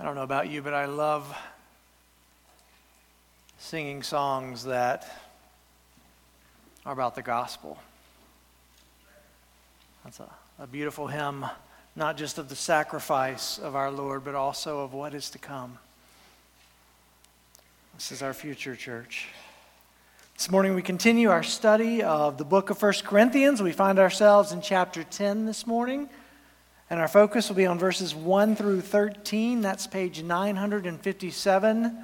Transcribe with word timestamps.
I 0.00 0.02
don't 0.02 0.14
know 0.14 0.22
about 0.22 0.48
you, 0.48 0.62
but 0.62 0.72
I 0.72 0.86
love 0.86 1.36
singing 3.58 4.02
songs 4.02 4.64
that 4.64 5.06
are 6.86 6.94
about 6.94 7.14
the 7.14 7.20
gospel. 7.20 7.76
That's 10.02 10.18
a, 10.20 10.30
a 10.58 10.66
beautiful 10.66 11.08
hymn, 11.08 11.44
not 11.96 12.16
just 12.16 12.38
of 12.38 12.48
the 12.48 12.56
sacrifice 12.56 13.58
of 13.58 13.76
our 13.76 13.90
Lord, 13.90 14.24
but 14.24 14.34
also 14.34 14.80
of 14.80 14.94
what 14.94 15.12
is 15.12 15.28
to 15.30 15.38
come. 15.38 15.78
This 17.94 18.10
is 18.10 18.22
our 18.22 18.32
future 18.32 18.74
church. 18.74 19.28
This 20.34 20.50
morning 20.50 20.74
we 20.74 20.80
continue 20.80 21.28
our 21.28 21.42
study 21.42 22.02
of 22.02 22.38
the 22.38 22.46
book 22.46 22.70
of 22.70 22.80
1 22.80 22.94
Corinthians. 23.04 23.60
We 23.60 23.72
find 23.72 23.98
ourselves 23.98 24.50
in 24.50 24.62
chapter 24.62 25.04
10 25.04 25.44
this 25.44 25.66
morning. 25.66 26.08
And 26.90 26.98
our 26.98 27.06
focus 27.06 27.48
will 27.48 27.54
be 27.54 27.66
on 27.66 27.78
verses 27.78 28.16
1 28.16 28.56
through 28.56 28.80
13. 28.80 29.60
That's 29.60 29.86
page 29.86 30.24
957 30.24 31.98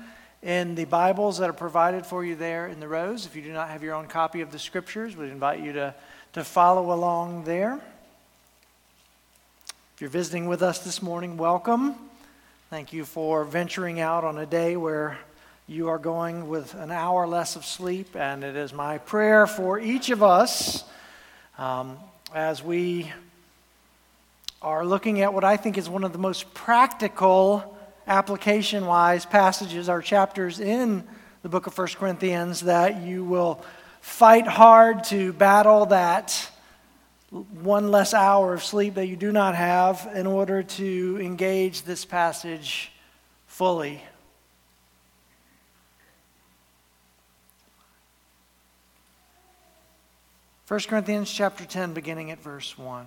in 0.45 0.75
the 0.77 0.85
Bibles 0.85 1.39
that 1.39 1.51
are 1.51 1.53
provided 1.53 2.07
for 2.07 2.25
you 2.25 2.37
there 2.37 2.69
in 2.69 2.79
the 2.79 2.87
rows. 2.87 3.27
If 3.27 3.35
you 3.35 3.43
do 3.43 3.53
not 3.53 3.69
have 3.69 3.83
your 3.83 3.95
own 3.95 4.07
copy 4.07 4.43
of 4.43 4.53
the 4.53 4.61
scriptures, 4.61 5.17
we'd 5.17 5.31
invite 5.31 5.59
you 5.59 5.73
to, 5.73 5.93
to 6.35 6.45
follow 6.45 6.93
along 6.93 7.43
there. 7.43 7.81
If 9.97 10.01
you're 10.01 10.09
visiting 10.09 10.47
with 10.47 10.63
us 10.63 10.79
this 10.79 11.03
morning, 11.03 11.37
welcome. 11.37 11.97
Thank 12.71 12.93
you 12.93 13.05
for 13.05 13.43
venturing 13.43 13.99
out 13.99 14.23
on 14.23 14.39
a 14.39 14.47
day 14.47 14.77
where 14.77 15.19
you 15.67 15.89
are 15.89 15.99
going 15.99 16.49
with 16.49 16.75
an 16.75 16.93
hour 16.93 17.27
less 17.27 17.57
of 17.57 17.65
sleep. 17.65 18.15
And 18.15 18.45
it 18.45 18.55
is 18.55 18.73
my 18.73 18.99
prayer 18.99 19.49
for 19.49 19.81
each 19.81 20.11
of 20.11 20.23
us 20.23 20.85
um, 21.59 21.99
as 22.33 22.63
we 22.63 23.11
are 24.67 24.85
looking 24.85 25.21
at 25.21 25.33
what 25.33 25.45
I 25.45 25.57
think 25.57 25.79
is 25.79 25.89
one 25.89 26.03
of 26.03 26.13
the 26.13 26.19
most 26.19 26.53
practical, 26.53 27.79
application 28.09 28.85
wise 28.85 29.25
passages 29.25 29.89
or 29.89 30.03
chapters 30.03 30.59
in 30.59 31.05
the 31.43 31.49
book 31.49 31.69
of 31.69 31.79
1 31.79 31.87
Corinthians 31.95 32.63
that 32.63 33.01
you 33.01 33.23
will 33.23 33.65
fight 34.01 34.45
hard 34.45 35.05
to 35.05 35.33
battle 35.35 35.87
that 35.87 36.51
one 37.31 37.93
less 37.93 38.13
hour 38.13 38.55
of 38.55 38.65
sleep 38.65 38.95
that 38.95 39.07
you 39.07 39.15
do 39.15 39.31
not 39.31 39.55
have 39.55 40.11
in 40.17 40.27
order 40.27 40.65
to 40.65 41.17
engage 41.23 41.83
this 41.83 42.05
passage 42.05 42.91
fully. 43.47 44.03
First 50.65 50.89
Corinthians 50.89 51.31
chapter 51.31 51.65
10 51.65 51.95
beginning 51.95 52.33
at 52.33 52.43
verse 52.43 52.77
1. 52.77 53.07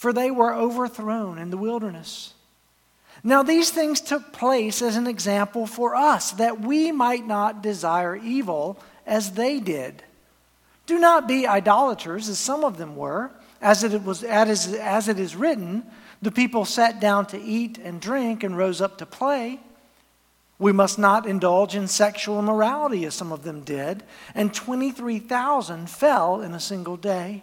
for 0.00 0.14
they 0.14 0.30
were 0.30 0.54
overthrown 0.54 1.36
in 1.36 1.50
the 1.50 1.58
wilderness. 1.58 2.32
Now, 3.22 3.42
these 3.42 3.70
things 3.70 4.00
took 4.00 4.32
place 4.32 4.80
as 4.80 4.96
an 4.96 5.06
example 5.06 5.66
for 5.66 5.94
us, 5.94 6.30
that 6.32 6.62
we 6.62 6.90
might 6.90 7.26
not 7.26 7.62
desire 7.62 8.16
evil 8.16 8.80
as 9.06 9.32
they 9.32 9.60
did. 9.60 10.02
Do 10.86 10.98
not 10.98 11.28
be 11.28 11.46
idolaters, 11.46 12.30
as 12.30 12.38
some 12.38 12.64
of 12.64 12.78
them 12.78 12.96
were, 12.96 13.30
as 13.60 13.84
it, 13.84 14.02
was, 14.02 14.24
as, 14.24 14.72
as 14.72 15.06
it 15.08 15.20
is 15.20 15.36
written 15.36 15.84
the 16.22 16.32
people 16.32 16.64
sat 16.64 16.98
down 16.98 17.26
to 17.26 17.38
eat 17.38 17.76
and 17.76 18.00
drink 18.00 18.42
and 18.42 18.56
rose 18.56 18.80
up 18.80 18.96
to 18.98 19.06
play. 19.06 19.60
We 20.58 20.72
must 20.72 20.98
not 20.98 21.26
indulge 21.26 21.74
in 21.74 21.88
sexual 21.88 22.38
immorality, 22.38 23.04
as 23.04 23.14
some 23.14 23.32
of 23.32 23.42
them 23.42 23.64
did, 23.64 24.02
and 24.34 24.54
23,000 24.54 25.90
fell 25.90 26.40
in 26.40 26.54
a 26.54 26.60
single 26.60 26.96
day. 26.96 27.42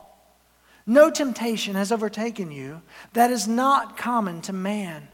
No 0.85 1.09
temptation 1.11 1.75
has 1.75 1.91
overtaken 1.91 2.51
you 2.51 2.81
that 3.13 3.31
is 3.31 3.47
not 3.47 3.97
common 3.97 4.41
to 4.41 4.53
man. 4.53 5.07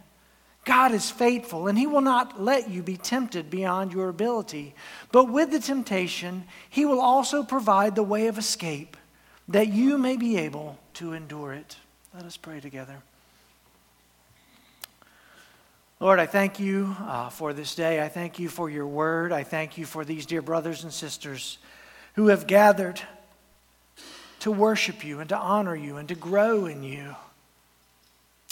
God 0.65 0.91
is 0.91 1.09
faithful, 1.09 1.67
and 1.67 1.77
He 1.77 1.87
will 1.87 2.01
not 2.01 2.41
let 2.41 2.69
you 2.69 2.83
be 2.83 2.97
tempted 2.97 3.49
beyond 3.49 3.93
your 3.93 4.09
ability. 4.09 4.75
But 5.13 5.31
with 5.31 5.51
the 5.51 5.59
temptation, 5.59 6.43
He 6.69 6.83
will 6.83 6.99
also 6.99 7.41
provide 7.41 7.95
the 7.95 8.03
way 8.03 8.27
of 8.27 8.37
escape 8.37 8.97
that 9.47 9.69
you 9.69 9.97
may 9.97 10.17
be 10.17 10.37
able 10.37 10.77
to 10.95 11.13
endure 11.13 11.53
it. 11.53 11.77
Let 12.13 12.25
us 12.25 12.35
pray 12.35 12.59
together. 12.59 12.97
Lord, 15.99 16.19
I 16.19 16.25
thank 16.25 16.59
you 16.59 16.95
uh, 16.99 17.29
for 17.29 17.53
this 17.53 17.73
day. 17.73 18.03
I 18.03 18.09
thank 18.09 18.37
you 18.37 18.49
for 18.49 18.69
your 18.69 18.85
word. 18.85 19.31
I 19.31 19.43
thank 19.43 19.77
you 19.77 19.85
for 19.85 20.05
these 20.05 20.25
dear 20.25 20.41
brothers 20.41 20.83
and 20.83 20.93
sisters 20.93 21.57
who 22.15 22.27
have 22.27 22.45
gathered 22.45 23.01
to 24.47 24.51
worship 24.53 25.03
you 25.03 25.19
and 25.19 25.27
to 25.27 25.35
honor 25.35 25.75
you 25.75 25.97
and 25.97 26.07
to 26.07 26.15
grow 26.15 26.67
in 26.67 26.81
you. 26.81 27.13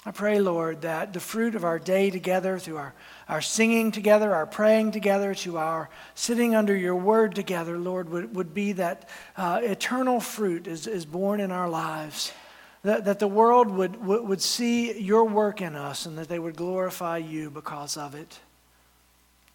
I 0.05 0.11
pray, 0.11 0.41
Lord, 0.41 0.81
that 0.81 1.13
the 1.13 1.21
fruit 1.21 1.55
of 1.55 1.63
our 1.63 1.79
day 1.79 2.09
together, 2.09 2.59
through 2.59 2.75
our, 2.75 2.93
our 3.29 3.39
singing 3.39 3.93
together, 3.93 4.35
our 4.35 4.45
praying 4.45 4.91
together, 4.91 5.33
to 5.35 5.57
our 5.57 5.89
sitting 6.13 6.53
under 6.53 6.75
your 6.75 6.97
word 6.97 7.33
together, 7.33 7.77
Lord, 7.77 8.09
would, 8.09 8.35
would 8.35 8.53
be 8.53 8.73
that 8.73 9.07
uh, 9.37 9.61
eternal 9.63 10.19
fruit 10.19 10.67
is, 10.67 10.85
is 10.85 11.05
born 11.05 11.39
in 11.39 11.49
our 11.49 11.69
lives. 11.69 12.33
That, 12.83 13.05
that 13.05 13.19
the 13.19 13.29
world 13.29 13.69
would, 13.71 14.05
would, 14.05 14.27
would 14.27 14.41
see 14.41 14.99
your 14.99 15.23
work 15.23 15.61
in 15.61 15.77
us 15.77 16.05
and 16.05 16.17
that 16.17 16.27
they 16.27 16.39
would 16.39 16.57
glorify 16.57 17.19
you 17.19 17.49
because 17.49 17.95
of 17.95 18.15
it. 18.15 18.37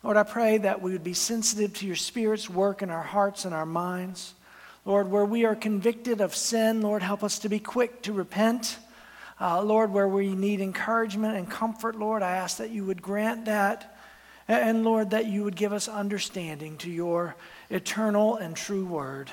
Lord, 0.03 0.17
I 0.17 0.23
pray 0.23 0.57
that 0.57 0.81
we 0.81 0.93
would 0.93 1.05
be 1.05 1.13
sensitive 1.13 1.75
to 1.75 1.87
your 1.87 1.97
Spirit's 1.97 2.49
work 2.49 2.81
in 2.81 2.89
our 2.89 3.03
hearts 3.03 3.45
and 3.45 3.55
our 3.55 3.67
minds. 3.67 4.33
Lord, 4.85 5.11
where 5.11 5.25
we 5.25 5.45
are 5.45 5.55
convicted 5.55 6.21
of 6.21 6.35
sin, 6.35 6.81
Lord, 6.81 7.03
help 7.03 7.23
us 7.23 7.39
to 7.41 7.49
be 7.49 7.59
quick 7.59 8.03
to 8.03 8.13
repent. 8.13 8.79
Uh, 9.41 9.63
Lord, 9.63 9.93
where 9.93 10.09
we 10.09 10.35
need 10.35 10.61
encouragement 10.61 11.37
and 11.37 11.51
comfort, 11.51 11.97
Lord, 11.97 12.23
I 12.23 12.37
ask 12.37 12.59
that 12.59 12.71
you 12.71 12.85
would 12.85 13.03
grant 13.03 13.47
that. 13.47 13.97
And 14.49 14.85
Lord, 14.85 15.11
that 15.11 15.27
you 15.27 15.45
would 15.45 15.55
give 15.55 15.73
us 15.73 15.87
understanding 15.87 16.77
to 16.79 16.91
your 16.91 17.37
eternal 17.69 18.37
and 18.37 18.57
true 18.57 18.85
word. 18.85 19.31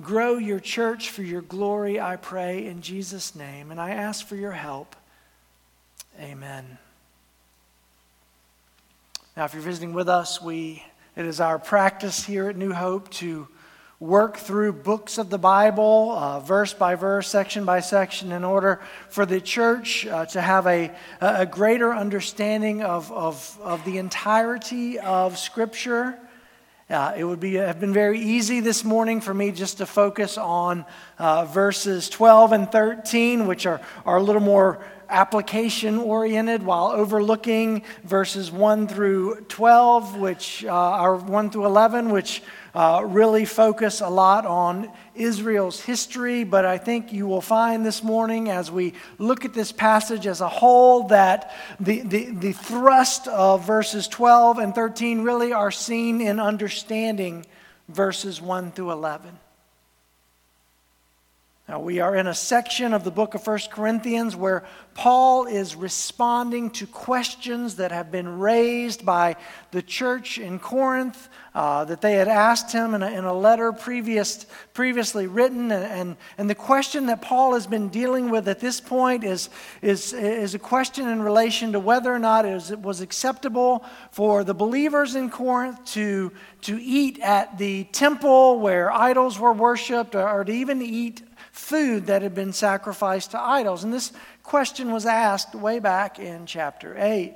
Grow 0.00 0.36
your 0.36 0.60
church 0.60 1.10
for 1.10 1.22
your 1.22 1.42
glory, 1.42 1.98
I 1.98 2.16
pray, 2.16 2.66
in 2.66 2.82
Jesus' 2.82 3.34
name. 3.34 3.70
And 3.70 3.80
I 3.80 3.90
ask 3.90 4.26
for 4.26 4.36
your 4.36 4.52
help. 4.52 4.94
Amen. 6.20 6.78
Now, 9.36 9.44
if 9.44 9.54
you're 9.54 9.62
visiting 9.62 9.94
with 9.94 10.08
us, 10.08 10.42
we, 10.42 10.84
it 11.16 11.24
is 11.24 11.40
our 11.40 11.58
practice 11.58 12.24
here 12.24 12.48
at 12.48 12.56
New 12.56 12.72
Hope 12.72 13.10
to 13.12 13.48
work 14.00 14.38
through 14.38 14.72
books 14.72 15.18
of 15.18 15.28
the 15.28 15.38
Bible, 15.38 16.12
uh, 16.12 16.40
verse 16.40 16.72
by 16.72 16.94
verse, 16.94 17.28
section 17.28 17.66
by 17.66 17.80
section, 17.80 18.32
in 18.32 18.44
order 18.44 18.80
for 19.10 19.26
the 19.26 19.42
church 19.42 20.06
uh, 20.06 20.24
to 20.24 20.40
have 20.40 20.66
a, 20.66 20.90
a 21.20 21.44
greater 21.44 21.92
understanding 21.92 22.82
of, 22.82 23.12
of, 23.12 23.58
of 23.60 23.84
the 23.84 23.98
entirety 23.98 24.98
of 24.98 25.36
Scripture. 25.36 26.18
Uh, 26.88 27.12
it 27.14 27.24
would 27.24 27.40
be, 27.40 27.54
have 27.54 27.78
been 27.78 27.92
very 27.92 28.18
easy 28.18 28.60
this 28.60 28.84
morning 28.84 29.20
for 29.20 29.34
me 29.34 29.52
just 29.52 29.76
to 29.78 29.86
focus 29.86 30.38
on 30.38 30.86
uh, 31.18 31.44
verses 31.44 32.08
12 32.08 32.52
and 32.52 32.72
13, 32.72 33.46
which 33.46 33.66
are, 33.66 33.82
are 34.06 34.16
a 34.16 34.22
little 34.22 34.40
more 34.40 34.82
application 35.10 35.98
oriented 35.98 36.62
while 36.62 36.86
overlooking 36.86 37.82
verses 38.04 38.50
1 38.50 38.88
through 38.88 39.42
12, 39.48 40.16
which 40.16 40.64
uh, 40.64 40.70
are 40.70 41.16
1 41.16 41.50
through 41.50 41.66
11, 41.66 42.10
which 42.10 42.42
uh, 42.74 43.02
really 43.06 43.44
focus 43.44 44.00
a 44.00 44.08
lot 44.08 44.46
on 44.46 44.90
Israel's 45.14 45.80
history. 45.80 46.44
But 46.44 46.64
I 46.64 46.78
think 46.78 47.12
you 47.12 47.26
will 47.26 47.40
find 47.40 47.84
this 47.84 48.02
morning 48.02 48.50
as 48.50 48.70
we 48.70 48.94
look 49.18 49.44
at 49.44 49.54
this 49.54 49.72
passage 49.72 50.26
as 50.26 50.40
a 50.40 50.48
whole 50.48 51.08
that 51.08 51.54
the, 51.78 52.00
the, 52.00 52.30
the 52.30 52.52
thrust 52.52 53.28
of 53.28 53.66
verses 53.66 54.08
12 54.08 54.58
and 54.58 54.74
13 54.74 55.22
really 55.22 55.52
are 55.52 55.70
seen 55.70 56.20
in 56.20 56.40
understanding 56.40 57.44
verses 57.88 58.40
1 58.40 58.72
through 58.72 58.92
11. 58.92 59.38
Now, 61.70 61.78
we 61.78 62.00
are 62.00 62.16
in 62.16 62.26
a 62.26 62.34
section 62.34 62.92
of 62.92 63.04
the 63.04 63.12
book 63.12 63.36
of 63.36 63.46
1 63.46 63.60
Corinthians 63.70 64.34
where 64.34 64.64
Paul 64.94 65.46
is 65.46 65.76
responding 65.76 66.70
to 66.70 66.86
questions 66.88 67.76
that 67.76 67.92
have 67.92 68.10
been 68.10 68.40
raised 68.40 69.06
by 69.06 69.36
the 69.70 69.80
church 69.80 70.38
in 70.38 70.58
Corinth 70.58 71.28
uh, 71.54 71.84
that 71.84 72.00
they 72.00 72.14
had 72.14 72.26
asked 72.26 72.72
him 72.72 72.94
in 72.94 73.04
a, 73.04 73.10
in 73.10 73.24
a 73.24 73.32
letter 73.32 73.72
previous, 73.72 74.46
previously 74.74 75.28
written. 75.28 75.70
And, 75.70 75.84
and, 75.84 76.16
and, 76.38 76.50
the 76.50 76.54
question 76.54 77.06
that 77.06 77.22
Paul 77.22 77.54
has 77.54 77.66
been 77.66 77.88
dealing 77.88 78.30
with 78.30 78.48
at 78.48 78.60
this 78.60 78.80
point 78.80 79.24
is, 79.24 79.48
is, 79.80 80.12
is 80.12 80.54
a 80.54 80.58
question 80.58 81.08
in 81.08 81.22
relation 81.22 81.72
to 81.72 81.80
whether 81.80 82.12
or 82.12 82.18
not 82.18 82.44
it 82.44 82.54
was, 82.54 82.70
it 82.70 82.80
was 82.80 83.00
acceptable 83.00 83.84
for 84.10 84.44
the 84.44 84.54
believers 84.54 85.14
in 85.14 85.30
Corinth 85.30 85.84
to, 85.92 86.32
to 86.62 86.80
eat 86.80 87.20
at 87.20 87.58
the 87.58 87.84
temple 87.84 88.58
where 88.60 88.92
idols 88.92 89.38
were 89.38 89.52
worshiped 89.52 90.14
or, 90.14 90.28
or 90.28 90.44
to 90.44 90.52
even 90.52 90.82
eat 90.82 91.22
food 91.60 92.06
that 92.06 92.22
had 92.22 92.34
been 92.34 92.52
sacrificed 92.52 93.32
to 93.32 93.40
idols. 93.40 93.84
And 93.84 93.92
this 93.92 94.12
question 94.42 94.90
was 94.90 95.06
asked 95.06 95.54
way 95.54 95.78
back 95.78 96.18
in 96.18 96.46
chapter 96.46 96.96
8. 96.98 97.34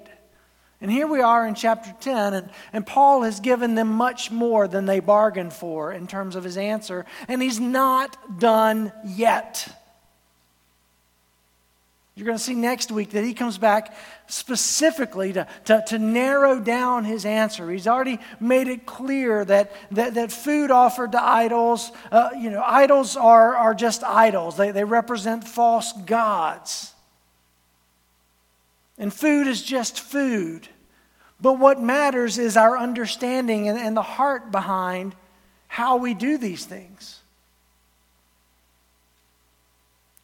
And 0.81 0.91
here 0.91 1.07
we 1.07 1.21
are 1.21 1.47
in 1.47 1.55
chapter 1.55 1.95
10, 2.01 2.35
and, 2.35 2.51
and 2.73 2.87
Paul 2.87 3.23
has 3.23 3.41
given 3.41 3.75
them 3.75 3.89
much 3.89 4.31
more 4.31 4.69
than 4.69 4.87
they 4.87 5.01
bargained 5.01 5.53
for 5.53 5.93
in 5.93 6.07
terms 6.07 6.37
of 6.37 6.45
his 6.45 6.57
answer, 6.57 7.07
and 7.29 7.41
he's 7.41 7.61
not 7.61 8.39
done 8.39 8.93
yet. 9.05 9.69
You're 12.17 12.27
going 12.27 12.39
to 12.39 12.45
see 12.45 12.55
next 12.55 12.93
week 12.93 13.11
that 13.11 13.25
he 13.25 13.35
comes 13.35 13.59
back 13.59 13.93
specifically 14.29 15.33
to, 15.33 15.49
to, 15.65 15.83
to, 15.89 15.99
narrow 15.99 16.61
down 16.61 17.05
his 17.05 17.27
answer. 17.27 17.69
He's 17.69 17.89
already 17.89 18.21
made 18.39 18.69
it 18.69 18.87
clear 18.87 19.45
that, 19.45 19.73
that, 19.91 20.15
that 20.15 20.31
food 20.31 20.71
offered 20.71 21.13
to 21.13 21.23
idols, 21.23 21.91
uh, 22.13 22.31
you 22.39 22.51
know, 22.51 22.63
idols 22.65 23.17
are, 23.17 23.57
are 23.57 23.75
just 23.75 24.05
idols, 24.05 24.57
they, 24.57 24.71
they 24.71 24.85
represent 24.85 25.43
false 25.43 25.93
gods. 25.93 26.93
And 28.97 29.13
food 29.13 29.49
is 29.49 29.61
just 29.61 29.99
food. 29.99 30.69
But 31.41 31.59
what 31.59 31.83
matters 31.83 32.39
is 32.39 32.57
our 32.57 32.79
understanding 32.79 33.69
and, 33.69 33.77
and 33.77 33.97
the 33.97 34.03
heart 34.03 34.53
behind 34.53 35.17
how 35.67 35.97
we 35.97 36.15
do 36.15 36.39
these 36.39 36.65
things. 36.65 37.24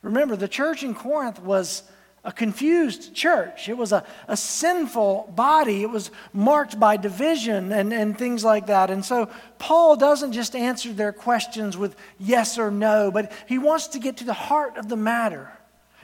Remember, 0.02 0.36
the 0.36 0.48
church 0.48 0.82
in 0.82 0.94
Corinth 0.94 1.40
was 1.40 1.82
a 2.24 2.32
confused 2.32 3.14
church. 3.14 3.68
It 3.68 3.76
was 3.76 3.92
a, 3.92 4.04
a 4.28 4.36
sinful 4.36 5.32
body. 5.34 5.82
It 5.82 5.90
was 5.90 6.10
marked 6.32 6.78
by 6.78 6.96
division 6.96 7.72
and, 7.72 7.92
and 7.92 8.18
things 8.18 8.44
like 8.44 8.66
that. 8.66 8.90
And 8.90 9.04
so 9.04 9.30
Paul 9.58 9.96
doesn't 9.96 10.32
just 10.32 10.54
answer 10.54 10.92
their 10.92 11.12
questions 11.12 11.76
with 11.76 11.96
yes 12.18 12.58
or 12.58 12.70
no, 12.70 13.10
but 13.10 13.32
he 13.46 13.58
wants 13.58 13.88
to 13.88 13.98
get 13.98 14.18
to 14.18 14.24
the 14.24 14.34
heart 14.34 14.76
of 14.76 14.88
the 14.88 14.96
matter. 14.96 15.50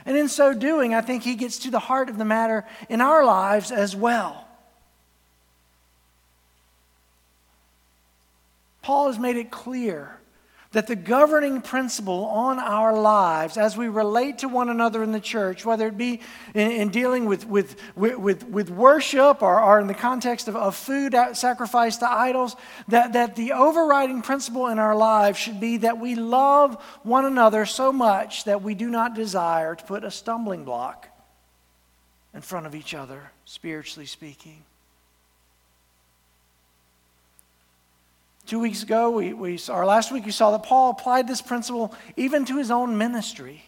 And 0.05 0.17
in 0.17 0.27
so 0.27 0.53
doing, 0.53 0.95
I 0.95 1.01
think 1.01 1.23
he 1.23 1.35
gets 1.35 1.59
to 1.59 1.71
the 1.71 1.79
heart 1.79 2.09
of 2.09 2.17
the 2.17 2.25
matter 2.25 2.65
in 2.89 3.01
our 3.01 3.23
lives 3.23 3.71
as 3.71 3.95
well. 3.95 4.47
Paul 8.81 9.07
has 9.07 9.19
made 9.19 9.35
it 9.35 9.51
clear 9.51 10.17
that 10.77 10.85
the 10.85 10.95
governing 10.95 11.59
principle 11.59 12.25
on 12.25 12.59
our 12.59 12.95
lives 12.95 13.57
as 13.57 13.75
we 13.75 13.87
relate 13.87 14.37
to 14.37 14.47
one 14.47 14.69
another 14.69 15.01
in 15.01 15.11
the 15.11 15.19
church, 15.19 15.65
whether 15.65 15.87
it 15.87 15.97
be 15.97 16.21
in, 16.53 16.69
in 16.69 16.89
dealing 16.89 17.25
with, 17.25 17.47
with, 17.47 17.75
with, 17.95 18.43
with, 18.43 18.69
worship 18.69 19.41
or, 19.41 19.59
or 19.59 19.79
in 19.79 19.87
the 19.87 19.95
context 19.95 20.47
of, 20.47 20.55
of 20.55 20.75
food 20.75 21.15
sacrificed 21.33 22.01
to 22.01 22.07
idols, 22.07 22.55
that, 22.89 23.13
that 23.13 23.35
the 23.35 23.53
overriding 23.53 24.21
principle 24.21 24.67
in 24.67 24.77
our 24.77 24.95
lives 24.95 25.39
should 25.39 25.59
be 25.59 25.77
that 25.77 25.97
we 25.97 26.13
love 26.13 26.75
one 27.01 27.25
another 27.25 27.65
so 27.65 27.91
much 27.91 28.43
that 28.43 28.61
we 28.61 28.75
do 28.75 28.87
not 28.87 29.15
desire 29.15 29.73
to 29.73 29.83
put 29.83 30.03
a 30.03 30.11
stumbling 30.11 30.63
block 30.63 31.09
in 32.35 32.41
front 32.41 32.67
of 32.67 32.75
each 32.75 32.93
other, 32.93 33.31
spiritually 33.45 34.05
speaking. 34.05 34.66
Two 38.47 38.59
weeks 38.59 38.81
ago, 38.81 39.11
we, 39.11 39.33
we 39.33 39.59
or 39.69 39.85
last 39.85 40.09
week, 40.09 40.25
you 40.25 40.31
saw 40.31 40.51
that 40.51 40.63
Paul 40.63 40.91
applied 40.91 41.27
this 41.27 41.41
principle 41.41 41.93
even 42.15 42.45
to 42.45 42.57
his 42.57 42.71
own 42.71 42.97
ministry. 42.97 43.61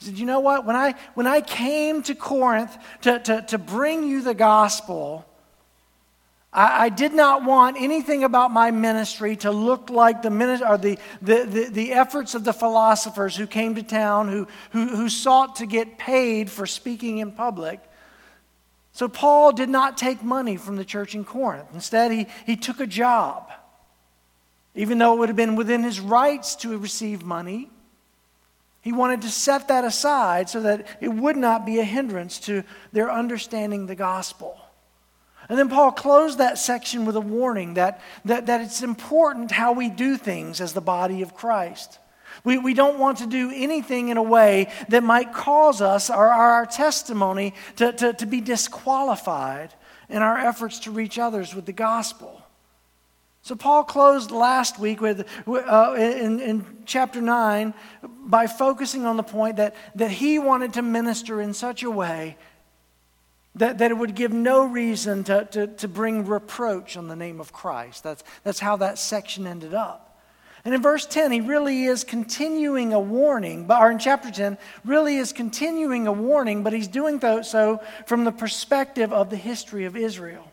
He 0.00 0.06
said, 0.06 0.18
You 0.18 0.26
know 0.26 0.40
what? 0.40 0.66
When 0.66 0.74
I, 0.74 0.96
when 1.14 1.28
I 1.28 1.40
came 1.40 2.02
to 2.02 2.16
Corinth 2.16 2.76
to, 3.02 3.20
to, 3.20 3.42
to 3.42 3.56
bring 3.56 4.02
you 4.02 4.20
the 4.20 4.34
gospel, 4.34 5.24
I, 6.52 6.86
I, 6.86 6.88
did 6.88 7.14
not 7.14 7.44
want 7.44 7.76
anything 7.80 8.24
about 8.24 8.50
my 8.50 8.72
ministry 8.72 9.36
to 9.36 9.52
look 9.52 9.90
like 9.90 10.22
the, 10.22 10.30
or 10.68 10.76
the, 10.76 10.98
the, 11.22 11.44
the, 11.44 11.68
the, 11.70 11.92
efforts 11.92 12.34
of 12.34 12.42
the 12.42 12.52
philosophers 12.52 13.36
who 13.36 13.46
came 13.46 13.76
to 13.76 13.84
town, 13.84 14.26
who, 14.26 14.48
who, 14.70 14.88
who 14.88 15.08
sought 15.08 15.56
to 15.56 15.66
get 15.66 15.98
paid 15.98 16.50
for 16.50 16.66
speaking 16.66 17.18
in 17.18 17.30
public. 17.30 17.78
So 18.90 19.06
Paul 19.06 19.52
did 19.52 19.68
not 19.68 19.96
take 19.96 20.24
money 20.24 20.56
from 20.56 20.74
the 20.74 20.84
church 20.84 21.14
in 21.14 21.24
Corinth. 21.24 21.68
Instead, 21.72 22.10
he, 22.10 22.26
he 22.44 22.56
took 22.56 22.80
a 22.80 22.88
job. 22.88 23.52
Even 24.74 24.98
though 24.98 25.14
it 25.14 25.18
would 25.18 25.28
have 25.28 25.36
been 25.36 25.56
within 25.56 25.82
his 25.82 26.00
rights 26.00 26.56
to 26.56 26.76
receive 26.76 27.24
money, 27.24 27.70
he 28.80 28.92
wanted 28.92 29.22
to 29.22 29.30
set 29.30 29.68
that 29.68 29.84
aside 29.84 30.50
so 30.50 30.60
that 30.60 30.86
it 31.00 31.08
would 31.08 31.36
not 31.36 31.64
be 31.64 31.78
a 31.78 31.84
hindrance 31.84 32.38
to 32.40 32.64
their 32.92 33.10
understanding 33.10 33.86
the 33.86 33.94
gospel. 33.94 34.58
And 35.48 35.58
then 35.58 35.68
Paul 35.68 35.92
closed 35.92 36.38
that 36.38 36.58
section 36.58 37.06
with 37.06 37.16
a 37.16 37.20
warning 37.20 37.74
that, 37.74 38.00
that, 38.24 38.46
that 38.46 38.60
it's 38.60 38.82
important 38.82 39.50
how 39.50 39.72
we 39.72 39.88
do 39.88 40.16
things 40.16 40.60
as 40.60 40.72
the 40.72 40.80
body 40.80 41.22
of 41.22 41.34
Christ. 41.34 41.98
We, 42.44 42.58
we 42.58 42.74
don't 42.74 42.98
want 42.98 43.18
to 43.18 43.26
do 43.26 43.50
anything 43.54 44.08
in 44.08 44.16
a 44.16 44.22
way 44.22 44.70
that 44.88 45.02
might 45.02 45.32
cause 45.32 45.80
us 45.80 46.10
or 46.10 46.26
our 46.26 46.66
testimony 46.66 47.54
to, 47.76 47.92
to, 47.92 48.12
to 48.14 48.26
be 48.26 48.40
disqualified 48.40 49.72
in 50.08 50.20
our 50.20 50.36
efforts 50.36 50.80
to 50.80 50.90
reach 50.90 51.18
others 51.18 51.54
with 51.54 51.64
the 51.66 51.72
gospel. 51.72 52.43
So, 53.44 53.54
Paul 53.54 53.84
closed 53.84 54.30
last 54.30 54.78
week 54.78 55.02
with, 55.02 55.28
uh, 55.46 55.94
in, 55.98 56.40
in 56.40 56.64
chapter 56.86 57.20
9 57.20 57.74
by 58.02 58.46
focusing 58.46 59.04
on 59.04 59.18
the 59.18 59.22
point 59.22 59.56
that, 59.56 59.76
that 59.96 60.10
he 60.10 60.38
wanted 60.38 60.72
to 60.72 60.82
minister 60.82 61.42
in 61.42 61.52
such 61.52 61.82
a 61.82 61.90
way 61.90 62.38
that, 63.56 63.76
that 63.76 63.90
it 63.90 63.98
would 63.98 64.14
give 64.14 64.32
no 64.32 64.64
reason 64.64 65.24
to, 65.24 65.44
to, 65.50 65.66
to 65.66 65.88
bring 65.88 66.24
reproach 66.24 66.96
on 66.96 67.06
the 67.06 67.16
name 67.16 67.38
of 67.38 67.52
Christ. 67.52 68.02
That's, 68.02 68.24
that's 68.44 68.60
how 68.60 68.76
that 68.76 68.98
section 68.98 69.46
ended 69.46 69.74
up. 69.74 70.18
And 70.64 70.74
in 70.74 70.80
verse 70.80 71.04
10, 71.04 71.30
he 71.30 71.42
really 71.42 71.84
is 71.84 72.02
continuing 72.02 72.94
a 72.94 72.98
warning, 72.98 73.66
but 73.66 73.78
or 73.78 73.90
in 73.90 73.98
chapter 73.98 74.30
10, 74.30 74.56
really 74.86 75.16
is 75.16 75.34
continuing 75.34 76.06
a 76.06 76.12
warning, 76.12 76.62
but 76.62 76.72
he's 76.72 76.88
doing 76.88 77.20
so 77.42 77.82
from 78.06 78.24
the 78.24 78.32
perspective 78.32 79.12
of 79.12 79.28
the 79.28 79.36
history 79.36 79.84
of 79.84 79.98
Israel. 79.98 80.50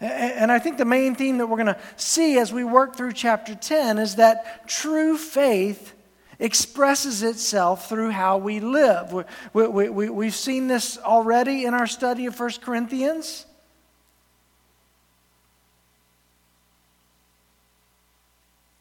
And 0.00 0.50
I 0.50 0.58
think 0.58 0.76
the 0.76 0.84
main 0.84 1.14
theme 1.14 1.38
that 1.38 1.46
we're 1.46 1.56
going 1.56 1.74
to 1.74 1.78
see 1.96 2.38
as 2.38 2.52
we 2.52 2.64
work 2.64 2.96
through 2.96 3.12
chapter 3.12 3.54
10 3.54 3.98
is 3.98 4.16
that 4.16 4.68
true 4.68 5.16
faith 5.16 5.94
expresses 6.38 7.22
itself 7.22 7.88
through 7.88 8.10
how 8.10 8.38
we 8.38 8.60
live. 8.60 9.12
We, 9.12 9.66
we, 9.66 9.88
we, 9.88 10.10
we've 10.10 10.34
seen 10.34 10.66
this 10.66 10.98
already 10.98 11.64
in 11.64 11.74
our 11.74 11.86
study 11.86 12.26
of 12.26 12.38
1 12.38 12.50
Corinthians. 12.60 13.46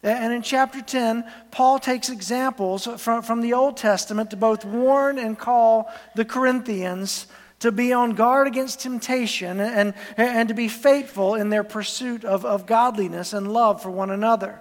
And 0.01 0.34
in 0.34 0.41
chapter 0.41 0.82
10, 0.82 1.24
Paul 1.51 1.79
takes 1.79 2.10
examples 2.10 2.86
from, 2.98 3.22
from 3.22 3.39
the 3.39 3.53
Old 3.53 3.77
Testament 3.77 4.32
to 4.32 4.36
both 4.36 4.65
warn 4.65 5.17
and 5.17 5.39
call 5.39 5.89
the 6.15 6.25
Corinthians 6.25 7.27
to 7.63 7.72
be 7.72 7.93
on 7.93 8.12
guard 8.12 8.46
against 8.46 8.82
temptation 8.82 9.62
and, 9.62 9.93
and 10.17 10.50
to 10.50 10.53
be 10.53 10.67
faithful 10.67 11.36
in 11.36 11.48
their 11.48 11.63
pursuit 11.63 12.25
of, 12.25 12.43
of 12.43 12.65
godliness 12.65 13.32
and 13.32 13.53
love 13.53 13.82
for 13.82 13.89
one 13.89 14.10
another. 14.10 14.60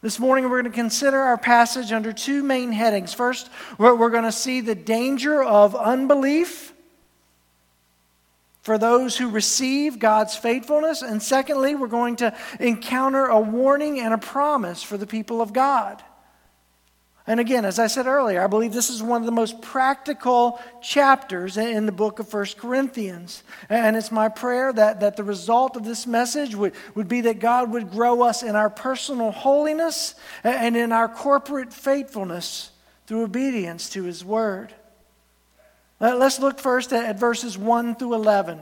This 0.00 0.18
morning, 0.18 0.44
we're 0.44 0.62
going 0.62 0.72
to 0.72 0.78
consider 0.78 1.18
our 1.18 1.36
passage 1.36 1.92
under 1.92 2.14
two 2.14 2.42
main 2.42 2.72
headings. 2.72 3.12
First, 3.12 3.50
we're, 3.76 3.94
we're 3.94 4.08
going 4.08 4.24
to 4.24 4.32
see 4.32 4.62
the 4.62 4.74
danger 4.74 5.44
of 5.44 5.76
unbelief 5.76 6.72
for 8.62 8.78
those 8.78 9.18
who 9.18 9.28
receive 9.28 9.98
God's 9.98 10.34
faithfulness. 10.34 11.02
And 11.02 11.22
secondly, 11.22 11.74
we're 11.74 11.86
going 11.86 12.16
to 12.16 12.34
encounter 12.58 13.26
a 13.26 13.38
warning 13.38 14.00
and 14.00 14.14
a 14.14 14.18
promise 14.18 14.82
for 14.82 14.96
the 14.96 15.06
people 15.06 15.42
of 15.42 15.52
God. 15.52 16.02
And 17.28 17.40
again, 17.40 17.64
as 17.64 17.80
I 17.80 17.88
said 17.88 18.06
earlier, 18.06 18.42
I 18.42 18.46
believe 18.46 18.72
this 18.72 18.88
is 18.88 19.02
one 19.02 19.20
of 19.20 19.26
the 19.26 19.32
most 19.32 19.60
practical 19.60 20.60
chapters 20.80 21.56
in 21.56 21.84
the 21.84 21.92
book 21.92 22.20
of 22.20 22.32
1 22.32 22.46
Corinthians. 22.56 23.42
And 23.68 23.96
it's 23.96 24.12
my 24.12 24.28
prayer 24.28 24.72
that, 24.72 25.00
that 25.00 25.16
the 25.16 25.24
result 25.24 25.76
of 25.76 25.84
this 25.84 26.06
message 26.06 26.54
would, 26.54 26.72
would 26.94 27.08
be 27.08 27.22
that 27.22 27.40
God 27.40 27.72
would 27.72 27.90
grow 27.90 28.22
us 28.22 28.44
in 28.44 28.54
our 28.54 28.70
personal 28.70 29.32
holiness 29.32 30.14
and 30.44 30.76
in 30.76 30.92
our 30.92 31.08
corporate 31.08 31.72
faithfulness 31.72 32.70
through 33.06 33.24
obedience 33.24 33.90
to 33.90 34.04
His 34.04 34.24
Word. 34.24 34.72
Let's 35.98 36.38
look 36.38 36.60
first 36.60 36.92
at 36.92 37.18
verses 37.18 37.58
1 37.58 37.96
through 37.96 38.14
11 38.14 38.60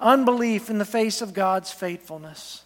unbelief 0.00 0.70
in 0.70 0.78
the 0.78 0.84
face 0.84 1.22
of 1.22 1.34
God's 1.34 1.72
faithfulness. 1.72 2.62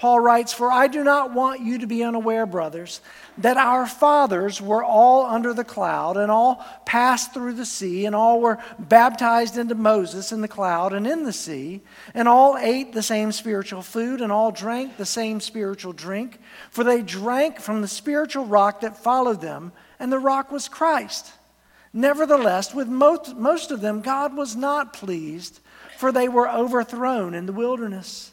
Paul 0.00 0.20
writes, 0.20 0.54
For 0.54 0.72
I 0.72 0.86
do 0.86 1.04
not 1.04 1.34
want 1.34 1.60
you 1.60 1.76
to 1.76 1.86
be 1.86 2.02
unaware, 2.02 2.46
brothers, 2.46 3.02
that 3.36 3.58
our 3.58 3.86
fathers 3.86 4.58
were 4.58 4.82
all 4.82 5.26
under 5.26 5.52
the 5.52 5.62
cloud, 5.62 6.16
and 6.16 6.30
all 6.30 6.64
passed 6.86 7.34
through 7.34 7.52
the 7.52 7.66
sea, 7.66 8.06
and 8.06 8.16
all 8.16 8.40
were 8.40 8.56
baptized 8.78 9.58
into 9.58 9.74
Moses 9.74 10.32
in 10.32 10.40
the 10.40 10.48
cloud 10.48 10.94
and 10.94 11.06
in 11.06 11.24
the 11.24 11.34
sea, 11.34 11.82
and 12.14 12.28
all 12.28 12.56
ate 12.56 12.94
the 12.94 13.02
same 13.02 13.30
spiritual 13.30 13.82
food, 13.82 14.22
and 14.22 14.32
all 14.32 14.50
drank 14.50 14.96
the 14.96 15.04
same 15.04 15.38
spiritual 15.38 15.92
drink, 15.92 16.38
for 16.70 16.82
they 16.82 17.02
drank 17.02 17.60
from 17.60 17.82
the 17.82 17.86
spiritual 17.86 18.46
rock 18.46 18.80
that 18.80 18.96
followed 18.96 19.42
them, 19.42 19.70
and 19.98 20.10
the 20.10 20.18
rock 20.18 20.50
was 20.50 20.66
Christ. 20.66 21.30
Nevertheless, 21.92 22.74
with 22.74 22.88
most, 22.88 23.36
most 23.36 23.70
of 23.70 23.82
them, 23.82 24.00
God 24.00 24.34
was 24.34 24.56
not 24.56 24.94
pleased, 24.94 25.60
for 25.98 26.10
they 26.10 26.26
were 26.26 26.48
overthrown 26.48 27.34
in 27.34 27.44
the 27.44 27.52
wilderness. 27.52 28.32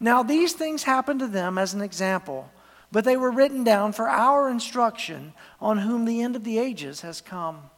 Now, 0.00 0.22
these 0.22 0.52
things 0.52 0.84
happened 0.84 1.20
to 1.20 1.26
them 1.26 1.58
as 1.58 1.74
an 1.74 1.80
example, 1.80 2.50
but 2.92 3.04
they 3.04 3.16
were 3.16 3.30
written 3.30 3.64
down 3.64 3.92
for 3.92 4.08
our 4.08 4.48
instruction, 4.48 5.32
on 5.60 5.78
whom 5.78 6.04
the 6.04 6.22
end 6.22 6.36
of 6.36 6.44
the 6.44 6.58
ages 6.58 7.00
has 7.00 7.20
come. 7.20 7.70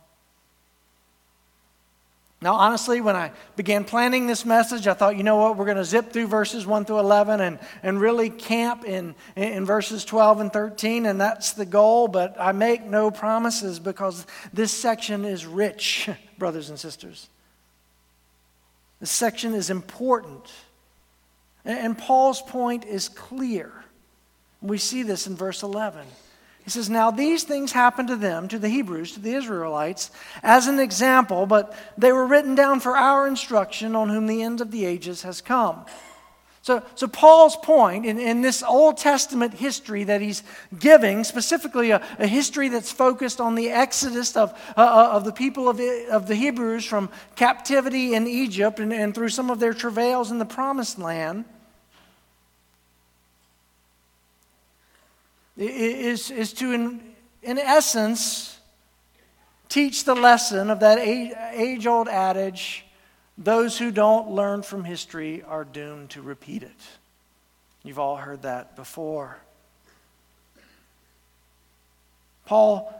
Now, 2.42 2.54
honestly, 2.54 3.02
when 3.02 3.16
I 3.16 3.32
began 3.54 3.84
planning 3.84 4.26
this 4.26 4.46
message, 4.46 4.86
I 4.86 4.94
thought, 4.94 5.16
you 5.16 5.22
know 5.22 5.36
what, 5.36 5.58
we're 5.58 5.66
going 5.66 5.76
to 5.76 5.84
zip 5.84 6.10
through 6.10 6.26
verses 6.26 6.66
1 6.66 6.86
through 6.86 7.00
11 7.00 7.40
and, 7.40 7.58
and 7.82 8.00
really 8.00 8.30
camp 8.30 8.86
in, 8.86 9.14
in 9.36 9.66
verses 9.66 10.06
12 10.06 10.40
and 10.40 10.52
13, 10.52 11.04
and 11.04 11.20
that's 11.20 11.52
the 11.52 11.66
goal, 11.66 12.08
but 12.08 12.34
I 12.40 12.52
make 12.52 12.84
no 12.84 13.10
promises 13.10 13.78
because 13.78 14.26
this 14.54 14.72
section 14.72 15.26
is 15.26 15.44
rich, 15.44 16.08
brothers 16.38 16.70
and 16.70 16.78
sisters. 16.78 17.28
This 19.00 19.10
section 19.10 19.54
is 19.54 19.68
important. 19.68 20.50
And 21.64 21.96
Paul's 21.96 22.42
point 22.42 22.84
is 22.84 23.08
clear. 23.08 23.72
We 24.62 24.78
see 24.78 25.02
this 25.02 25.26
in 25.26 25.36
verse 25.36 25.62
11. 25.62 26.06
He 26.64 26.70
says, 26.70 26.90
Now 26.90 27.10
these 27.10 27.44
things 27.44 27.72
happened 27.72 28.08
to 28.08 28.16
them, 28.16 28.48
to 28.48 28.58
the 28.58 28.68
Hebrews, 28.68 29.12
to 29.12 29.20
the 29.20 29.34
Israelites, 29.34 30.10
as 30.42 30.66
an 30.66 30.78
example, 30.78 31.46
but 31.46 31.74
they 31.96 32.12
were 32.12 32.26
written 32.26 32.54
down 32.54 32.80
for 32.80 32.96
our 32.96 33.26
instruction 33.26 33.96
on 33.96 34.08
whom 34.08 34.26
the 34.26 34.42
end 34.42 34.60
of 34.60 34.70
the 34.70 34.84
ages 34.84 35.22
has 35.22 35.40
come. 35.40 35.84
So, 36.70 36.84
so 36.94 37.08
Paul's 37.08 37.56
point 37.56 38.06
in, 38.06 38.20
in 38.20 38.42
this 38.42 38.62
Old 38.62 38.96
Testament 38.96 39.54
history 39.54 40.04
that 40.04 40.20
he's 40.20 40.44
giving, 40.78 41.24
specifically 41.24 41.90
a, 41.90 42.00
a 42.20 42.28
history 42.28 42.68
that's 42.68 42.92
focused 42.92 43.40
on 43.40 43.56
the 43.56 43.70
exodus 43.70 44.36
of, 44.36 44.52
uh, 44.76 44.80
uh 44.80 45.10
of 45.14 45.24
the 45.24 45.32
people 45.32 45.68
of 45.68 45.80
of 46.12 46.28
the 46.28 46.36
Hebrews 46.36 46.84
from 46.84 47.08
captivity 47.34 48.14
in 48.14 48.28
Egypt 48.28 48.78
and, 48.78 48.92
and 48.92 49.12
through 49.12 49.30
some 49.30 49.50
of 49.50 49.58
their 49.58 49.74
travails 49.74 50.30
in 50.30 50.38
the 50.38 50.44
promised 50.44 50.96
land, 50.96 51.44
is, 55.56 56.30
is 56.30 56.52
to, 56.52 56.72
in, 56.72 57.00
in 57.42 57.58
essence, 57.58 58.60
teach 59.68 60.04
the 60.04 60.14
lesson 60.14 60.70
of 60.70 60.78
that 60.78 61.00
age 61.00 61.84
old 61.88 62.06
adage 62.06 62.84
those 63.40 63.78
who 63.78 63.90
don't 63.90 64.30
learn 64.30 64.62
from 64.62 64.84
history 64.84 65.42
are 65.42 65.64
doomed 65.64 66.10
to 66.10 66.20
repeat 66.20 66.62
it. 66.62 66.70
You've 67.82 67.98
all 67.98 68.16
heard 68.16 68.42
that 68.42 68.76
before. 68.76 69.38
Paul 72.44 72.92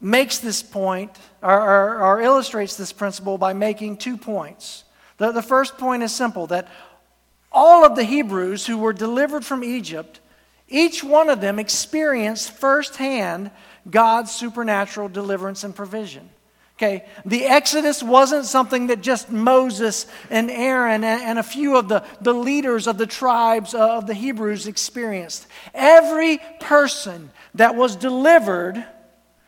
makes 0.00 0.38
this 0.38 0.62
point 0.62 1.10
or, 1.42 1.60
or, 1.60 2.00
or, 2.00 2.20
illustrates 2.22 2.76
this 2.76 2.92
principle 2.92 3.36
by 3.36 3.52
making 3.52 3.98
two 3.98 4.16
points. 4.16 4.84
The, 5.18 5.32
the 5.32 5.42
first 5.42 5.76
point 5.76 6.02
is 6.02 6.14
simple 6.14 6.46
that 6.48 6.68
all 7.52 7.84
of 7.84 7.96
the 7.96 8.04
Hebrews 8.04 8.66
who 8.66 8.78
were 8.78 8.92
delivered 8.92 9.44
from 9.44 9.64
Egypt, 9.64 10.20
each 10.68 11.04
one 11.04 11.28
of 11.28 11.40
them 11.40 11.58
experienced 11.58 12.52
firsthand 12.52 13.50
God's 13.90 14.32
supernatural 14.32 15.08
deliverance 15.08 15.64
and 15.64 15.74
provision. 15.74 16.30
Okay, 16.76 17.06
the 17.24 17.46
Exodus 17.46 18.02
wasn't 18.02 18.44
something 18.44 18.88
that 18.88 19.00
just 19.00 19.30
Moses 19.30 20.06
and 20.28 20.50
Aaron 20.50 21.04
and, 21.04 21.38
a 21.38 21.42
few 21.42 21.78
of 21.78 21.88
the, 21.88 22.04
the 22.20 22.34
leaders 22.34 22.86
of 22.86 22.98
the 22.98 23.06
tribes 23.06 23.72
of 23.72 24.06
the 24.06 24.12
Hebrews 24.12 24.66
experienced. 24.66 25.46
Every 25.72 26.38
person 26.60 27.30
that 27.54 27.76
was 27.76 27.96
delivered 27.96 28.84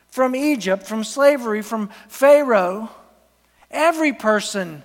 from 0.08 0.34
Egypt, 0.34 0.86
from 0.86 1.04
slavery, 1.04 1.60
from 1.60 1.90
Pharaoh, 2.08 2.88
every 3.70 4.14
person 4.14 4.82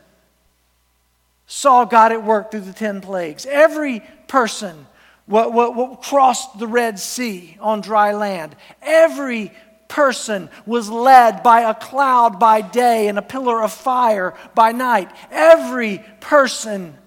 saw 1.47 1.85
God 1.85 2.11
at 2.11 2.25
work 2.25 2.51
through 2.51 2.61
the 2.61 2.73
10 2.73 2.99
plagues. 2.99 3.45
Every 3.45 4.01
person 4.27 4.85
what, 5.25 5.53
what, 5.53 5.75
what 5.75 6.01
crossed 6.01 6.59
the 6.59 6.67
Red 6.67 6.99
Sea 6.99 7.57
on 7.61 7.81
dry 7.81 8.13
land. 8.13 8.55
Every 8.81 9.53
person 9.93 10.49
was 10.65 10.89
led 10.89 11.43
by 11.43 11.61
a 11.61 11.75
cloud 11.75 12.39
by 12.39 12.61
day 12.61 13.07
and 13.07 13.19
a 13.19 13.21
pillar 13.21 13.61
of 13.61 13.71
fire 13.71 14.33
by 14.55 14.71
night. 14.71 15.07
Every 15.29 16.03
person, 16.19 16.97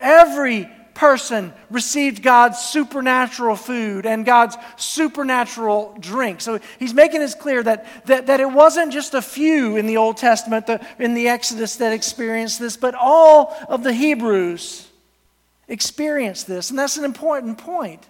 every 0.00 0.70
person 0.94 1.52
received 1.68 2.22
God's 2.22 2.58
supernatural 2.58 3.56
food 3.56 4.06
and 4.06 4.24
God's 4.24 4.56
supernatural 4.76 5.94
drink. 6.00 6.40
So 6.40 6.60
he's 6.78 6.94
making 6.94 7.20
it 7.20 7.34
clear 7.38 7.62
that, 7.62 8.06
that, 8.06 8.28
that 8.28 8.40
it 8.40 8.50
wasn't 8.50 8.90
just 8.90 9.12
a 9.12 9.20
few 9.20 9.76
in 9.76 9.86
the 9.86 9.98
Old 9.98 10.16
Testament, 10.16 10.66
the, 10.66 10.80
in 10.98 11.12
the 11.12 11.28
Exodus, 11.28 11.76
that 11.76 11.92
experienced 11.92 12.58
this, 12.58 12.78
but 12.78 12.94
all 12.94 13.54
of 13.68 13.82
the 13.82 13.92
Hebrews 13.92 14.88
experienced 15.68 16.46
this. 16.46 16.70
And 16.70 16.78
that's 16.78 16.96
an 16.96 17.04
important 17.04 17.58
point. 17.58 18.08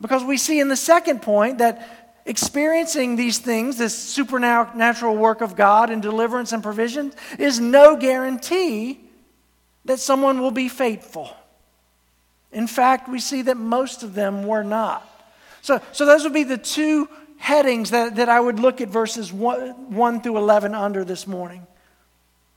Because 0.00 0.24
we 0.24 0.36
see 0.36 0.60
in 0.60 0.68
the 0.68 0.76
second 0.76 1.22
point 1.22 1.58
that 1.58 2.06
experiencing 2.26 3.16
these 3.16 3.38
things, 3.38 3.78
this 3.78 3.96
supernatural 3.96 5.16
work 5.16 5.40
of 5.40 5.56
God 5.56 5.90
and 5.90 6.02
deliverance 6.02 6.52
and 6.52 6.62
provision, 6.62 7.12
is 7.38 7.60
no 7.60 7.96
guarantee 7.96 9.00
that 9.84 10.00
someone 10.00 10.40
will 10.40 10.50
be 10.50 10.68
faithful. 10.68 11.34
In 12.52 12.66
fact, 12.66 13.08
we 13.08 13.20
see 13.20 13.42
that 13.42 13.56
most 13.56 14.02
of 14.02 14.14
them 14.14 14.46
were 14.46 14.64
not. 14.64 15.08
So, 15.62 15.80
so 15.92 16.04
those 16.04 16.24
would 16.24 16.32
be 16.32 16.44
the 16.44 16.58
two 16.58 17.08
headings 17.38 17.90
that, 17.90 18.16
that 18.16 18.28
I 18.28 18.40
would 18.40 18.58
look 18.58 18.80
at 18.80 18.88
verses 18.88 19.32
1, 19.32 19.94
1 19.94 20.20
through 20.20 20.36
11 20.36 20.74
under 20.74 21.04
this 21.04 21.26
morning. 21.26 21.66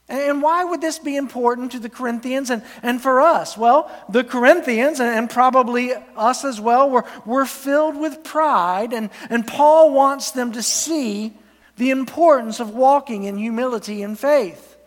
And 0.10 0.42
why 0.42 0.64
would 0.64 0.82
this 0.82 0.98
be 0.98 1.16
important 1.16 1.72
to 1.74 1.80
the 1.80 1.90
Corinthians 1.90 2.50
and, 2.50 2.64
and 2.82 3.00
for 3.00 3.22
us? 3.22 3.56
Well, 3.56 3.92
the 4.10 4.24
Corinthians, 4.24 5.00
and 5.00 5.30
probably 5.30 5.94
us 6.18 6.44
as 6.44 6.60
well, 6.60 6.90
were, 6.90 7.06
were 7.26 7.46
filled 7.46 7.96
with 7.96 8.24
pride, 8.24 8.92
and, 8.92 9.12
and 9.30 9.46
Paul 9.46 9.94
wants 9.94 10.32
them 10.32 10.52
to 10.54 10.64
see 10.64 11.34
the 11.78 11.92
importance 11.92 12.60
of 12.60 12.72
walking 12.72 13.26
in 13.26 13.38
humility 13.38 14.02
and 14.02 14.18
faith. 14.18 14.78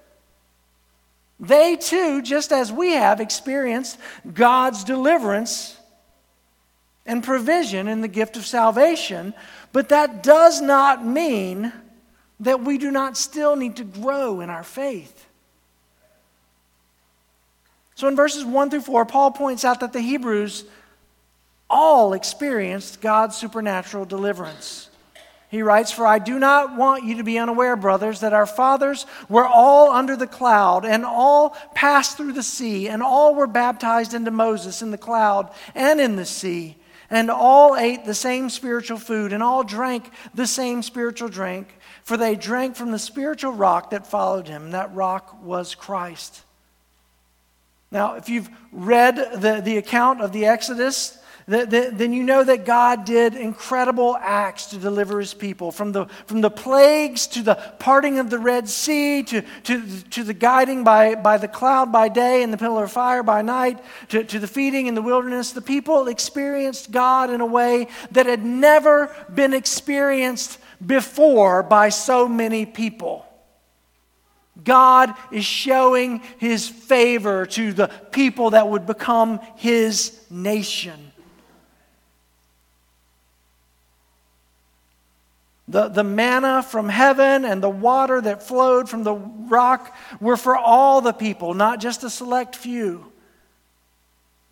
They 1.38 1.76
too, 1.76 2.20
just 2.22 2.52
as 2.52 2.72
we 2.72 2.92
have, 2.92 3.20
experienced 3.20 3.98
God's 4.34 4.82
deliverance 4.82 5.76
and 7.06 7.22
provision 7.22 7.86
in 7.86 8.00
the 8.00 8.08
gift 8.08 8.36
of 8.36 8.44
salvation, 8.44 9.34
but 9.72 9.88
that 9.90 10.22
does 10.22 10.60
not 10.60 11.04
mean 11.04 11.72
that 12.40 12.62
we 12.62 12.78
do 12.78 12.90
not 12.90 13.16
still 13.16 13.56
need 13.56 13.76
to 13.76 13.84
grow 13.84 14.40
in 14.40 14.50
our 14.50 14.64
faith. 14.64 15.26
So 17.94 18.08
in 18.08 18.16
verses 18.16 18.44
1 18.44 18.70
through 18.70 18.80
4, 18.80 19.06
Paul 19.06 19.30
points 19.30 19.64
out 19.64 19.80
that 19.80 19.92
the 19.92 20.00
Hebrews 20.00 20.64
all 21.70 22.12
experienced 22.12 23.00
God's 23.00 23.36
supernatural 23.36 24.04
deliverance. 24.04 24.88
He 25.52 25.62
writes, 25.62 25.92
For 25.92 26.06
I 26.06 26.18
do 26.18 26.38
not 26.38 26.76
want 26.76 27.04
you 27.04 27.18
to 27.18 27.22
be 27.22 27.38
unaware, 27.38 27.76
brothers, 27.76 28.20
that 28.20 28.32
our 28.32 28.46
fathers 28.46 29.04
were 29.28 29.46
all 29.46 29.90
under 29.90 30.16
the 30.16 30.26
cloud, 30.26 30.86
and 30.86 31.04
all 31.04 31.50
passed 31.74 32.16
through 32.16 32.32
the 32.32 32.42
sea, 32.42 32.88
and 32.88 33.02
all 33.02 33.34
were 33.34 33.46
baptized 33.46 34.14
into 34.14 34.30
Moses 34.30 34.80
in 34.80 34.90
the 34.90 34.98
cloud 34.98 35.50
and 35.74 36.00
in 36.00 36.16
the 36.16 36.24
sea, 36.24 36.76
and 37.10 37.30
all 37.30 37.76
ate 37.76 38.06
the 38.06 38.14
same 38.14 38.48
spiritual 38.48 38.96
food, 38.96 39.32
and 39.34 39.42
all 39.42 39.62
drank 39.62 40.10
the 40.34 40.46
same 40.46 40.82
spiritual 40.82 41.28
drink, 41.28 41.78
for 42.02 42.16
they 42.16 42.34
drank 42.34 42.76
from 42.76 42.90
the 42.90 42.98
spiritual 42.98 43.52
rock 43.52 43.90
that 43.90 44.06
followed 44.06 44.48
him. 44.48 44.64
And 44.64 44.74
that 44.74 44.94
rock 44.94 45.42
was 45.42 45.74
Christ. 45.74 46.42
Now, 47.90 48.14
if 48.14 48.28
you've 48.28 48.48
read 48.72 49.16
the, 49.16 49.60
the 49.62 49.76
account 49.76 50.22
of 50.22 50.32
the 50.32 50.46
Exodus, 50.46 51.18
then 51.46 52.12
you 52.12 52.22
know 52.22 52.44
that 52.44 52.64
God 52.64 53.04
did 53.04 53.34
incredible 53.34 54.16
acts 54.16 54.66
to 54.66 54.78
deliver 54.78 55.18
his 55.18 55.34
people 55.34 55.72
from 55.72 55.92
the, 55.92 56.06
from 56.26 56.40
the 56.40 56.50
plagues 56.50 57.26
to 57.28 57.42
the 57.42 57.56
parting 57.78 58.18
of 58.18 58.30
the 58.30 58.38
Red 58.38 58.68
Sea 58.68 59.22
to, 59.24 59.42
to, 59.64 60.02
to 60.10 60.24
the 60.24 60.34
guiding 60.34 60.84
by, 60.84 61.16
by 61.16 61.38
the 61.38 61.48
cloud 61.48 61.90
by 61.92 62.08
day 62.08 62.42
and 62.42 62.52
the 62.52 62.56
pillar 62.56 62.84
of 62.84 62.92
fire 62.92 63.22
by 63.22 63.42
night 63.42 63.82
to, 64.10 64.22
to 64.24 64.38
the 64.38 64.46
feeding 64.46 64.86
in 64.86 64.94
the 64.94 65.02
wilderness. 65.02 65.52
The 65.52 65.60
people 65.60 66.08
experienced 66.08 66.92
God 66.92 67.30
in 67.30 67.40
a 67.40 67.46
way 67.46 67.88
that 68.12 68.26
had 68.26 68.44
never 68.44 69.14
been 69.34 69.52
experienced 69.52 70.58
before 70.84 71.62
by 71.62 71.88
so 71.88 72.28
many 72.28 72.66
people. 72.66 73.26
God 74.62 75.14
is 75.30 75.44
showing 75.44 76.20
his 76.38 76.68
favor 76.68 77.46
to 77.46 77.72
the 77.72 77.88
people 78.10 78.50
that 78.50 78.68
would 78.68 78.86
become 78.86 79.40
his 79.56 80.18
nation. 80.30 81.12
The, 85.68 85.88
the 85.88 86.04
manna 86.04 86.62
from 86.62 86.88
heaven 86.88 87.44
and 87.44 87.62
the 87.62 87.70
water 87.70 88.20
that 88.20 88.42
flowed 88.42 88.90
from 88.90 89.04
the 89.04 89.14
rock 89.14 89.96
were 90.20 90.36
for 90.36 90.56
all 90.56 91.00
the 91.00 91.14
people, 91.14 91.54
not 91.54 91.80
just 91.80 92.04
a 92.04 92.10
select 92.10 92.56
few. 92.56 93.11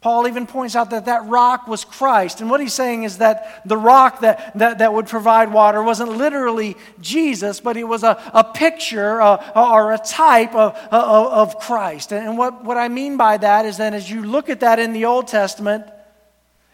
Paul 0.00 0.26
even 0.26 0.46
points 0.46 0.76
out 0.76 0.90
that 0.90 1.04
that 1.06 1.26
rock 1.26 1.68
was 1.68 1.84
Christ. 1.84 2.40
And 2.40 2.48
what 2.48 2.60
he's 2.60 2.72
saying 2.72 3.04
is 3.04 3.18
that 3.18 3.60
the 3.66 3.76
rock 3.76 4.20
that, 4.20 4.56
that, 4.56 4.78
that 4.78 4.94
would 4.94 5.06
provide 5.06 5.52
water 5.52 5.82
wasn't 5.82 6.12
literally 6.12 6.74
Jesus, 7.02 7.60
but 7.60 7.76
it 7.76 7.84
was 7.84 8.02
a, 8.02 8.18
a 8.32 8.42
picture 8.42 9.20
uh, 9.20 9.52
or 9.54 9.92
a 9.92 9.98
type 9.98 10.54
of, 10.54 10.74
of, 10.90 11.26
of 11.54 11.58
Christ. 11.58 12.14
And 12.14 12.38
what, 12.38 12.64
what 12.64 12.78
I 12.78 12.88
mean 12.88 13.18
by 13.18 13.36
that 13.36 13.66
is 13.66 13.76
that 13.76 13.92
as 13.92 14.10
you 14.10 14.24
look 14.24 14.48
at 14.48 14.60
that 14.60 14.78
in 14.78 14.94
the 14.94 15.04
Old 15.04 15.28
Testament, 15.28 15.84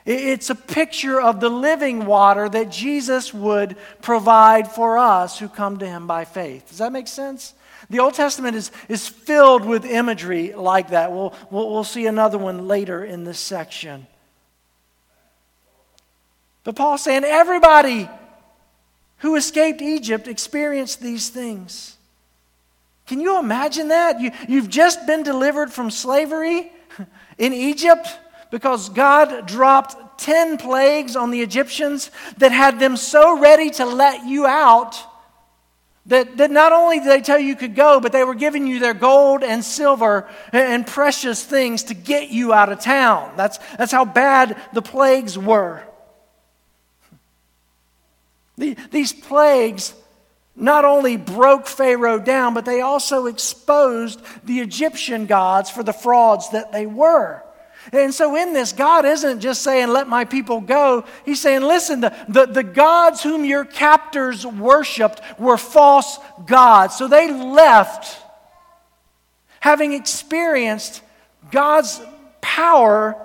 it's 0.04 0.50
a 0.50 0.54
picture 0.54 1.21
of 1.21 1.40
the 1.40 1.49
living 1.49 2.06
water 2.06 2.49
that 2.49 2.71
Jesus 2.71 3.35
would 3.35 3.76
provide 4.02 4.71
for 4.71 4.99
us 4.99 5.37
who 5.37 5.49
come 5.49 5.78
to 5.78 5.87
him 5.87 6.06
by 6.06 6.25
faith. 6.25 6.68
Does 6.68 6.78
that 6.78 6.92
make 6.92 7.09
sense? 7.09 7.54
The 7.88 8.00
Old 8.00 8.14
Testament 8.14 8.56
is, 8.56 8.72
is 8.88 9.06
filled 9.06 9.64
with 9.64 9.84
imagery 9.84 10.52
like 10.52 10.90
that. 10.90 11.12
We'll, 11.12 11.34
we'll, 11.50 11.70
we'll 11.70 11.84
see 11.84 12.06
another 12.06 12.38
one 12.38 12.66
later 12.66 13.04
in 13.04 13.24
this 13.24 13.38
section. 13.38 14.06
But 16.64 16.74
Paul's 16.74 17.04
saying 17.04 17.24
everybody 17.24 18.08
who 19.18 19.36
escaped 19.36 19.80
Egypt 19.80 20.26
experienced 20.26 21.00
these 21.00 21.28
things. 21.28 21.96
Can 23.06 23.20
you 23.20 23.38
imagine 23.38 23.88
that? 23.88 24.20
You, 24.20 24.32
you've 24.48 24.68
just 24.68 25.06
been 25.06 25.22
delivered 25.22 25.72
from 25.72 25.92
slavery 25.92 26.72
in 27.38 27.52
Egypt 27.52 28.08
because 28.50 28.88
God 28.88 29.46
dropped 29.46 30.18
10 30.18 30.58
plagues 30.58 31.14
on 31.14 31.30
the 31.30 31.40
Egyptians 31.40 32.10
that 32.38 32.50
had 32.50 32.80
them 32.80 32.96
so 32.96 33.38
ready 33.38 33.70
to 33.70 33.84
let 33.84 34.26
you 34.26 34.44
out 34.44 34.96
that, 36.06 36.36
that 36.36 36.50
not 36.50 36.72
only 36.72 37.00
did 37.00 37.08
they 37.08 37.20
tell 37.20 37.38
you 37.38 37.48
you 37.48 37.56
could 37.56 37.75
go, 37.75 38.00
but 38.00 38.12
they 38.12 38.22
were 38.22 38.34
giving 38.34 38.66
you 38.66 38.78
their 38.78 38.94
gold 38.94 39.42
and 39.42 39.64
silver 39.64 40.28
and 40.52 40.86
precious 40.86 41.44
things 41.44 41.84
to 41.84 41.94
get 41.94 42.30
you 42.30 42.52
out 42.52 42.70
of 42.70 42.80
town. 42.80 43.32
That's, 43.36 43.58
that's 43.76 43.92
how 43.92 44.04
bad 44.04 44.56
the 44.73 44.82
plagues 44.82 45.36
were. 45.36 45.82
The, 48.56 48.76
these 48.90 49.12
plagues 49.12 49.95
not 50.54 50.84
only 50.84 51.16
broke 51.16 51.66
Pharaoh 51.66 52.19
down, 52.19 52.54
but 52.54 52.64
they 52.64 52.80
also 52.80 53.26
exposed 53.26 54.21
the 54.45 54.60
Egyptian 54.60 55.26
gods 55.26 55.71
for 55.71 55.82
the 55.82 55.92
frauds 55.92 56.50
that 56.50 56.73
they 56.73 56.86
were. 56.86 57.42
And 57.92 58.12
so, 58.12 58.36
in 58.36 58.52
this, 58.52 58.72
God 58.72 59.04
isn't 59.04 59.40
just 59.40 59.62
saying, 59.62 59.88
let 59.88 60.08
my 60.08 60.25
people 60.25 60.60
go. 60.60 61.04
He's 61.25 61.40
saying, 61.40 61.62
listen, 61.62 62.00
the, 62.00 62.14
the, 62.28 62.46
the, 62.46 62.62
gods 62.62 63.22
whom 63.22 63.44
your 63.44 63.64
captors 63.64 64.44
worshiped 64.44 65.20
were 65.38 65.56
false 65.56 66.18
gods. 66.46 66.96
So 66.96 67.06
they 67.08 67.32
left 67.32 68.22
having 69.60 69.92
experienced 69.92 71.02
God's 71.50 72.00
power 72.40 73.16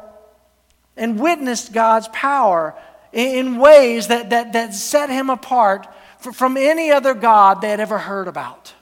and 0.95 1.19
witnessed 1.19 1.73
God's 1.73 2.07
power 2.09 2.75
in 3.11 3.57
ways 3.57 4.07
that, 4.07 4.29
that, 4.29 4.53
that 4.53 4.73
set 4.73 5.09
him 5.09 5.29
apart 5.29 5.87
from 6.33 6.57
any 6.57 6.91
other 6.91 7.13
God 7.13 7.61
they 7.61 7.69
had 7.69 7.79
ever 7.79 7.97
heard 7.97 8.27
about. 8.27 8.73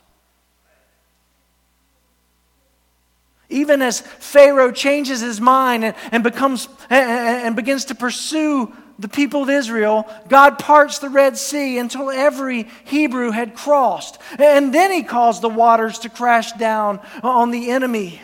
Even 3.50 3.82
as 3.82 4.02
Pharaoh 4.02 4.72
changes 4.72 5.22
his 5.22 5.42
mind 5.42 5.84
and, 5.84 5.96
and 6.12 6.24
becomes 6.24 6.70
and 6.90 7.56
begins 7.56 7.86
to 7.86 7.96
pursue 7.96 8.72
the 9.00 9.08
people 9.08 9.44
of 9.44 9.50
Israel, 9.50 10.08
God 10.28 10.60
parts 10.60 11.00
the 11.00 11.10
Red 11.10 11.38
Sea 11.38 11.78
until 11.80 12.12
every 12.12 12.68
Hebrew 12.84 13.32
had 13.32 13.56
crossed. 13.56 14.20
And 14.38 14.74
then 14.74 14.92
he 14.92 15.04
caused 15.04 15.42
the 15.42 15.50
waters 15.50 16.00
to 16.00 16.10
crash 16.10 16.52
down 16.54 17.00
on 17.24 17.52
the 17.52 17.72
enemy. 17.72 18.22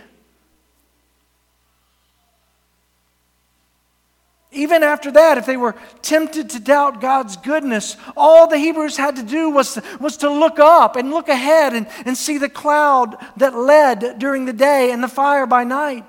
Even 4.55 4.83
after 4.83 5.11
that, 5.11 5.37
if 5.37 5.45
they 5.45 5.57
were 5.57 5.75
tempted 6.01 6.49
to 6.51 6.59
doubt 6.59 7.01
God's 7.01 7.37
goodness, 7.37 7.97
all 8.17 8.47
the 8.47 8.57
Hebrews 8.57 8.97
had 8.97 9.17
to 9.17 9.23
do 9.23 9.49
was, 9.49 9.79
was 9.99 10.17
to 10.17 10.29
look 10.29 10.59
up 10.59 10.95
and 10.95 11.11
look 11.11 11.29
ahead 11.29 11.73
and, 11.73 11.87
and 12.05 12.17
see 12.17 12.37
the 12.37 12.49
cloud 12.49 13.17
that 13.37 13.55
led 13.55 14.17
during 14.17 14.45
the 14.45 14.53
day 14.53 14.91
and 14.91 15.03
the 15.03 15.07
fire 15.07 15.45
by 15.45 15.63
night. 15.63 16.05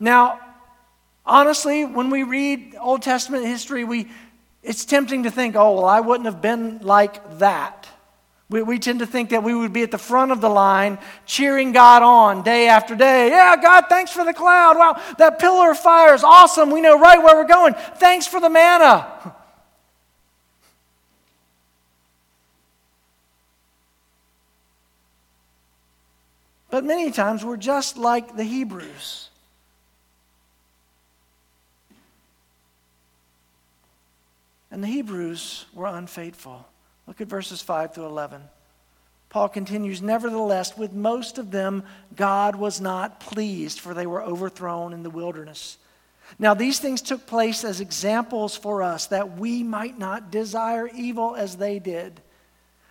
Now, 0.00 0.40
honestly, 1.26 1.84
when 1.84 2.08
we 2.10 2.22
read 2.22 2.74
Old 2.80 3.02
Testament 3.02 3.44
history, 3.44 3.84
we, 3.84 4.08
it's 4.62 4.84
tempting 4.84 5.24
to 5.24 5.30
think, 5.30 5.56
oh, 5.56 5.74
well, 5.74 5.84
I 5.84 6.00
wouldn't 6.00 6.26
have 6.26 6.40
been 6.40 6.78
like 6.78 7.38
that. 7.38 7.77
We, 8.50 8.62
we 8.62 8.78
tend 8.78 9.00
to 9.00 9.06
think 9.06 9.30
that 9.30 9.42
we 9.42 9.54
would 9.54 9.72
be 9.74 9.82
at 9.82 9.90
the 9.90 9.98
front 9.98 10.32
of 10.32 10.40
the 10.40 10.48
line 10.48 10.98
cheering 11.26 11.72
God 11.72 12.02
on 12.02 12.42
day 12.42 12.68
after 12.68 12.94
day. 12.94 13.28
Yeah, 13.28 13.56
God, 13.60 13.84
thanks 13.88 14.10
for 14.10 14.24
the 14.24 14.32
cloud. 14.32 14.78
Wow, 14.78 15.02
that 15.18 15.38
pillar 15.38 15.72
of 15.72 15.78
fire 15.78 16.14
is 16.14 16.24
awesome. 16.24 16.70
We 16.70 16.80
know 16.80 16.98
right 16.98 17.22
where 17.22 17.36
we're 17.36 17.48
going. 17.48 17.74
Thanks 17.74 18.26
for 18.26 18.40
the 18.40 18.50
manna. 18.50 19.34
But 26.70 26.84
many 26.84 27.10
times 27.10 27.44
we're 27.44 27.56
just 27.56 27.96
like 27.96 28.36
the 28.36 28.44
Hebrews. 28.44 29.30
And 34.70 34.82
the 34.82 34.88
Hebrews 34.88 35.64
were 35.72 35.86
unfaithful. 35.86 36.66
Look 37.08 37.22
at 37.22 37.26
verses 37.26 37.62
5 37.62 37.94
through 37.94 38.06
11. 38.06 38.42
Paul 39.30 39.48
continues, 39.48 40.02
Nevertheless, 40.02 40.76
with 40.76 40.92
most 40.92 41.38
of 41.38 41.50
them, 41.50 41.82
God 42.14 42.54
was 42.54 42.82
not 42.82 43.18
pleased, 43.18 43.80
for 43.80 43.94
they 43.94 44.06
were 44.06 44.22
overthrown 44.22 44.92
in 44.92 45.02
the 45.02 45.10
wilderness. 45.10 45.78
Now, 46.38 46.52
these 46.52 46.78
things 46.78 47.00
took 47.00 47.26
place 47.26 47.64
as 47.64 47.80
examples 47.80 48.56
for 48.56 48.82
us, 48.82 49.06
that 49.06 49.38
we 49.38 49.62
might 49.62 49.98
not 49.98 50.30
desire 50.30 50.86
evil 50.86 51.34
as 51.34 51.56
they 51.56 51.78
did. 51.78 52.20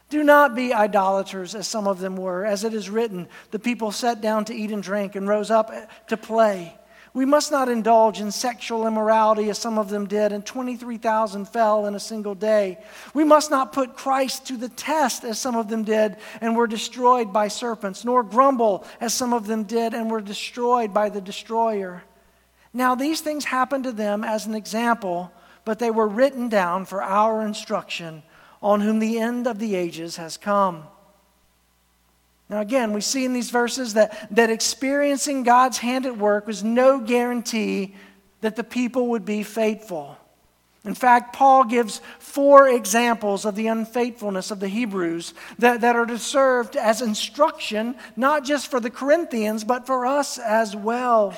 Do 0.10 0.24
not 0.24 0.56
be 0.56 0.74
idolaters, 0.74 1.54
as 1.54 1.68
some 1.68 1.88
of 1.88 2.00
them 2.00 2.16
were. 2.16 2.44
As 2.44 2.64
it 2.64 2.74
is 2.74 2.90
written, 2.90 3.28
the 3.52 3.60
people 3.60 3.92
sat 3.92 4.20
down 4.20 4.46
to 4.46 4.56
eat 4.56 4.72
and 4.72 4.82
drink 4.82 5.16
and 5.16 5.28
rose 5.28 5.52
up 5.52 5.72
to 6.08 6.18
play. 6.18 6.76
We 7.18 7.26
must 7.26 7.52
not 7.52 7.68
indulge 7.68 8.22
in 8.22 8.32
sexual 8.32 8.86
immorality 8.86 9.50
as 9.50 9.58
some 9.58 9.80
of 9.80 9.90
them 9.90 10.06
did, 10.06 10.32
and 10.32 10.46
23,000 10.46 11.50
fell 11.50 11.88
in 11.88 11.96
a 11.96 12.00
single 12.00 12.36
day. 12.36 12.78
We 13.16 13.24
must 13.24 13.50
not 13.50 13.74
put 13.74 13.96
Christ 13.96 14.46
to 14.46 14.56
the 14.56 14.70
test 14.70 15.24
as 15.24 15.40
some 15.40 15.56
of 15.56 15.68
them 15.68 15.84
did 15.84 16.18
and 16.42 16.56
were 16.56 16.68
destroyed 16.68 17.34
by 17.34 17.48
serpents, 17.48 18.06
nor 18.06 18.22
grumble 18.22 18.86
as 19.02 19.16
some 19.16 19.34
of 19.34 19.48
them 19.48 19.64
did 19.64 19.96
and 19.96 20.12
were 20.12 20.22
destroyed 20.22 20.94
by 20.94 21.10
the 21.10 21.20
destroyer. 21.20 22.04
Now, 22.72 22.94
these 22.94 23.22
things 23.22 23.46
happened 23.46 23.86
to 23.86 23.92
them 23.92 24.24
as 24.24 24.46
an 24.46 24.54
example, 24.54 25.32
but 25.66 25.80
they 25.80 25.90
were 25.90 26.08
written 26.08 26.50
down 26.50 26.86
for 26.86 27.02
our 27.02 27.42
instruction, 27.42 28.22
on 28.62 28.82
whom 28.82 29.00
the 29.00 29.18
end 29.18 29.48
of 29.48 29.58
the 29.58 29.74
ages 29.74 30.18
has 30.18 30.38
come. 30.38 30.84
Now, 32.50 32.62
again, 32.62 32.94
we 32.94 33.02
see 33.02 33.26
in 33.26 33.34
these 33.34 33.50
verses 33.50 33.96
that, 33.96 34.30
that 34.32 34.50
experiencing 34.50 35.44
God's 35.44 35.80
hand 35.80 36.06
at 36.06 36.18
work 36.18 36.48
was 36.48 36.64
no 36.64 37.00
guarantee 37.00 37.96
that 38.42 38.56
the 38.56 38.64
people 38.64 39.08
would 39.08 39.26
be 39.26 39.44
faithful. 39.44 40.18
In 40.86 40.94
fact, 40.94 41.36
Paul 41.36 41.66
gives 41.66 42.00
four 42.18 42.70
examples 42.70 43.44
of 43.44 43.56
the 43.56 43.68
unfaithfulness 43.68 44.52
of 44.52 44.62
the 44.62 44.70
Hebrews 44.70 45.34
that, 45.60 45.82
that 45.82 45.98
are 45.98 46.06
to 46.06 46.18
serve 46.18 46.74
as 46.78 47.02
instruction, 47.02 47.96
not 48.16 48.46
just 48.46 48.72
for 48.72 48.80
the 48.80 48.90
Corinthians, 48.90 49.66
but 49.66 49.86
for 49.86 50.06
us 50.06 50.38
as 50.38 50.74
well. 50.74 51.36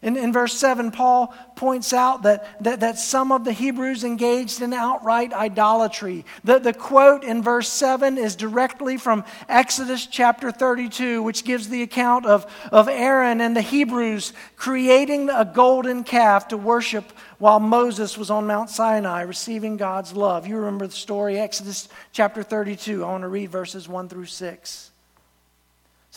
In, 0.00 0.16
in 0.16 0.32
verse 0.32 0.56
7, 0.56 0.92
Paul 0.92 1.34
points 1.56 1.92
out 1.92 2.22
that, 2.22 2.62
that, 2.62 2.80
that 2.80 2.98
some 2.98 3.32
of 3.32 3.44
the 3.44 3.52
Hebrews 3.52 4.04
engaged 4.04 4.62
in 4.62 4.72
outright 4.72 5.32
idolatry. 5.32 6.24
The, 6.44 6.60
the 6.60 6.72
quote 6.72 7.24
in 7.24 7.42
verse 7.42 7.68
7 7.68 8.16
is 8.16 8.36
directly 8.36 8.96
from 8.96 9.24
Exodus 9.48 10.06
chapter 10.06 10.52
32, 10.52 11.20
which 11.24 11.42
gives 11.42 11.68
the 11.68 11.82
account 11.82 12.26
of, 12.26 12.46
of 12.70 12.88
Aaron 12.88 13.40
and 13.40 13.56
the 13.56 13.60
Hebrews 13.60 14.34
creating 14.54 15.30
a 15.30 15.44
golden 15.44 16.04
calf 16.04 16.46
to 16.48 16.56
worship 16.56 17.12
while 17.38 17.58
Moses 17.58 18.16
was 18.16 18.30
on 18.30 18.46
Mount 18.46 18.70
Sinai 18.70 19.22
receiving 19.22 19.76
God's 19.76 20.12
love. 20.12 20.46
You 20.46 20.58
remember 20.58 20.86
the 20.86 20.92
story, 20.92 21.40
Exodus 21.40 21.88
chapter 22.12 22.44
32. 22.44 23.04
I 23.04 23.10
want 23.10 23.22
to 23.22 23.28
read 23.28 23.50
verses 23.50 23.88
1 23.88 24.08
through 24.08 24.26
6 24.26 24.87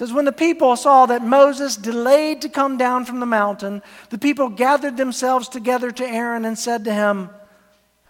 says 0.01 0.11
when 0.11 0.25
the 0.25 0.31
people 0.31 0.75
saw 0.75 1.05
that 1.05 1.23
Moses 1.23 1.75
delayed 1.75 2.41
to 2.41 2.49
come 2.49 2.75
down 2.75 3.05
from 3.05 3.19
the 3.19 3.27
mountain, 3.27 3.83
the 4.09 4.17
people 4.17 4.49
gathered 4.49 4.97
themselves 4.97 5.47
together 5.47 5.91
to 5.91 6.03
Aaron 6.03 6.43
and 6.43 6.57
said 6.57 6.85
to 6.85 6.91
him, 6.91 7.29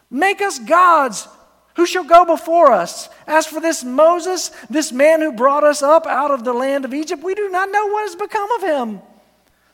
"Make 0.09 0.41
us 0.41 0.57
gods 0.57 1.27
who 1.75 1.85
shall 1.85 2.05
go 2.05 2.23
before 2.23 2.71
us. 2.71 3.09
As 3.27 3.45
for 3.45 3.59
this 3.59 3.83
Moses, 3.83 4.51
this 4.69 4.93
man 4.93 5.19
who 5.19 5.33
brought 5.33 5.65
us 5.65 5.83
up 5.83 6.07
out 6.07 6.31
of 6.31 6.45
the 6.45 6.53
land 6.53 6.85
of 6.85 6.93
Egypt, 6.93 7.25
we 7.25 7.35
do 7.35 7.49
not 7.49 7.69
know 7.69 7.87
what 7.87 8.03
has 8.03 8.15
become 8.15 8.49
of 8.53 8.61
him." 8.61 9.01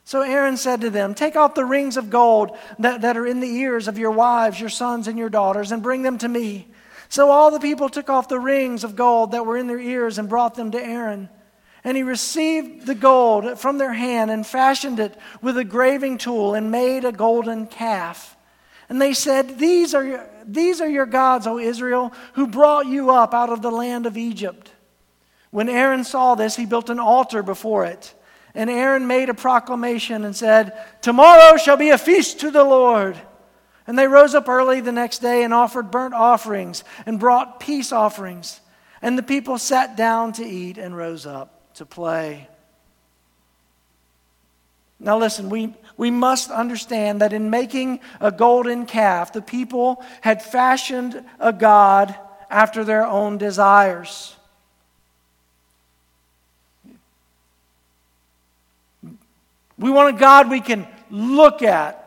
So 0.04 0.22
Aaron 0.22 0.58
said 0.58 0.82
to 0.82 0.90
them, 0.90 1.14
Take 1.14 1.36
off 1.36 1.54
the 1.54 1.66
rings 1.66 1.98
of 1.98 2.10
gold 2.10 2.58
that, 2.80 3.02
that 3.02 3.16
are 3.16 3.28
in 3.28 3.42
the 3.42 3.58
ears 3.58 3.88
of 3.88 4.00
your 4.00 4.10
wives, 4.10 4.60
your 4.60 4.70
sons, 4.70 5.08
and 5.08 5.20
your 5.20 5.30
daughters, 5.30 5.72
and 5.72 5.84
bring 5.84 6.02
them 6.02 6.18
to 6.18 6.28
me. 6.28 6.68
So 7.10 7.30
all 7.30 7.52
the 7.52 7.60
people 7.60 7.90
took 7.90 8.10
off 8.10 8.28
the 8.28 8.40
rings 8.40 8.84
of 8.84 8.96
gold 8.96 9.34
that 9.34 9.46
were 9.46 9.56
in 9.56 9.68
their 9.68 9.80
ears 9.80 10.18
and 10.18 10.28
brought 10.28 10.56
them 10.56 10.72
to 10.72 10.84
Aaron. 10.84 11.30
And 11.88 11.96
he 11.96 12.04
received 12.04 12.86
the 12.86 12.96
gold 12.96 13.58
from 13.58 13.78
their 13.78 13.94
hand 13.94 14.30
and 14.30 14.46
fashioned 14.46 15.00
it 15.00 15.18
with 15.42 15.58
a 15.58 15.64
graving 15.64 16.18
tool 16.18 16.54
and 16.54 16.70
made 16.70 17.06
a 17.06 17.14
golden 17.14 17.66
calf. 17.66 18.36
And 18.90 19.02
they 19.02 19.14
said, 19.14 19.58
These 19.58 19.96
are, 19.96 20.04
your, 20.04 20.30
these 20.46 20.82
are 20.82 20.90
your 20.90 21.06
gods, 21.06 21.48
O 21.48 21.58
Israel, 21.58 22.12
who 22.34 22.46
brought 22.46 22.88
you 22.88 23.12
up 23.12 23.34
out 23.34 23.50
of 23.50 23.62
the 23.62 23.72
land 23.72 24.06
of 24.06 24.18
Egypt. 24.18 24.70
When 25.50 25.70
Aaron 25.70 26.04
saw 26.04 26.36
this, 26.36 26.58
he 26.58 26.66
built 26.66 26.90
an 26.90 27.00
altar 27.00 27.42
before 27.42 27.86
it. 27.86 28.14
And 28.54 28.70
Aaron 28.70 29.08
made 29.08 29.30
a 29.30 29.34
proclamation 29.34 30.26
and 30.26 30.36
said, 30.36 30.78
Tomorrow 31.02 31.56
shall 31.56 31.78
be 31.78 31.92
a 31.92 31.98
feast 31.98 32.42
to 32.42 32.52
the 32.52 32.66
Lord. 32.66 33.16
And 33.88 33.98
they 33.98 34.10
rose 34.10 34.36
up 34.36 34.50
early 34.50 34.82
the 34.82 34.92
next 34.92 35.20
day 35.20 35.42
and 35.46 35.54
offered 35.54 35.90
burnt 35.90 36.14
offerings 36.14 36.84
and 37.06 37.18
brought 37.18 37.62
peace 37.62 37.94
offerings. 37.94 38.60
And 39.02 39.18
the 39.18 39.24
people 39.24 39.58
sat 39.58 39.96
down 39.96 40.34
to 40.34 40.44
eat 40.44 40.78
and 40.78 40.98
rose 40.98 41.26
up 41.26 41.54
to 41.78 41.86
play. 41.86 42.48
Now, 45.00 45.18
listen, 45.18 45.50
we, 45.50 45.74
we 45.96 46.10
must 46.10 46.50
understand 46.50 47.22
that 47.22 47.34
in 47.34 47.50
making 47.50 48.00
a 48.20 48.32
golden 48.32 48.86
calf, 48.86 49.32
the 49.32 49.44
people 49.44 50.04
had 50.22 50.42
fashioned 50.42 51.24
a 51.40 51.54
God 51.54 52.16
after 52.50 52.84
their 52.84 53.06
own 53.06 53.38
desires. 53.38 54.36
We 59.78 59.92
want 59.92 60.16
a 60.16 60.20
God 60.20 60.50
we 60.50 60.62
can 60.62 60.88
look 61.12 61.62
at 61.62 62.04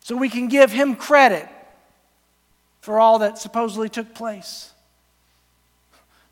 so 0.00 0.16
we 0.16 0.28
can 0.28 0.46
give 0.46 0.70
him 0.70 0.94
credit 0.94 1.48
for 2.80 3.00
all 3.00 3.18
that 3.18 3.38
supposedly 3.38 3.88
took 3.88 4.14
place. 4.14 4.72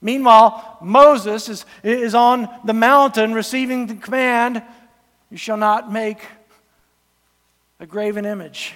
Meanwhile, 0.06 0.78
Moses 0.82 1.48
is, 1.48 1.66
is 1.82 2.14
on 2.14 2.48
the 2.64 2.72
mountain 2.72 3.34
receiving 3.34 3.88
the 3.88 3.96
command 3.96 4.62
You 5.32 5.36
shall 5.36 5.56
not 5.56 5.92
make 5.92 6.20
a 7.80 7.86
graven 7.86 8.24
image. 8.24 8.74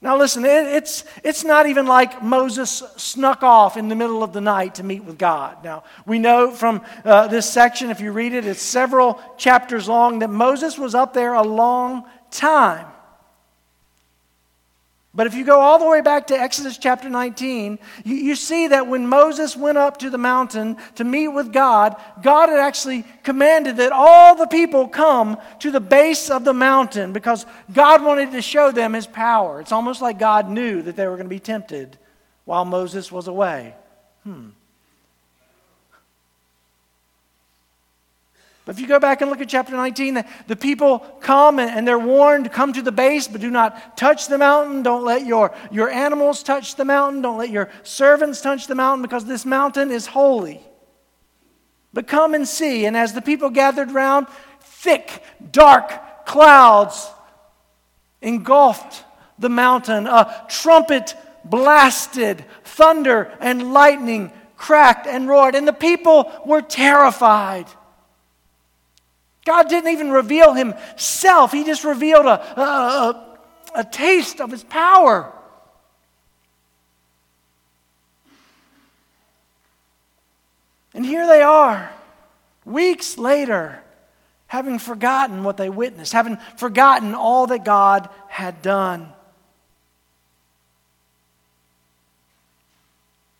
Now, 0.00 0.18
listen, 0.18 0.44
it's, 0.44 1.04
it's 1.22 1.44
not 1.44 1.68
even 1.68 1.86
like 1.86 2.20
Moses 2.20 2.82
snuck 2.96 3.44
off 3.44 3.76
in 3.76 3.88
the 3.88 3.94
middle 3.94 4.24
of 4.24 4.32
the 4.32 4.40
night 4.40 4.74
to 4.76 4.82
meet 4.82 5.04
with 5.04 5.16
God. 5.16 5.62
Now, 5.62 5.84
we 6.04 6.18
know 6.18 6.50
from 6.50 6.82
uh, 7.04 7.28
this 7.28 7.48
section, 7.48 7.88
if 7.88 8.00
you 8.00 8.10
read 8.10 8.32
it, 8.32 8.44
it's 8.46 8.60
several 8.60 9.20
chapters 9.36 9.86
long, 9.86 10.18
that 10.18 10.30
Moses 10.30 10.76
was 10.76 10.96
up 10.96 11.14
there 11.14 11.34
a 11.34 11.42
long 11.44 12.02
time. 12.32 12.86
But 15.18 15.26
if 15.26 15.34
you 15.34 15.44
go 15.44 15.60
all 15.60 15.80
the 15.80 15.88
way 15.88 16.00
back 16.00 16.28
to 16.28 16.38
Exodus 16.38 16.78
chapter 16.78 17.10
19, 17.10 17.80
you, 18.04 18.14
you, 18.14 18.36
see 18.36 18.68
that 18.68 18.86
when 18.86 19.08
Moses 19.08 19.56
went 19.56 19.76
up 19.76 19.96
to 19.96 20.10
the 20.10 20.16
mountain 20.16 20.76
to 20.94 21.02
meet 21.02 21.26
with 21.26 21.52
God, 21.52 21.96
God 22.22 22.50
had 22.50 22.60
actually 22.60 23.04
commanded 23.24 23.78
that 23.78 23.90
all 23.90 24.36
the 24.36 24.46
people 24.46 24.86
come 24.86 25.36
to 25.58 25.72
the 25.72 25.80
base 25.80 26.30
of 26.30 26.44
the 26.44 26.54
mountain 26.54 27.12
because 27.12 27.46
God 27.72 28.04
wanted 28.04 28.30
to 28.30 28.40
show 28.40 28.70
them 28.70 28.92
his 28.92 29.08
power. 29.08 29.60
It's 29.60 29.72
almost 29.72 30.00
like 30.00 30.20
God 30.20 30.48
knew 30.48 30.82
that 30.82 30.94
they 30.94 31.08
were 31.08 31.16
going 31.16 31.26
to 31.26 31.28
be 31.28 31.40
tempted 31.40 31.98
while 32.44 32.64
Moses 32.64 33.10
was 33.10 33.26
away. 33.26 33.74
Hmm. 34.22 34.50
But 38.68 38.76
if 38.76 38.82
you 38.82 38.86
go 38.86 39.00
back 39.00 39.22
and 39.22 39.30
look 39.30 39.40
at 39.40 39.48
chapter 39.48 39.72
19, 39.72 40.12
the, 40.12 40.26
the 40.46 40.54
people 40.54 40.98
come 41.20 41.58
and, 41.58 41.70
and, 41.70 41.88
they're 41.88 41.98
warned 41.98 42.52
come 42.52 42.74
to 42.74 42.82
the 42.82 42.92
base, 42.92 43.26
but 43.26 43.40
do 43.40 43.48
not 43.48 43.96
touch 43.96 44.28
the 44.28 44.36
mountain. 44.36 44.82
Don't 44.82 45.06
let 45.06 45.24
your, 45.24 45.54
your 45.70 45.88
animals 45.88 46.42
touch 46.42 46.76
the 46.76 46.84
mountain. 46.84 47.22
Don't 47.22 47.38
let 47.38 47.48
your 47.48 47.70
servants 47.82 48.42
touch 48.42 48.66
the 48.66 48.74
mountain 48.74 49.00
because 49.00 49.24
this 49.24 49.46
mountain 49.46 49.90
is 49.90 50.04
holy. 50.08 50.60
But 51.94 52.08
come 52.08 52.34
and 52.34 52.46
see. 52.46 52.84
And 52.84 52.94
as 52.94 53.14
the 53.14 53.22
people 53.22 53.48
gathered 53.48 53.90
round, 53.90 54.26
thick, 54.60 55.22
dark 55.50 56.26
clouds 56.26 57.10
engulfed 58.20 59.02
the 59.38 59.48
mountain. 59.48 60.06
A 60.06 60.44
trumpet 60.50 61.16
blasted, 61.42 62.44
thunder 62.64 63.32
and 63.40 63.72
lightning 63.72 64.30
cracked 64.58 65.06
and 65.06 65.26
roared, 65.26 65.54
and 65.54 65.66
the 65.66 65.72
people 65.72 66.30
were 66.44 66.60
terrified. 66.60 67.64
God 69.48 69.70
didn't 69.70 69.90
even 69.92 70.10
reveal 70.10 70.52
himself, 70.52 71.52
he 71.52 71.64
just 71.64 71.82
revealed 71.82 72.26
a, 72.26 72.60
a, 72.60 73.38
a, 73.76 73.84
taste 73.84 74.42
of 74.42 74.50
his 74.50 74.62
power. 74.62 75.32
And 80.92 81.06
here 81.06 81.26
they 81.26 81.40
are, 81.40 81.90
weeks 82.66 83.16
later, 83.16 83.82
having 84.48 84.78
forgotten 84.78 85.44
what 85.44 85.56
they 85.56 85.70
witnessed, 85.70 86.12
having 86.12 86.36
forgotten 86.58 87.14
all 87.14 87.46
that 87.46 87.64
God 87.64 88.10
had 88.28 88.60
done. 88.60 89.08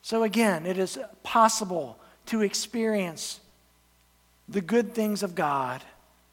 So, 0.01 0.23
again, 0.23 0.65
it 0.65 0.79
is 0.79 0.99
possible 1.23 1.99
to 2.27 2.41
experience 2.41 3.41
the 4.49 4.63
good 4.63 4.95
things 4.95 5.23
of 5.23 5.35
God 5.35 5.85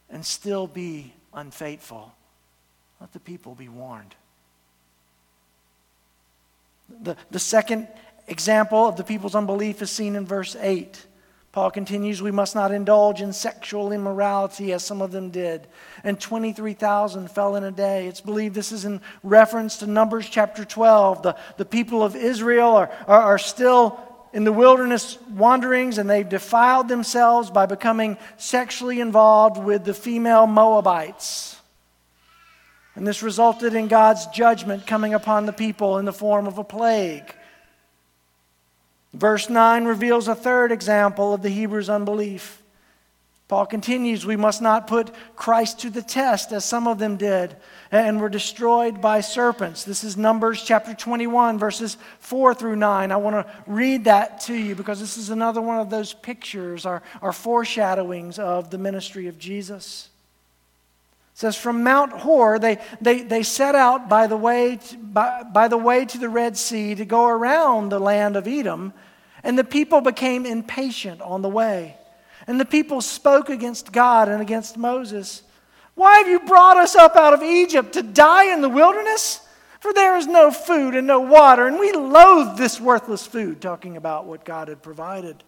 and 0.09 0.25
still 0.25 0.67
be 0.67 1.13
unfaithful. 1.33 2.13
Let 3.01 3.13
the 3.13 3.19
people 3.19 3.55
be 3.55 3.69
warned. 3.69 4.15
The, 7.01 7.17
the 7.31 7.39
second 7.39 7.87
example 8.27 8.87
of 8.87 8.95
the 8.95 9.03
people's 9.03 9.35
unbelief 9.35 9.81
is 9.81 9.91
seen 9.91 10.15
in 10.15 10.25
verse 10.25 10.55
8. 10.59 11.05
Paul 11.51 11.71
continues, 11.71 12.21
We 12.21 12.31
must 12.31 12.53
not 12.53 12.71
indulge 12.71 13.21
in 13.21 13.31
sexual 13.31 13.93
immorality 13.93 14.73
as 14.73 14.83
some 14.83 15.01
of 15.01 15.11
them 15.11 15.29
did. 15.29 15.67
And 16.03 16.19
23,000 16.19 17.31
fell 17.31 17.55
in 17.55 17.63
a 17.63 17.71
day. 17.71 18.07
It's 18.07 18.19
believed 18.19 18.55
this 18.55 18.73
is 18.73 18.83
in 18.83 18.99
reference 19.23 19.77
to 19.77 19.87
Numbers 19.87 20.27
chapter 20.29 20.65
12. 20.65 21.23
The, 21.23 21.37
the 21.55 21.63
people 21.63 22.03
of 22.03 22.15
Israel 22.15 22.75
are, 22.75 22.91
are, 23.07 23.21
are 23.21 23.37
still 23.37 23.97
in 24.35 24.43
the 24.43 24.51
wilderness 24.51 25.17
wanderings 25.29 25.97
and 25.97 26.09
they've 26.09 26.27
defiled 26.27 26.89
themselves 26.89 27.49
by 27.49 27.65
becoming 27.65 28.17
sexually 28.35 28.99
involved 28.99 29.57
with 29.57 29.85
the 29.85 29.93
female 29.93 30.45
Moabites. 30.45 31.55
And 32.95 33.07
this 33.07 33.23
resulted 33.23 33.73
in 33.75 33.87
God's 33.87 34.27
judgment 34.27 34.85
coming 34.85 35.13
upon 35.13 35.45
the 35.45 35.53
people 35.53 35.99
in 35.99 36.05
the 36.05 36.11
form 36.11 36.47
of 36.47 36.57
a 36.57 36.65
plague. 36.65 37.33
Verse 39.13 39.49
9 39.49 39.85
reveals 39.85 40.27
a 40.27 40.35
third 40.35 40.73
example 40.73 41.33
of 41.33 41.41
the 41.41 41.49
Hebrews' 41.49 41.89
unbelief. 41.89 42.61
Paul 43.47 43.67
continues, 43.67 44.25
we 44.25 44.37
must 44.37 44.59
not 44.59 44.87
put 44.87 45.11
Christ 45.35 45.79
to 45.81 45.91
the 45.91 46.01
test 46.01 46.51
as 46.51 46.65
some 46.65 46.87
of 46.87 46.97
them 46.97 47.15
did 47.15 47.55
and 47.91 48.19
were 48.19 48.29
destroyed 48.29 49.01
by 49.01 49.21
serpents. 49.21 49.83
This 49.83 50.03
is 50.03 50.17
Numbers 50.17 50.63
chapter 50.63 50.95
21, 50.95 51.59
verses 51.59 51.97
4 52.19 52.55
through 52.55 52.77
9. 52.77 53.11
I 53.11 53.15
want 53.17 53.35
to 53.35 53.53
read 53.67 54.05
that 54.05 54.41
to 54.41 54.55
you 54.55 54.73
because 54.73 54.99
this 54.99 55.17
is 55.17 55.29
another 55.29 55.61
one 55.61 55.79
of 55.79 55.91
those 55.91 56.11
pictures 56.11 56.87
or, 56.87 57.03
or 57.21 57.31
foreshadowings 57.31 58.39
of 58.39 58.71
the 58.71 58.79
ministry 58.79 59.27
of 59.27 59.37
Jesus. 59.37 60.09
It 61.33 61.37
says, 61.37 61.55
From 61.55 61.83
Mount 61.83 62.13
Hor, 62.13 62.57
they, 62.57 62.79
they, 62.99 63.21
they 63.21 63.43
set 63.43 63.75
out 63.75 64.09
by 64.09 64.25
the, 64.25 64.37
way 64.37 64.77
to, 64.77 64.97
by, 64.97 65.43
by 65.43 65.67
the 65.67 65.77
way 65.77 66.05
to 66.05 66.17
the 66.17 66.29
Red 66.29 66.57
Sea 66.57 66.95
to 66.95 67.05
go 67.05 67.27
around 67.27 67.89
the 67.89 67.99
land 67.99 68.37
of 68.37 68.47
Edom, 68.47 68.91
and 69.43 69.55
the 69.55 69.63
people 69.63 70.01
became 70.01 70.47
impatient 70.47 71.21
on 71.21 71.43
the 71.43 71.49
way. 71.49 71.95
And 72.47 72.59
the 72.59 72.65
people 72.65 73.01
spoke 73.01 73.49
against 73.49 73.91
God 73.91 74.29
and 74.29 74.41
against 74.41 74.77
Moses. 74.77 75.43
Why 75.95 76.17
have 76.17 76.27
you 76.27 76.41
brought 76.41 76.77
us 76.77 76.95
up 76.95 77.15
out 77.15 77.33
of 77.33 77.41
Egypt 77.41 77.93
to 77.93 78.03
die 78.03 78.53
in 78.53 78.61
the 78.61 78.69
wilderness? 78.69 79.41
For 79.79 79.93
there 79.93 80.17
is 80.17 80.27
no 80.27 80.51
food 80.51 80.95
and 80.95 81.07
no 81.07 81.19
water, 81.19 81.67
and 81.67 81.79
we 81.79 81.91
loathe 81.91 82.57
this 82.57 82.81
worthless 82.81 83.25
food, 83.25 83.61
talking 83.61 83.97
about 83.97 84.25
what 84.25 84.43
God 84.43 84.67
had 84.67 84.81
provided. 84.81 85.43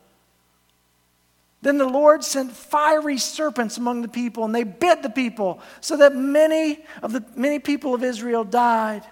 Then 1.62 1.79
the 1.79 1.88
Lord 1.88 2.23
sent 2.23 2.51
fiery 2.51 3.17
serpents 3.17 3.77
among 3.77 4.03
the 4.03 4.07
people, 4.07 4.45
and 4.45 4.53
they 4.53 4.63
bit 4.63 5.01
the 5.01 5.10
people, 5.10 5.60
so 5.81 5.97
that 5.97 6.15
many 6.15 6.86
of 7.01 7.13
the 7.13 7.25
many 7.36 7.57
people 7.60 7.95
of 7.95 8.03
Israel 8.03 8.43
died. 8.43 9.03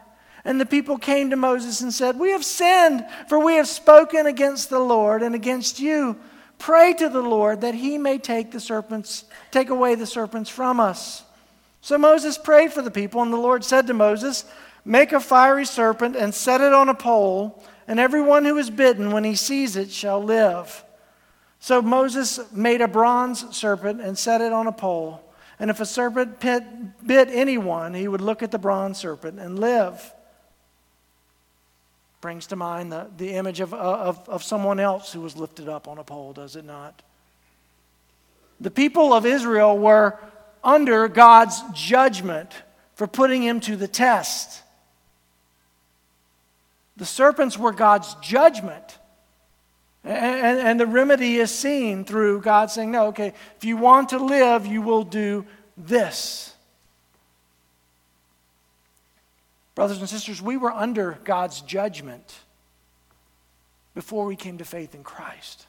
And 0.43 0.61
the 0.61 0.65
people 0.65 0.99
came 0.99 1.31
to 1.31 1.35
Moses 1.35 1.81
and 1.81 1.91
said, 1.91 2.19
We 2.19 2.29
have 2.31 2.45
sinned, 2.45 3.03
for 3.27 3.39
we 3.39 3.55
have 3.55 3.67
spoken 3.67 4.27
against 4.27 4.69
the 4.69 4.79
Lord 4.79 5.23
and 5.23 5.33
against 5.33 5.79
you. 5.79 6.17
Pray 6.57 6.93
to 6.93 7.09
the 7.09 7.21
Lord 7.21 7.61
that 7.61 7.75
he 7.75 7.97
may 7.97 8.17
take 8.17 8.51
the 8.51 8.59
serpents, 8.59 9.25
take 9.51 9.69
away 9.69 9.95
the 9.95 10.05
serpents 10.05 10.49
from 10.49 10.79
us. 10.79 11.23
So 11.81 11.97
Moses 11.97 12.37
prayed 12.37 12.73
for 12.73 12.81
the 12.81 12.91
people, 12.91 13.21
and 13.21 13.31
the 13.31 13.37
Lord 13.37 13.63
said 13.63 13.85
to 13.87 13.93
Moses, 13.93 14.45
Make 14.83 15.11
a 15.11 15.19
fiery 15.19 15.65
serpent 15.65 16.15
and 16.15 16.33
set 16.33 16.61
it 16.61 16.73
on 16.73 16.89
a 16.89 16.95
pole, 16.95 17.63
and 17.87 17.99
everyone 17.99 18.45
who 18.45 18.57
is 18.57 18.69
bitten 18.69 19.11
when 19.11 19.23
he 19.23 19.35
sees 19.35 19.75
it 19.75 19.91
shall 19.91 20.23
live. 20.23 20.83
So 21.59 21.81
Moses 21.81 22.39
made 22.51 22.81
a 22.81 22.87
bronze 22.87 23.55
serpent 23.55 24.01
and 24.01 24.17
set 24.17 24.41
it 24.41 24.53
on 24.53 24.67
a 24.67 24.71
pole. 24.71 25.21
And 25.59 25.69
if 25.69 25.79
a 25.79 25.85
serpent 25.85 26.39
bit, 26.39 27.29
anyone, 27.31 27.93
he 27.93 28.07
would 28.07 28.21
look 28.21 28.43
at 28.43 28.51
the 28.51 28.59
bronze 28.59 28.97
serpent 28.97 29.39
and 29.39 29.59
live 29.59 30.14
brings 32.25 32.47
to 32.47 32.55
mind 32.55 32.91
the, 32.91 33.07
the 33.17 33.33
image 33.33 33.59
of, 33.59 33.71
uh, 33.71 33.77
of, 33.77 34.27
of 34.27 34.43
someone 34.43 34.79
else 34.79 35.13
who 35.13 35.21
was 35.21 35.37
lifted 35.37 35.69
up 35.69 35.87
on 35.87 35.99
a 35.99 36.03
pole, 36.03 36.33
does 36.33 36.55
it 36.55 36.65
not? 36.65 37.03
The 38.59 38.71
people 38.71 39.13
of 39.13 39.27
Israel 39.27 39.77
were 39.77 40.17
under 40.63 41.07
God's 41.07 41.61
judgment 41.75 42.51
for 42.95 43.05
putting 43.05 43.43
him 43.43 43.59
to 43.59 43.75
the 43.75 43.87
test. 43.87 44.63
The 46.97 47.05
serpents 47.05 47.59
were 47.59 47.71
God's 47.71 48.15
judgment. 48.23 48.97
And, 50.03 50.57
and, 50.57 50.79
the 50.79 50.87
remedy 50.87 51.37
is 51.37 51.53
seen 51.53 52.05
through 52.05 52.41
God 52.41 52.71
saying, 52.71 52.89
No, 52.89 53.09
okay, 53.09 53.33
if 53.57 53.63
you 53.63 53.77
want 53.77 54.09
to 54.09 54.17
live, 54.17 54.65
you 54.65 54.81
will 54.81 55.03
do 55.03 55.45
this. 55.77 56.54
Brothers 59.75 59.99
and 59.99 60.09
sisters, 60.09 60.41
we 60.41 60.55
were 60.55 60.71
under 60.71 61.19
God's 61.25 61.59
judgment 61.61 62.39
before 63.93 64.25
we 64.25 64.37
came 64.37 64.57
to 64.57 64.65
faith 64.65 64.95
in 64.95 65.03
Christ. 65.03 65.67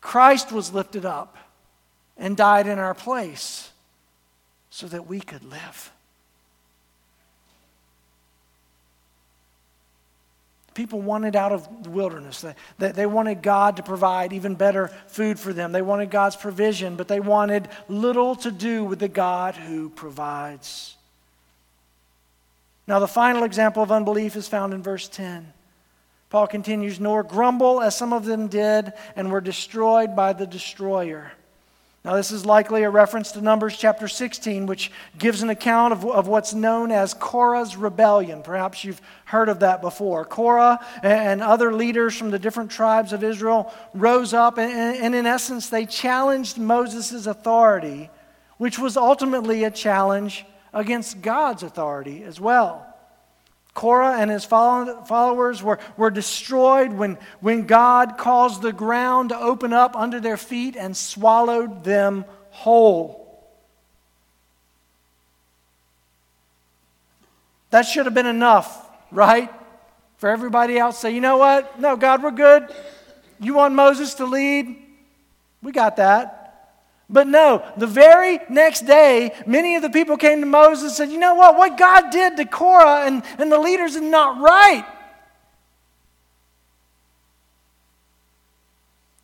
Christ 0.00 0.52
was 0.52 0.72
lifted 0.72 1.04
up 1.04 1.36
and 2.16 2.36
died 2.36 2.66
in 2.66 2.78
our 2.78 2.94
place 2.94 3.70
so 4.70 4.86
that 4.86 5.06
we 5.06 5.20
could 5.20 5.44
live. 5.44 5.92
People 10.74 11.00
wanted 11.00 11.34
out 11.34 11.50
of 11.50 11.82
the 11.82 11.90
wilderness. 11.90 12.44
They, 12.78 12.92
they, 12.92 13.06
wanted 13.06 13.42
God 13.42 13.78
to 13.78 13.82
provide 13.82 14.32
even 14.32 14.54
better 14.54 14.88
food 15.08 15.40
for 15.40 15.52
them. 15.52 15.72
They 15.72 15.82
wanted 15.82 16.10
God's 16.10 16.36
provision, 16.36 16.94
but 16.94 17.08
they 17.08 17.18
wanted 17.18 17.66
little 17.88 18.36
to 18.36 18.52
do 18.52 18.84
with 18.84 19.00
the 19.00 19.08
God 19.08 19.56
who 19.56 19.90
provides. 19.90 20.97
Now, 22.88 23.00
the 23.00 23.06
final 23.06 23.44
example 23.44 23.82
of 23.82 23.92
unbelief 23.92 24.34
is 24.34 24.48
found 24.48 24.72
in 24.72 24.82
verse 24.82 25.08
10. 25.08 25.52
Paul 26.30 26.46
continues, 26.46 26.98
Nor 26.98 27.22
grumble 27.22 27.82
as 27.82 27.94
some 27.94 28.14
of 28.14 28.24
them 28.24 28.48
did 28.48 28.94
and 29.14 29.30
were 29.30 29.42
destroyed 29.42 30.16
by 30.16 30.32
the 30.32 30.46
destroyer. 30.46 31.32
Now, 32.02 32.14
this 32.16 32.30
is 32.30 32.46
likely 32.46 32.84
a 32.84 32.90
reference 32.90 33.32
to 33.32 33.42
Numbers 33.42 33.76
chapter 33.76 34.08
16, 34.08 34.64
which 34.64 34.90
gives 35.18 35.42
an 35.42 35.50
account 35.50 35.92
of, 35.92 36.06
of 36.06 36.28
what's 36.28 36.54
known 36.54 36.90
as 36.90 37.12
Korah's 37.12 37.76
rebellion. 37.76 38.42
Perhaps 38.42 38.84
you've 38.84 39.02
heard 39.26 39.50
of 39.50 39.60
that 39.60 39.82
before. 39.82 40.24
Korah 40.24 40.80
and 41.02 41.42
other 41.42 41.74
leaders 41.74 42.16
from 42.16 42.30
the 42.30 42.38
different 42.38 42.70
tribes 42.70 43.12
of 43.12 43.22
Israel 43.22 43.70
rose 43.92 44.32
up, 44.32 44.58
and, 44.58 44.96
and 44.96 45.14
in 45.14 45.26
essence, 45.26 45.68
they 45.68 45.84
challenged 45.84 46.56
Moses' 46.56 47.26
authority, 47.26 48.08
which 48.56 48.78
was 48.78 48.96
ultimately 48.96 49.64
a 49.64 49.70
challenge 49.70 50.46
against 50.72 51.22
God's 51.22 51.62
authority 51.62 52.22
as 52.24 52.40
well. 52.40 52.84
Korah 53.74 54.18
and 54.18 54.28
his 54.28 54.44
followers 54.44 55.62
were, 55.62 55.78
were 55.96 56.10
destroyed 56.10 56.92
when, 56.92 57.16
when 57.40 57.64
God 57.66 58.18
caused 58.18 58.60
the 58.60 58.72
ground 58.72 59.28
to 59.28 59.38
open 59.38 59.72
up 59.72 59.94
under 59.94 60.18
their 60.18 60.36
feet 60.36 60.74
and 60.74 60.96
swallowed 60.96 61.84
them 61.84 62.24
whole. 62.50 63.24
That 67.70 67.82
should 67.82 68.06
have 68.06 68.14
been 68.14 68.26
enough, 68.26 68.90
right? 69.12 69.48
For 70.16 70.28
everybody 70.28 70.76
else 70.76 70.98
say, 70.98 71.14
you 71.14 71.20
know 71.20 71.36
what? 71.36 71.78
No, 71.78 71.96
God, 71.96 72.22
we're 72.22 72.32
good. 72.32 72.68
You 73.38 73.54
want 73.54 73.74
Moses 73.74 74.14
to 74.14 74.26
lead? 74.26 74.74
We 75.62 75.70
got 75.70 75.96
that. 75.96 76.37
But 77.10 77.26
no, 77.26 77.64
the 77.76 77.86
very 77.86 78.38
next 78.50 78.82
day, 78.82 79.32
many 79.46 79.76
of 79.76 79.82
the 79.82 79.88
people 79.88 80.18
came 80.18 80.40
to 80.40 80.46
Moses 80.46 80.84
and 80.84 80.92
said, 80.92 81.10
You 81.10 81.18
know 81.18 81.34
what? 81.34 81.56
What 81.56 81.78
God 81.78 82.10
did 82.10 82.36
to 82.36 82.44
Korah 82.44 83.06
and, 83.06 83.22
and 83.38 83.50
the 83.50 83.58
leaders 83.58 83.96
is 83.96 84.02
not 84.02 84.42
right. 84.42 84.84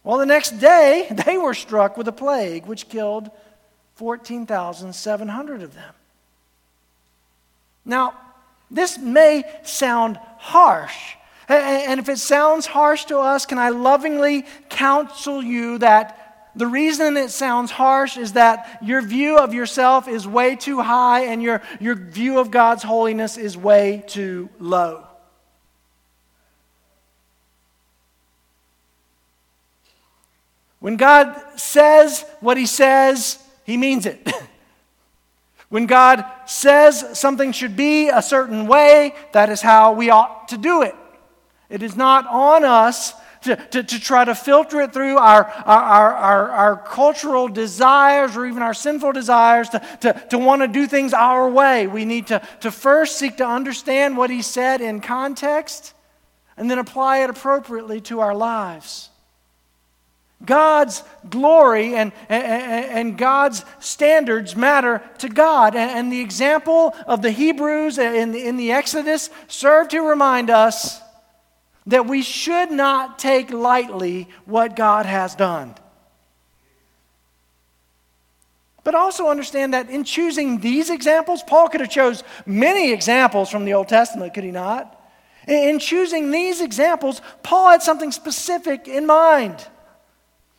Well, 0.03 0.19
the 0.19 0.27
next 0.27 0.59
day, 0.59 1.09
they 1.27 1.37
were 1.37 1.55
struck 1.55 1.97
with 1.97 2.09
a 2.09 2.13
plague 2.13 2.67
which 2.67 2.89
killed 2.89 3.31
14,700 3.97 5.63
of 5.63 5.75
them. 5.75 5.95
Now, 7.85 8.15
this 8.71 8.99
may 8.99 9.45
sound 9.63 10.19
harsh. 10.39 11.17
And 11.49 12.01
if 12.01 12.09
it 12.09 12.19
sounds 12.19 12.65
harsh 12.65 13.05
to 13.07 13.19
us, 13.19 13.45
can 13.45 13.59
I 13.59 13.69
lovingly 13.69 14.47
counsel 14.71 15.43
you 15.43 15.77
that 15.79 16.24
the 16.57 16.67
reason 16.67 17.17
it 17.17 17.31
sounds 17.31 17.71
harsh 17.73 18.17
is 18.17 18.35
that 18.35 18.79
your 18.83 19.03
view 19.03 19.39
of 19.39 19.53
yourself 19.53 20.07
is 20.07 20.27
way 20.27 20.55
too 20.55 20.81
high 20.81 21.25
and 21.25 21.43
your, 21.43 21.63
your 21.81 21.97
view 21.97 22.39
of 22.39 22.51
God's 22.51 22.85
holiness 22.85 23.37
is 23.37 23.57
way 23.57 24.05
too 24.07 24.49
low. 24.61 25.05
When 30.79 30.97
God 30.97 31.35
says 31.57 32.25
what 32.41 32.57
he 32.57 32.67
says, 32.67 33.43
he 33.65 33.77
means 33.77 34.07
it. 34.07 34.31
when 35.71 35.87
God 35.87 36.25
says 36.45 37.19
something 37.19 37.53
should 37.53 37.75
be 37.75 38.11
a 38.11 38.23
certain 38.23 38.67
way, 38.67 39.15
that 39.33 39.49
is 39.49 39.63
how 39.63 39.95
we 39.95 40.11
ought 40.11 40.49
to 40.49 40.59
do 40.59 40.83
it. 40.83 40.95
It 41.69 41.83
is 41.83 41.97
not 41.97 42.27
on 42.27 42.65
us 42.65 43.15
to, 43.45 43.57
to, 43.57 43.83
to 43.83 44.01
try 44.01 44.25
to 44.25 44.35
filter 44.35 44.81
it 44.81 44.93
through 44.93 45.17
our, 45.19 45.45
our, 45.67 46.15
our, 46.15 46.51
our, 46.51 46.77
cultural 46.77 47.49
desires 47.49 48.37
or 48.37 48.47
even 48.47 48.63
our 48.63 48.75
sinful 48.75 49.13
desires 49.13 49.69
to, 49.71 49.79
to, 50.01 50.13
to 50.31 50.39
want 50.39 50.63
to 50.63 50.69
do 50.69 50.87
things 50.87 51.13
our 51.13 51.49
way. 51.49 51.87
We 51.87 52.05
need 52.05 52.27
to, 52.29 52.43
to 52.61 52.71
first 52.71 53.19
seek 53.19 53.37
to 53.39 53.47
understand 53.47 54.17
what 54.17 54.31
he 54.31 54.43
said 54.43 54.81
in 54.81 55.01
context 55.01 55.95
and 56.57 56.71
then 56.71 56.79
apply 56.79 57.19
it 57.19 57.31
appropriately 57.31 58.01
to 58.03 58.21
our 58.21 58.35
lives. 58.35 59.11
God's 60.45 61.03
glory 61.29 61.95
and, 61.95 62.13
and, 62.29 62.45
and, 62.45 63.19
God's 63.19 63.65
standards 63.79 64.55
matter 64.55 65.03
to 65.19 65.29
God. 65.29 65.75
And, 65.75 65.91
and 65.91 66.13
the 66.13 66.21
example 66.21 66.95
of 67.07 67.23
the 67.23 67.31
Hebrews 67.31 67.99
in 67.99 68.33
the, 68.33 68.47
in 68.47 68.57
the 68.57 68.73
Exodus 68.73 69.31
serve 69.49 69.89
to 69.89 70.01
remind 70.01 70.51
us 70.51 71.01
that 71.87 72.07
we 72.07 72.23
should 72.23 72.71
not 72.71 73.19
take 73.19 73.51
lightly 73.51 74.29
what 74.47 74.77
God 74.77 75.07
has 75.07 75.35
done. 75.35 75.75
But 78.85 78.95
also 78.95 79.29
understand 79.29 79.73
that 79.73 79.89
in 79.89 80.05
choosing 80.05 80.61
these 80.61 80.91
examples, 80.91 81.43
Paul 81.43 81.69
could 81.69 81.81
have 81.81 81.91
chose 81.91 82.23
many 82.45 82.93
examples 82.93 83.51
from 83.51 83.65
the 83.65 83.75
Old 83.75 83.89
Testament, 83.89 84.35
could 84.35 84.45
he 84.45 84.51
not? 84.51 85.01
In 85.49 85.79
choosing 85.79 86.31
these 86.31 86.61
examples, 86.61 87.21
Paul 87.43 87.71
had 87.71 87.83
something 87.83 88.13
specific 88.13 88.89
in 88.89 89.07
mind. 89.07 89.67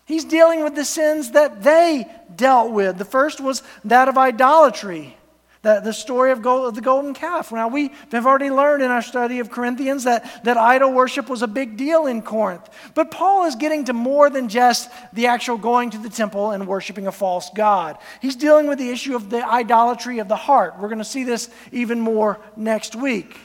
He's 0.05 0.25
dealing 0.25 0.63
with 0.63 0.75
the 0.75 0.85
sins 0.85 1.31
that 1.31 1.63
they 1.63 2.05
dealt 2.35 2.71
with. 2.71 2.97
The 2.97 3.05
first 3.05 3.41
was 3.41 3.63
that 3.85 4.07
of 4.07 4.17
idolatry, 4.17 5.17
the, 5.65 5.79
the 5.79 5.93
story 5.93 6.31
of, 6.31 6.43
gold, 6.43 6.75
the 6.75 6.81
golden 6.81 7.15
calf. 7.15 7.51
Now, 7.51 7.67
we 7.67 7.89
have 8.11 8.27
already 8.27 8.51
learned 8.51 8.83
in 8.83 8.91
our 8.91 9.01
study 9.01 9.39
of 9.39 9.49
Corinthians 9.49 10.03
that, 10.03 10.43
that 10.43 10.57
idol 10.57 10.93
worship 10.93 11.27
was 11.27 11.41
a 11.41 11.47
big 11.47 11.75
deal 11.75 12.05
in 12.05 12.21
Corinth. 12.21 12.69
But 12.93 13.09
Paul 13.09 13.45
is 13.45 13.55
getting 13.55 13.85
to 13.85 13.93
more 13.93 14.29
than 14.29 14.47
just 14.47 14.91
the 15.11 15.25
actual 15.25 15.57
going 15.57 15.89
to 15.89 15.97
the 15.97 16.09
temple 16.09 16.51
and 16.51 16.67
worshiping 16.67 17.07
a 17.07 17.11
false 17.11 17.49
god. 17.55 17.97
He's 18.21 18.35
dealing 18.35 18.67
with 18.67 18.77
the 18.77 18.91
issue 18.91 19.15
of 19.15 19.31
the 19.31 19.43
idolatry 19.43 20.19
of 20.19 20.27
the 20.27 20.35
heart. 20.35 20.75
We're 20.79 20.87
going 20.87 20.99
to 20.99 21.03
see 21.03 21.23
this 21.23 21.49
even 21.71 21.99
more 21.99 22.39
next 22.55 22.95
week. 22.95 23.35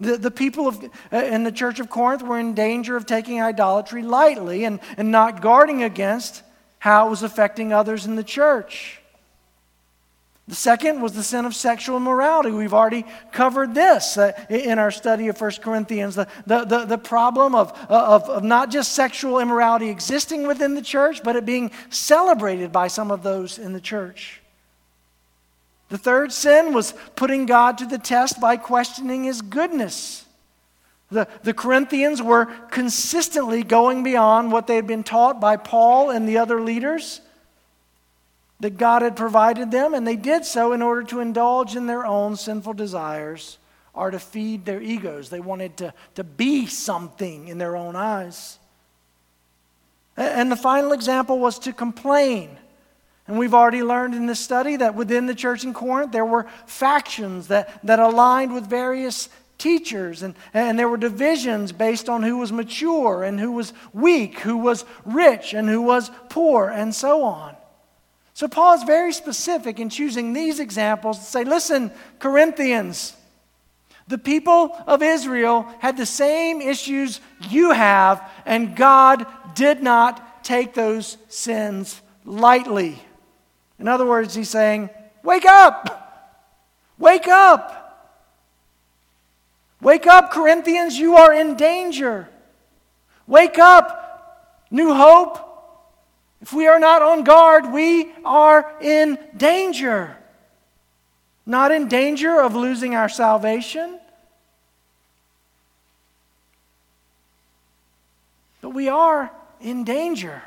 The, 0.00 0.16
the 0.16 0.30
people 0.30 0.68
of, 0.68 0.82
uh, 1.12 1.16
in 1.18 1.44
the 1.44 1.52
church 1.52 1.80
of 1.80 1.90
Corinth 1.90 2.22
were 2.22 2.38
in 2.38 2.54
danger 2.54 2.96
of 2.96 3.04
taking 3.04 3.42
idolatry 3.42 4.02
lightly 4.02 4.64
and, 4.64 4.80
and 4.96 5.10
not 5.10 5.42
guarding 5.42 5.82
against 5.82 6.42
how 6.78 7.08
it 7.08 7.10
was 7.10 7.22
affecting 7.22 7.74
others 7.74 8.06
in 8.06 8.16
the 8.16 8.24
church. 8.24 9.01
The 10.48 10.56
second 10.56 11.00
was 11.00 11.12
the 11.12 11.22
sin 11.22 11.44
of 11.44 11.54
sexual 11.54 11.96
immorality. 11.96 12.50
We've 12.50 12.74
already 12.74 13.04
covered 13.30 13.74
this 13.74 14.18
uh, 14.18 14.32
in 14.50 14.78
our 14.78 14.90
study 14.90 15.28
of 15.28 15.40
1 15.40 15.52
Corinthians. 15.62 16.16
The, 16.16 16.26
the, 16.46 16.64
the, 16.64 16.84
the 16.84 16.98
problem 16.98 17.54
of, 17.54 17.72
of, 17.88 18.28
of 18.28 18.42
not 18.42 18.70
just 18.70 18.92
sexual 18.92 19.38
immorality 19.38 19.88
existing 19.88 20.48
within 20.48 20.74
the 20.74 20.82
church, 20.82 21.22
but 21.22 21.36
it 21.36 21.46
being 21.46 21.70
celebrated 21.90 22.72
by 22.72 22.88
some 22.88 23.12
of 23.12 23.22
those 23.22 23.56
in 23.58 23.72
the 23.72 23.80
church. 23.80 24.40
The 25.90 25.98
third 25.98 26.32
sin 26.32 26.72
was 26.72 26.94
putting 27.14 27.46
God 27.46 27.78
to 27.78 27.86
the 27.86 27.98
test 27.98 28.40
by 28.40 28.56
questioning 28.56 29.24
his 29.24 29.42
goodness. 29.42 30.26
The, 31.10 31.28
the 31.44 31.54
Corinthians 31.54 32.20
were 32.20 32.46
consistently 32.70 33.62
going 33.62 34.02
beyond 34.02 34.50
what 34.50 34.66
they 34.66 34.76
had 34.76 34.86
been 34.86 35.04
taught 35.04 35.40
by 35.40 35.56
Paul 35.56 36.10
and 36.10 36.28
the 36.28 36.38
other 36.38 36.60
leaders 36.60 37.20
that 38.62 38.78
God 38.78 39.02
had 39.02 39.14
provided 39.14 39.70
them, 39.70 39.94
and 39.94 40.06
they 40.06 40.16
did 40.16 40.44
so 40.44 40.72
in 40.72 40.82
order 40.82 41.02
to 41.04 41.20
indulge 41.20 41.76
in 41.76 41.86
their 41.86 42.06
own 42.06 42.36
sinful 42.36 42.72
desires 42.72 43.58
or 43.94 44.10
to 44.10 44.18
feed 44.18 44.64
their 44.64 44.80
egos. 44.80 45.28
They 45.28 45.40
wanted 45.40 45.76
to, 45.76 45.94
to 46.14 46.24
be 46.24 46.66
something 46.66 47.48
in 47.48 47.58
their 47.58 47.76
own 47.76 47.94
eyes. 47.94 48.58
And 50.16 50.50
the 50.50 50.56
final 50.56 50.92
example 50.92 51.38
was 51.38 51.58
to 51.60 51.72
complain 51.72 52.56
and 53.26 53.38
we've 53.38 53.54
already 53.54 53.82
learned 53.82 54.14
in 54.14 54.26
this 54.26 54.40
study 54.40 54.76
that 54.76 54.94
within 54.94 55.26
the 55.26 55.34
church 55.34 55.64
in 55.64 55.72
Corinth, 55.72 56.12
there 56.12 56.26
were 56.26 56.46
factions 56.66 57.48
that, 57.48 57.80
that 57.84 57.98
aligned 57.98 58.52
with 58.52 58.66
various 58.66 59.28
teachers, 59.58 60.22
and, 60.22 60.34
and 60.52 60.76
there 60.76 60.88
were 60.88 60.96
divisions 60.96 61.70
based 61.70 62.08
on 62.08 62.24
who 62.24 62.38
was 62.38 62.50
mature 62.50 63.22
and 63.22 63.38
who 63.38 63.52
was 63.52 63.72
weak, 63.92 64.40
who 64.40 64.56
was 64.56 64.84
rich 65.04 65.54
and 65.54 65.68
who 65.68 65.80
was 65.80 66.10
poor, 66.28 66.68
and 66.68 66.92
so 66.94 67.22
on. 67.22 67.54
So 68.42 68.48
Paul 68.48 68.74
is 68.74 68.82
very 68.82 69.12
specific 69.12 69.78
in 69.78 69.88
choosing 69.88 70.32
these 70.32 70.58
examples 70.58 71.16
to 71.20 71.24
say, 71.24 71.44
listen, 71.44 71.92
Corinthians, 72.18 73.14
the 74.08 74.18
people 74.18 74.76
of 74.88 75.00
Israel 75.00 75.72
had 75.78 75.96
the 75.96 76.06
same 76.06 76.60
issues 76.60 77.20
you 77.50 77.70
have, 77.70 78.28
and 78.44 78.74
God 78.74 79.24
did 79.54 79.80
not 79.80 80.42
take 80.42 80.74
those 80.74 81.18
sins 81.28 82.02
lightly. 82.24 83.00
In 83.78 83.86
other 83.86 84.04
words, 84.04 84.34
he's 84.34 84.50
saying, 84.50 84.90
Wake 85.22 85.46
up! 85.46 86.34
Wake 86.98 87.28
up! 87.28 88.26
Wake 89.80 90.08
up, 90.08 90.32
Corinthians, 90.32 90.98
you 90.98 91.14
are 91.14 91.32
in 91.32 91.54
danger. 91.54 92.28
Wake 93.28 93.60
up, 93.60 94.66
New 94.68 94.92
Hope. 94.92 95.51
If 96.42 96.52
we 96.52 96.66
are 96.66 96.80
not 96.80 97.02
on 97.02 97.22
guard, 97.22 97.72
we 97.72 98.12
are 98.24 98.76
in 98.80 99.16
danger. 99.36 100.16
Not 101.46 101.70
in 101.70 101.88
danger 101.88 102.40
of 102.40 102.54
losing 102.54 102.94
our 102.94 103.08
salvation, 103.08 103.98
but 108.60 108.70
we 108.70 108.88
are 108.88 109.30
in 109.60 109.84
danger 109.84 110.42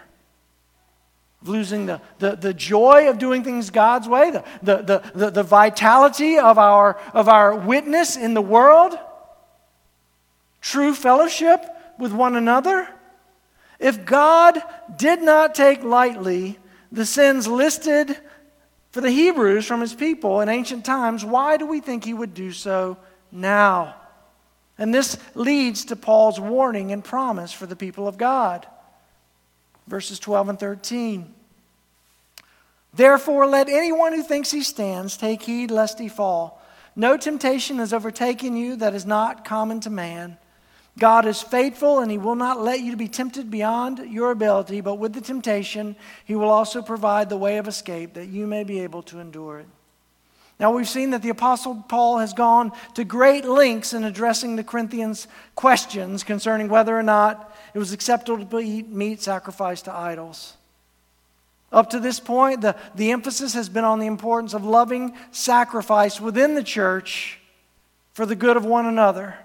of 1.42 1.50
losing 1.50 1.86
the, 1.86 2.02
the, 2.20 2.36
the 2.36 2.54
joy 2.54 3.10
of 3.10 3.18
doing 3.18 3.44
things 3.44 3.70
God's 3.70 4.08
way, 4.08 4.32
the, 4.32 4.44
the, 4.64 4.78
the, 4.78 5.12
the, 5.16 5.30
the 5.32 5.44
vitality 5.44 6.38
of 6.38 6.58
our, 6.58 6.98
of 7.14 7.28
our 7.28 7.56
witness 7.56 8.16
in 8.16 8.34
the 8.34 8.42
world, 8.42 8.98
true 10.62 10.94
fellowship 10.94 11.62
with 12.00 12.14
one 12.14 12.38
another. 12.38 12.88
If 13.80 14.06
God 14.06 14.62
did 14.96 15.22
not 15.22 15.56
take 15.56 15.84
lightly 15.84 16.60
the 16.92 17.06
sins 17.06 17.48
listed 17.48 18.18
for 18.92 19.02
the 19.02 19.12
Hebrews 19.12 19.66
from 19.66 19.82
his 19.82 19.94
people 19.94 20.42
in 20.42 20.50
ancient 20.50 20.86
times, 20.86 21.26
why 21.26 21.58
do 21.58 21.66
we 21.66 21.82
think 21.82 22.06
he 22.06 22.14
would 22.14 22.34
do 22.34 22.52
so 22.52 22.98
now? 23.32 23.96
And 24.78 24.94
this 24.94 25.18
leads 25.36 25.86
to 25.86 25.96
Paul's 25.96 26.40
warning 26.40 26.92
and 26.92 27.04
promise 27.04 27.52
for 27.52 27.66
the 27.66 27.76
people 27.76 28.08
of 28.08 28.18
God. 28.18 28.66
Verses 29.88 30.20
12 30.20 30.50
and 30.50 30.60
13. 30.60 31.34
Therefore, 32.94 33.46
let 33.46 33.68
anyone 33.68 34.14
who 34.14 34.24
thinks 34.24 34.52
he 34.52 34.64
stands 34.64 35.18
take 35.18 35.42
heed 35.42 35.70
lest 35.70 36.00
he 36.00 36.08
fall. 36.08 36.62
No 36.96 37.18
temptation 37.18 37.80
has 37.80 37.94
overtaken 37.94 38.56
you 38.56 38.78
that 38.78 38.96
is 38.96 39.06
not 39.06 39.44
common 39.44 39.82
to 39.82 39.90
man. 39.90 40.38
God 40.98 41.26
is 41.26 41.42
faithful, 41.42 42.00
and 42.00 42.10
he 42.10 42.18
will 42.18 42.36
not 42.36 42.62
let 42.62 42.80
you 42.80 42.96
be 42.96 43.10
tempted 43.10 43.52
beyond 43.52 44.00
your 44.00 44.32
ability, 44.32 44.80
but 44.80 44.96
with 44.96 45.14
the 45.14 45.22
temptation, 45.22 45.96
he 46.24 46.36
will 46.36 46.50
also 46.50 46.82
provide 46.82 47.28
the 47.28 47.38
way 47.38 47.58
of 47.58 47.68
escape 47.68 48.14
that 48.14 48.28
you 48.28 48.48
may 48.48 48.64
be 48.64 48.80
able 48.80 49.04
to 49.04 49.20
endure 49.20 49.60
it. 49.60 49.68
Now, 50.58 50.74
we've 50.74 50.88
seen 50.88 51.10
that 51.10 51.22
the 51.22 51.30
Apostle 51.30 51.84
Paul 51.90 52.20
has 52.20 52.32
gone 52.32 52.72
to 52.94 53.04
great 53.04 53.44
lengths 53.44 53.92
in 53.92 54.06
addressing 54.06 54.56
the 54.56 54.64
Corinthians' 54.64 55.28
questions 55.54 56.24
concerning 56.24 56.70
whether 56.70 56.98
or 56.98 57.04
not 57.04 57.54
it 57.74 57.80
was 57.80 57.92
acceptable 57.92 58.46
to 58.46 58.60
eat 58.60 58.88
meat 58.88 59.22
sacrificed 59.22 59.86
to 59.86 59.94
idols. 59.94 60.56
Up 61.74 61.90
to 61.90 62.00
this 62.00 62.22
point, 62.22 62.62
the, 62.62 62.78
the 62.96 63.12
emphasis 63.12 63.54
has 63.54 63.68
been 63.68 63.84
on 63.84 64.00
the 64.00 64.08
importance 64.08 64.54
of 64.54 64.64
loving 64.64 65.14
sacrifice 65.32 66.22
within 66.22 66.56
the 66.56 66.64
church 66.64 67.38
for 68.14 68.26
the 68.26 68.36
good 68.36 68.56
of 68.56 68.64
one 68.64 68.86
another. 68.86 69.36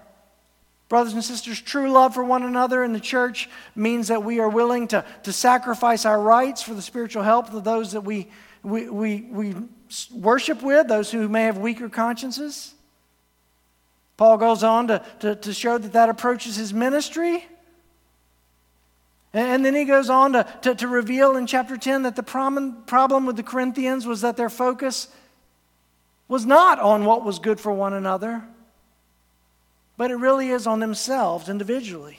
Brothers 0.91 1.13
and 1.13 1.23
sisters, 1.23 1.61
true 1.61 1.89
love 1.89 2.13
for 2.13 2.21
one 2.21 2.43
another 2.43 2.83
in 2.83 2.91
the 2.91 2.99
church 2.99 3.49
means 3.77 4.09
that 4.09 4.25
we 4.25 4.41
are 4.41 4.49
willing 4.49 4.89
to, 4.89 5.05
to 5.23 5.31
sacrifice 5.31 6.05
our 6.05 6.21
rights 6.21 6.61
for 6.61 6.73
the 6.73 6.81
spiritual 6.81 7.23
help 7.23 7.53
of 7.53 7.63
those 7.63 7.93
that 7.93 8.01
we, 8.01 8.27
we, 8.61 8.89
we, 8.89 9.21
we 9.21 9.55
worship 10.13 10.61
with, 10.61 10.89
those 10.89 11.09
who 11.09 11.29
may 11.29 11.43
have 11.43 11.57
weaker 11.57 11.87
consciences. 11.87 12.73
Paul 14.17 14.35
goes 14.35 14.65
on 14.65 14.89
to, 14.89 15.01
to, 15.21 15.35
to 15.37 15.53
show 15.53 15.77
that 15.77 15.93
that 15.93 16.09
approaches 16.09 16.57
his 16.57 16.73
ministry 16.73 17.45
and 19.31 19.63
then 19.63 19.73
he 19.73 19.85
goes 19.85 20.09
on 20.09 20.33
to, 20.33 20.45
to, 20.63 20.75
to, 20.75 20.89
reveal 20.89 21.37
in 21.37 21.47
chapter 21.47 21.77
10 21.77 22.03
that 22.03 22.17
the 22.17 22.23
problem, 22.23 22.83
problem 22.85 23.25
with 23.25 23.37
the 23.37 23.43
Corinthians 23.43 24.05
was 24.05 24.19
that 24.19 24.35
their 24.35 24.49
focus 24.49 25.07
was 26.27 26.45
not 26.45 26.81
on 26.81 27.05
what 27.05 27.23
was 27.23 27.39
good 27.39 27.61
for 27.61 27.71
one 27.71 27.93
another, 27.93 28.43
but 30.01 30.09
it 30.09 30.15
really 30.15 30.49
is 30.49 30.65
on 30.65 30.79
themselves 30.79 31.47
individually. 31.47 32.17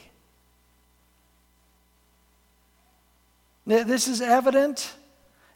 This 3.67 4.07
is 4.07 4.21
evident 4.21 4.95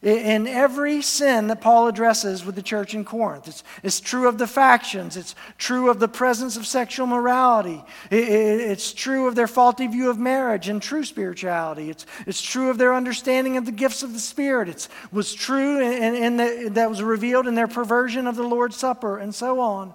in 0.02 0.48
every 0.48 1.02
sin 1.02 1.46
that 1.46 1.60
Paul 1.60 1.86
addresses 1.86 2.44
with 2.44 2.56
the 2.56 2.62
church 2.62 2.94
in 2.94 3.04
Corinth. 3.04 3.46
It's, 3.46 3.62
it's 3.84 4.00
true 4.00 4.26
of 4.26 4.38
the 4.38 4.48
factions, 4.48 5.16
it's 5.16 5.36
true 5.56 5.88
of 5.88 6.00
the 6.00 6.08
presence 6.08 6.56
of 6.56 6.66
sexual 6.66 7.06
morality, 7.06 7.80
it, 8.10 8.24
it, 8.28 8.60
it's 8.72 8.92
true 8.92 9.28
of 9.28 9.36
their 9.36 9.46
faulty 9.46 9.86
view 9.86 10.10
of 10.10 10.18
marriage 10.18 10.68
and 10.68 10.82
true 10.82 11.04
spirituality, 11.04 11.90
it's, 11.90 12.06
it's 12.26 12.42
true 12.42 12.70
of 12.70 12.78
their 12.78 12.92
understanding 12.92 13.56
of 13.56 13.66
the 13.66 13.70
gifts 13.70 14.02
of 14.02 14.12
the 14.12 14.18
Spirit, 14.18 14.68
it 14.68 14.88
was 15.12 15.32
true 15.32 15.80
and, 15.80 16.40
that 16.74 16.90
was 16.90 17.04
revealed 17.04 17.46
in 17.46 17.54
their 17.54 17.68
perversion 17.68 18.26
of 18.26 18.34
the 18.34 18.42
Lord's 18.42 18.76
Supper, 18.76 19.16
and 19.16 19.32
so 19.32 19.60
on. 19.60 19.94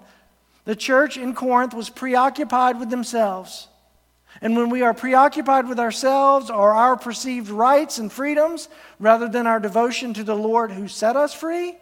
The 0.66 0.76
church 0.76 1.18
in 1.18 1.34
Corinth 1.34 1.74
was 1.74 1.90
preoccupied 1.90 2.80
with 2.80 2.90
themselves. 2.90 3.68
And 4.42 4.56
when 4.56 4.70
we 4.70 4.82
are 4.82 4.94
preoccupied 4.94 5.68
with 5.68 5.80
ourselves 5.80 6.50
or 6.50 6.74
our 6.74 6.96
perceived 6.96 7.50
rights 7.50 7.98
and 7.98 8.12
freedoms 8.12 8.70
rather 9.00 9.28
than 9.28 9.48
our 9.48 9.60
devotion 9.60 10.14
to 10.14 10.24
the 10.24 10.36
Lord 10.36 10.72
who 10.72 10.88
set 10.88 11.16
us 11.16 11.34
free, 11.34 11.76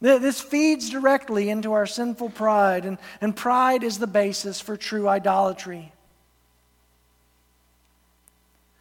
this 0.00 0.40
feeds 0.40 0.90
directly 0.90 1.48
into 1.48 1.72
our 1.72 1.86
sinful 1.86 2.30
pride, 2.30 2.84
and, 2.84 2.98
and 3.20 3.34
pride 3.34 3.82
is 3.82 3.98
the 3.98 4.06
basis 4.06 4.60
for 4.60 4.76
true 4.76 5.08
idolatry. 5.08 5.92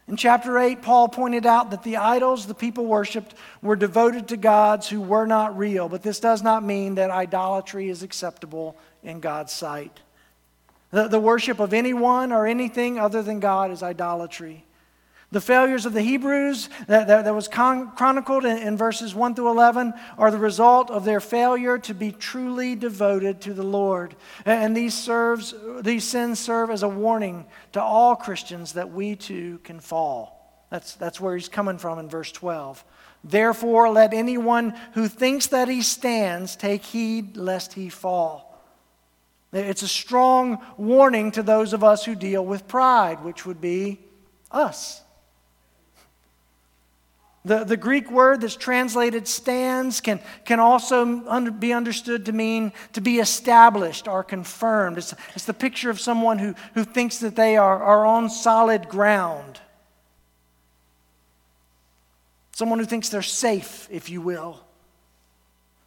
In 0.07 0.17
chapter 0.17 0.59
8, 0.59 0.81
Paul 0.81 1.07
pointed 1.07 1.45
out 1.45 1.71
that 1.71 1.83
the 1.83 1.95
idols 1.95 2.45
the 2.45 2.53
people 2.53 2.85
worshiped 2.85 3.35
were 3.61 3.77
devoted 3.77 4.27
to 4.27 4.37
gods 4.37 4.89
who 4.89 4.99
were 4.99 5.25
not 5.25 5.57
real, 5.57 5.87
but 5.87 6.03
this 6.03 6.19
does 6.19 6.43
not 6.43 6.61
mean 6.61 6.95
that 6.95 7.09
idolatry 7.09 7.89
is 7.89 8.03
acceptable 8.03 8.75
in 9.03 9.19
God's 9.19 9.51
sight. 9.51 9.99
The, 10.91 11.07
the 11.07 11.19
worship 11.19 11.59
of 11.59 11.73
anyone 11.73 12.31
or 12.31 12.45
anything 12.45 12.99
other 12.99 13.23
than 13.23 13.39
God 13.39 13.71
is 13.71 13.81
idolatry. 13.81 14.65
The 15.31 15.41
failures 15.41 15.87
of 15.87 15.93
the 15.93 16.01
Hebrews 16.03 16.69
that, 16.85 17.07
that, 17.07 17.25
that 17.25 17.33
was 17.33 17.47
con- 17.47 17.91
chronicled 17.95 18.45
in, 18.45 18.59
in 18.59 18.77
verses 18.77 19.15
1 19.15 19.33
through 19.33 19.49
11 19.49 19.95
are 20.19 20.29
the 20.29 20.37
result 20.37 20.91
of 20.91 21.05
their 21.05 21.19
failure 21.19 21.79
to 21.79 21.95
be 21.95 22.11
truly 22.11 22.75
devoted 22.75 23.41
to 23.41 23.55
the 23.55 23.63
Lord. 23.63 24.15
And 24.45 24.77
these, 24.77 24.93
serves, 24.93 25.55
these 25.81 26.03
sins 26.03 26.39
serve 26.39 26.69
as 26.69 26.83
a 26.83 26.87
warning 26.87 27.47
to 27.71 27.81
all 27.81 28.15
Christians 28.15 28.73
that 28.73 28.91
we 28.91 29.15
too 29.15 29.59
can 29.63 29.79
fall. 29.79 30.65
That's, 30.69 30.93
that's 30.93 31.19
where 31.19 31.35
he's 31.35 31.49
coming 31.49 31.79
from 31.79 31.97
in 31.97 32.07
verse 32.09 32.31
12. 32.31 32.85
Therefore, 33.23 33.89
let 33.89 34.13
anyone 34.13 34.75
who 34.93 35.07
thinks 35.07 35.47
that 35.47 35.67
he 35.67 35.81
stands 35.81 36.55
take 36.55 36.83
heed 36.83 37.37
lest 37.37 37.73
he 37.73 37.89
fall. 37.89 38.52
It's 39.53 39.83
a 39.83 39.87
strong 39.87 40.59
warning 40.77 41.31
to 41.33 41.43
those 41.43 41.73
of 41.73 41.83
us 41.83 42.03
who 42.03 42.15
deal 42.15 42.43
with 42.43 42.67
pride, 42.67 43.23
which 43.23 43.45
would 43.45 43.61
be 43.61 43.99
us. 44.51 45.01
The, 47.45 47.65
the 47.65 47.77
Greek 47.77 48.09
word 48.09 48.41
that's 48.41 48.55
translated 48.55 49.27
stands 49.27 49.99
can, 49.99 50.21
can 50.45 50.59
also 50.59 51.27
under, 51.27 51.51
be 51.51 51.73
understood 51.73 52.25
to 52.25 52.31
mean 52.31 52.71
to 52.93 53.01
be 53.01 53.19
established 53.19 54.07
or 54.07 54.23
confirmed. 54.23 54.97
It's, 54.97 55.13
it's 55.35 55.45
the 55.45 55.53
picture 55.53 55.89
of 55.89 55.99
someone 55.99 56.39
who, 56.39 56.55
who 56.73 56.85
thinks 56.85 57.19
that 57.19 57.35
they 57.35 57.57
are, 57.57 57.83
are 57.83 58.05
on 58.05 58.29
solid 58.29 58.87
ground. 58.87 59.59
Someone 62.53 62.79
who 62.79 62.85
thinks 62.85 63.09
they're 63.09 63.21
safe, 63.21 63.89
if 63.91 64.09
you 64.09 64.21
will. 64.21 64.61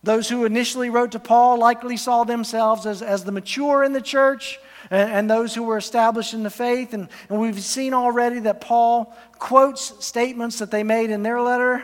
Those 0.07 0.29
who 0.29 0.45
initially 0.45 0.89
wrote 0.89 1.13
to 1.13 1.19
Paul 1.19 1.59
likely 1.59 1.97
saw 1.97 2.23
themselves 2.23 2.87
as, 2.87 3.03
as 3.03 3.25
the 3.25 3.33
mature 3.33 3.83
in 3.83 3.93
the 3.93 4.01
church 4.01 4.61
and, 4.89 5.11
and 5.11 5.29
those 5.29 5.53
who 5.53 5.65
were 5.65 5.77
established 5.77 6.33
in 6.33 6.45
the 6.45 6.51
faith. 6.51 6.95
And, 6.95 7.09
and 7.29 7.41
we've 7.41 7.61
seen 7.61 7.93
already 7.93 8.39
that 8.41 8.61
Paul 8.61 9.13
quotes 9.41 9.93
statements 10.07 10.61
that 10.61 10.71
they 10.71 10.85
made 10.85 11.11
in 11.11 11.25
their 11.25 11.43
letter, 11.43 11.83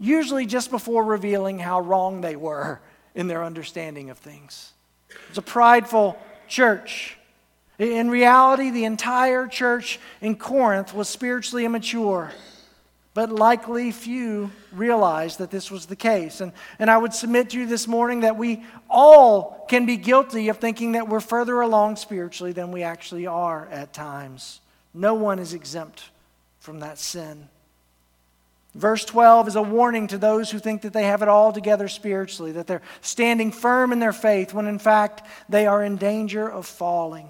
usually 0.00 0.44
just 0.44 0.72
before 0.72 1.04
revealing 1.04 1.60
how 1.60 1.78
wrong 1.82 2.20
they 2.20 2.34
were 2.34 2.80
in 3.14 3.28
their 3.28 3.44
understanding 3.44 4.10
of 4.10 4.18
things. 4.18 4.72
It's 5.28 5.38
a 5.38 5.42
prideful 5.42 6.18
church. 6.48 7.16
In 7.78 8.10
reality, 8.10 8.70
the 8.70 8.86
entire 8.86 9.46
church 9.46 10.00
in 10.20 10.34
Corinth 10.34 10.92
was 10.92 11.08
spiritually 11.08 11.64
immature 11.64 12.32
but 13.16 13.32
likely 13.32 13.90
few 13.92 14.50
realized 14.72 15.38
that 15.38 15.50
this 15.50 15.70
was 15.70 15.86
the 15.86 15.96
case. 15.96 16.42
And, 16.42 16.52
and 16.78 16.90
I 16.90 16.98
would 16.98 17.14
submit 17.14 17.48
to 17.50 17.58
you 17.58 17.64
this 17.64 17.88
morning 17.88 18.20
that 18.20 18.36
we 18.36 18.62
all 18.90 19.64
can 19.70 19.86
be 19.86 19.96
guilty 19.96 20.50
of 20.50 20.58
thinking 20.58 20.92
that 20.92 21.08
we're 21.08 21.20
further 21.20 21.62
along 21.62 21.96
spiritually 21.96 22.52
than 22.52 22.72
we 22.72 22.82
actually 22.82 23.26
are 23.26 23.68
at 23.68 23.94
times. 23.94 24.60
No 24.92 25.14
one 25.14 25.38
is 25.38 25.54
exempt 25.54 26.10
from 26.60 26.80
that 26.80 26.98
sin. 26.98 27.48
Verse 28.74 29.06
12 29.06 29.48
is 29.48 29.56
a 29.56 29.62
warning 29.62 30.08
to 30.08 30.18
those 30.18 30.50
who 30.50 30.58
think 30.58 30.82
that 30.82 30.92
they 30.92 31.04
have 31.04 31.22
it 31.22 31.28
all 31.28 31.54
together 31.54 31.88
spiritually, 31.88 32.52
that 32.52 32.66
they're 32.66 32.82
standing 33.00 33.50
firm 33.50 33.92
in 33.92 33.98
their 33.98 34.12
faith, 34.12 34.52
when 34.52 34.66
in 34.66 34.78
fact 34.78 35.26
they 35.48 35.66
are 35.66 35.82
in 35.82 35.96
danger 35.96 36.46
of 36.46 36.66
falling. 36.66 37.28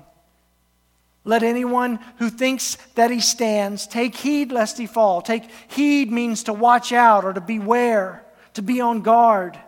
Let 1.26 1.42
anyone 1.42 1.98
who 2.18 2.30
thinks 2.30 2.76
that 2.94 3.10
he 3.10 3.18
stands 3.18 3.88
take 3.88 4.14
heed 4.14 4.52
lest 4.52 4.78
he 4.78 4.86
fall. 4.86 5.20
Take 5.20 5.50
heed 5.66 6.12
means 6.12 6.44
to 6.44 6.52
watch 6.52 6.92
out 6.92 7.24
or 7.24 7.32
to 7.32 7.40
beware, 7.40 8.24
to 8.54 8.62
be 8.62 8.80
on 8.80 9.02
guard. 9.02 9.58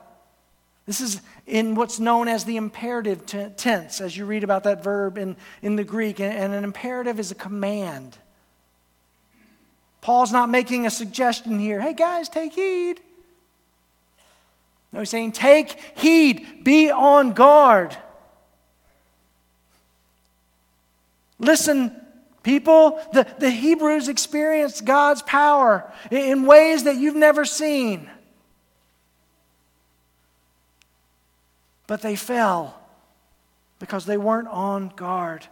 This 0.87 1.01
is 1.01 1.21
in 1.49 1.75
what's 1.75 1.99
known 1.99 2.29
as 2.29 2.45
the 2.45 2.57
imperative 2.57 3.27
t- 3.27 3.49
tense, 3.57 4.01
as 4.01 4.17
you 4.17 4.25
read 4.25 4.45
about 4.45 4.63
that 4.65 4.85
verb 4.85 5.19
in, 5.19 5.35
in 5.61 5.75
the 5.75 5.83
Greek. 5.83 6.21
And, 6.21 6.33
and 6.33 6.55
an 6.55 6.63
imperative 6.63 7.19
is 7.19 7.33
a 7.33 7.35
command. 7.35 8.17
Paul's 10.01 10.31
not 10.31 10.49
making 10.49 10.87
a 10.87 10.91
suggestion 10.91 11.59
here. 11.59 11.81
Hey, 11.81 11.93
guys, 11.93 12.29
take 12.29 12.53
heed. 12.53 13.01
No, 14.93 15.01
he's 15.01 15.11
saying, 15.11 15.33
take 15.33 15.99
heed, 15.99 16.63
be 16.63 16.93
on 16.93 17.33
guard. 17.33 17.97
Listen, 21.39 21.93
people, 22.43 23.01
the, 23.13 23.27
the 23.39 23.51
Hebrews 23.51 24.09
experienced 24.09 24.85
God's 24.85 25.23
power 25.23 25.91
in 26.11 26.47
ways 26.47 26.85
that 26.85 26.97
you've 26.97 27.17
never 27.17 27.45
seen. 27.45 28.11
But 31.87 32.03
they 32.03 32.17
fell 32.17 32.79
because 33.79 34.05
they 34.05 34.17
weren't 34.17 34.49
on 34.49 34.93
guard. 34.97 35.47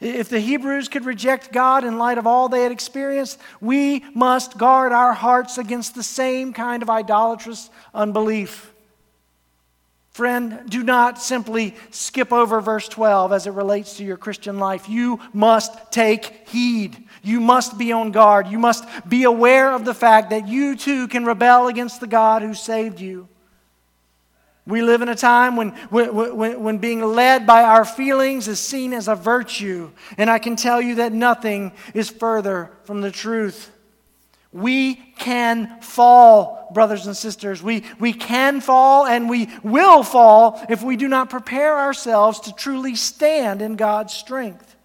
If 0.00 0.28
the 0.28 0.40
Hebrews 0.40 0.88
could 0.88 1.06
reject 1.06 1.52
God 1.52 1.82
in 1.82 1.96
light 1.96 2.18
of 2.18 2.26
all 2.26 2.48
they 2.48 2.62
had 2.62 2.72
experienced, 2.72 3.40
we 3.60 4.04
must 4.14 4.58
guard 4.58 4.92
our 4.92 5.14
hearts 5.14 5.56
against 5.56 5.94
the 5.94 6.02
same 6.02 6.52
kind 6.52 6.82
of 6.82 6.90
idolatrous 6.90 7.70
unbelief. 7.94 8.73
Friend, 10.14 10.62
do 10.68 10.84
not 10.84 11.20
simply 11.20 11.74
skip 11.90 12.32
over 12.32 12.60
verse 12.60 12.86
12 12.86 13.32
as 13.32 13.48
it 13.48 13.50
relates 13.50 13.96
to 13.96 14.04
your 14.04 14.16
Christian 14.16 14.60
life. 14.60 14.88
You 14.88 15.18
must 15.32 15.90
take 15.90 16.48
heed. 16.48 16.96
You 17.24 17.40
must 17.40 17.76
be 17.78 17.90
on 17.90 18.12
guard. 18.12 18.46
You 18.46 18.60
must 18.60 18.84
be 19.08 19.24
aware 19.24 19.72
of 19.72 19.84
the 19.84 19.92
fact 19.92 20.30
that 20.30 20.46
you 20.46 20.76
too 20.76 21.08
can 21.08 21.24
rebel 21.24 21.66
against 21.66 21.98
the 21.98 22.06
God 22.06 22.42
who 22.42 22.54
saved 22.54 23.00
you. 23.00 23.26
We 24.68 24.82
live 24.82 25.02
in 25.02 25.08
a 25.08 25.16
time 25.16 25.56
when, 25.56 25.70
when, 25.90 26.62
when, 26.62 26.78
being 26.78 27.02
led 27.02 27.44
by 27.44 27.64
our 27.64 27.84
feelings 27.84 28.46
is 28.46 28.60
seen 28.60 28.92
as 28.92 29.08
a 29.08 29.16
virtue. 29.16 29.90
And 30.16 30.30
I 30.30 30.38
can 30.38 30.54
tell 30.54 30.80
you 30.80 30.94
that 30.94 31.12
nothing 31.12 31.72
is 31.92 32.08
further 32.08 32.70
from 32.84 33.00
the 33.00 33.10
truth. 33.10 33.73
We 34.54 34.94
can 34.94 35.80
fall, 35.80 36.70
brothers 36.72 37.08
and 37.08 37.16
sisters. 37.16 37.60
We, 37.60 37.82
we 37.98 38.12
can 38.12 38.60
fall 38.60 39.04
and 39.04 39.28
we 39.28 39.48
will 39.64 40.04
fall 40.04 40.64
if 40.68 40.80
we 40.80 40.96
do 40.96 41.08
not 41.08 41.28
prepare 41.28 41.76
ourselves 41.76 42.38
to 42.40 42.54
truly 42.54 42.94
stand 42.94 43.60
in 43.60 43.74
God's 43.74 44.14
strength. 44.14 44.76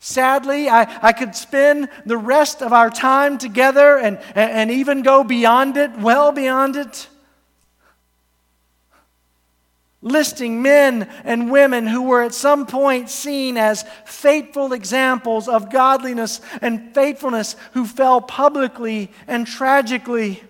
Sadly, 0.00 0.70
I, 0.70 1.00
I 1.02 1.12
could 1.12 1.36
spend 1.36 1.90
the 2.06 2.16
rest 2.16 2.62
of 2.62 2.72
our 2.72 2.88
time 2.88 3.36
together 3.36 3.98
and, 3.98 4.20
and 4.34 4.70
even 4.70 5.02
go 5.02 5.22
beyond 5.22 5.76
it, 5.76 5.98
well 5.98 6.32
beyond 6.32 6.76
it 6.76 7.08
listing 10.06 10.62
men 10.62 11.02
and 11.24 11.50
women 11.50 11.86
who 11.86 12.02
were 12.02 12.22
at 12.22 12.32
some 12.32 12.64
point 12.64 13.10
seen 13.10 13.56
as 13.56 13.84
faithful 14.04 14.72
examples 14.72 15.48
of 15.48 15.70
godliness 15.70 16.40
and 16.62 16.94
faithfulness 16.94 17.56
who 17.72 17.84
fell 17.84 18.20
publicly 18.20 19.10
and 19.26 19.46
tragically. 19.46 20.42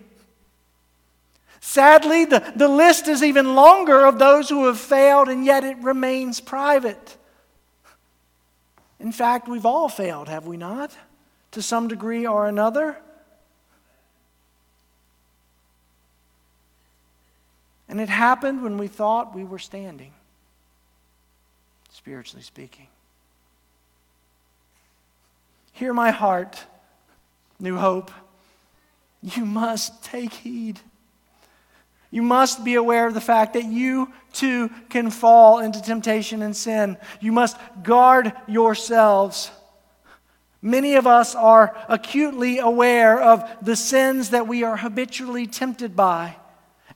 Sadly, 1.61 2.27
the, 2.27 2.53
the 2.55 2.69
list 2.69 3.09
is 3.09 3.23
even 3.23 3.55
longer 3.55 4.05
of 4.05 4.19
those 4.19 4.49
who 4.49 4.67
have 4.67 4.79
failed, 4.79 5.29
and 5.29 5.45
yet 5.45 5.65
it 5.65 5.79
remains 5.79 6.39
private. 6.39 7.17
In 9.01 9.11
fact, 9.11 9.49
we've 9.49 9.67
all 9.67 9.89
failed, 9.89 10.29
have 10.29 10.47
we 10.47 10.57
not? 10.57 10.97
To 11.53 11.63
some 11.63 11.89
degree 11.89 12.27
or 12.27 12.47
another. 12.47 12.99
And 17.97 18.03
it 18.03 18.11
happened 18.11 18.63
when 18.63 18.77
we 18.77 18.89
thought 18.89 19.35
we 19.35 19.43
were 19.43 19.59
standing, 19.59 20.13
spiritually 21.91 22.43
speaking. 22.43 22.89
Hear 25.73 25.95
my 25.95 26.11
heart, 26.11 26.63
New 27.59 27.79
Hope. 27.79 28.11
You 29.23 29.47
must 29.47 30.05
take 30.05 30.35
heed. 30.35 30.79
You 32.11 32.21
must 32.21 32.67
be 32.67 32.75
aware 32.75 33.07
of 33.07 33.15
the 33.15 33.21
fact 33.23 33.55
that 33.55 33.65
you 33.65 34.13
too 34.35 34.69
can 34.91 35.11
fall 35.11 35.61
into 35.61 35.81
temptation 35.81 36.43
and 36.43 36.55
sin. 36.55 36.99
You 37.23 37.33
must 37.33 37.57
guard 37.83 38.31
yourselves. 38.47 39.51
Many 40.61 40.97
of 40.97 41.07
us 41.07 41.35
are 41.35 41.75
acutely 41.89 42.59
aware 42.59 43.19
of 43.19 43.43
the 43.63 43.75
sins 43.75 44.29
that 44.31 44.47
we 44.47 44.65
are 44.65 44.77
habitually 44.77 45.47
tempted 45.47 45.97
by. 45.97 46.37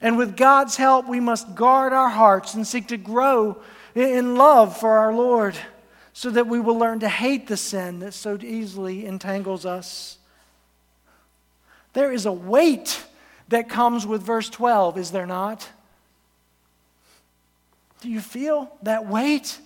And 0.01 0.17
with 0.17 0.35
God's 0.35 0.75
help, 0.75 1.07
we 1.07 1.19
must 1.19 1.53
guard 1.53 1.93
our 1.93 2.09
hearts 2.09 2.55
and 2.55 2.65
seek 2.65 2.87
to 2.87 2.97
grow 2.97 3.61
in 3.93 4.35
love 4.35 4.77
for 4.77 4.97
our 4.97 5.13
Lord 5.13 5.55
so 6.13 6.29
that 6.31 6.47
we 6.47 6.59
will 6.59 6.77
learn 6.77 6.99
to 6.99 7.09
hate 7.09 7.47
the 7.47 7.57
sin 7.57 7.99
that 7.99 8.13
so 8.13 8.37
easily 8.41 9.05
entangles 9.05 9.65
us. 9.65 10.17
There 11.93 12.11
is 12.11 12.25
a 12.25 12.31
weight 12.31 13.03
that 13.49 13.69
comes 13.69 14.07
with 14.07 14.21
verse 14.21 14.49
12, 14.49 14.97
is 14.97 15.11
there 15.11 15.25
not? 15.25 15.67
Do 18.01 18.09
you 18.09 18.21
feel 18.21 18.75
that 18.83 19.07
weight? 19.07 19.59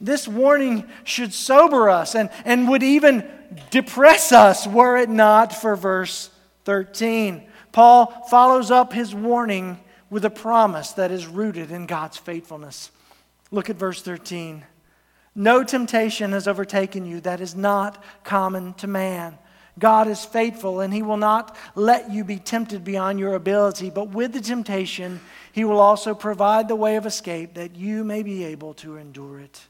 This 0.00 0.28
warning 0.28 0.84
should 1.04 1.32
sober 1.32 1.88
us 1.88 2.14
and, 2.14 2.30
and 2.44 2.68
would 2.68 2.82
even 2.82 3.26
depress 3.70 4.30
us 4.30 4.66
were 4.66 4.96
it 4.96 5.08
not 5.08 5.54
for 5.54 5.74
verse 5.74 6.30
13. 6.64 7.42
Paul 7.76 8.06
follows 8.30 8.70
up 8.70 8.94
his 8.94 9.14
warning 9.14 9.78
with 10.08 10.24
a 10.24 10.30
promise 10.30 10.92
that 10.92 11.10
is 11.10 11.26
rooted 11.26 11.70
in 11.70 11.84
God's 11.84 12.16
faithfulness. 12.16 12.90
Look 13.50 13.68
at 13.68 13.76
verse 13.76 14.00
13. 14.00 14.64
No 15.34 15.62
temptation 15.62 16.32
has 16.32 16.48
overtaken 16.48 17.04
you 17.04 17.20
that 17.20 17.42
is 17.42 17.54
not 17.54 18.02
common 18.24 18.72
to 18.78 18.86
man. 18.86 19.36
God 19.78 20.08
is 20.08 20.24
faithful, 20.24 20.80
and 20.80 20.94
He 20.94 21.02
will 21.02 21.18
not 21.18 21.54
let 21.74 22.10
you 22.10 22.24
be 22.24 22.38
tempted 22.38 22.82
beyond 22.82 23.18
your 23.18 23.34
ability, 23.34 23.90
but 23.90 24.08
with 24.08 24.32
the 24.32 24.40
temptation, 24.40 25.20
He 25.52 25.64
will 25.64 25.78
also 25.78 26.14
provide 26.14 26.68
the 26.68 26.74
way 26.74 26.96
of 26.96 27.04
escape 27.04 27.52
that 27.56 27.76
you 27.76 28.04
may 28.04 28.22
be 28.22 28.42
able 28.44 28.72
to 28.72 28.96
endure 28.96 29.38
it. 29.38 29.60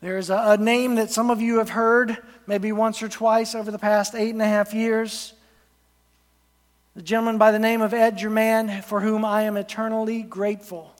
There's 0.00 0.30
a, 0.30 0.36
a 0.36 0.56
name 0.56 0.96
that 0.96 1.12
some 1.12 1.30
of 1.30 1.40
you 1.40 1.58
have 1.58 1.70
heard 1.70 2.18
maybe 2.48 2.72
once 2.72 3.04
or 3.04 3.08
twice 3.08 3.54
over 3.54 3.70
the 3.70 3.78
past 3.78 4.16
eight 4.16 4.30
and 4.30 4.42
a 4.42 4.46
half 4.46 4.74
years. 4.74 5.32
The 6.94 7.02
gentleman 7.02 7.38
by 7.38 7.50
the 7.50 7.58
name 7.58 7.82
of 7.82 7.92
Ed 7.92 8.16
German, 8.16 8.82
for 8.82 9.00
whom 9.00 9.24
I 9.24 9.42
am 9.42 9.56
eternally 9.56 10.22
grateful. 10.22 10.94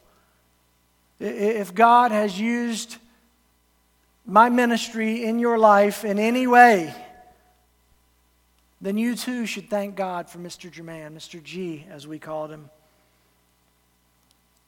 If 1.20 1.72
God 1.72 2.10
has 2.10 2.38
used 2.38 2.96
my 4.26 4.48
ministry 4.48 5.24
in 5.24 5.38
your 5.38 5.56
life 5.56 6.04
in 6.04 6.18
any 6.18 6.48
way, 6.48 6.92
then 8.80 8.98
you 8.98 9.14
too 9.14 9.46
should 9.46 9.70
thank 9.70 9.94
God 9.94 10.28
for 10.28 10.38
Mr. 10.38 10.70
German, 10.70 11.14
Mr. 11.14 11.40
G, 11.40 11.86
as 11.88 12.08
we 12.08 12.18
called 12.18 12.50
him. 12.50 12.68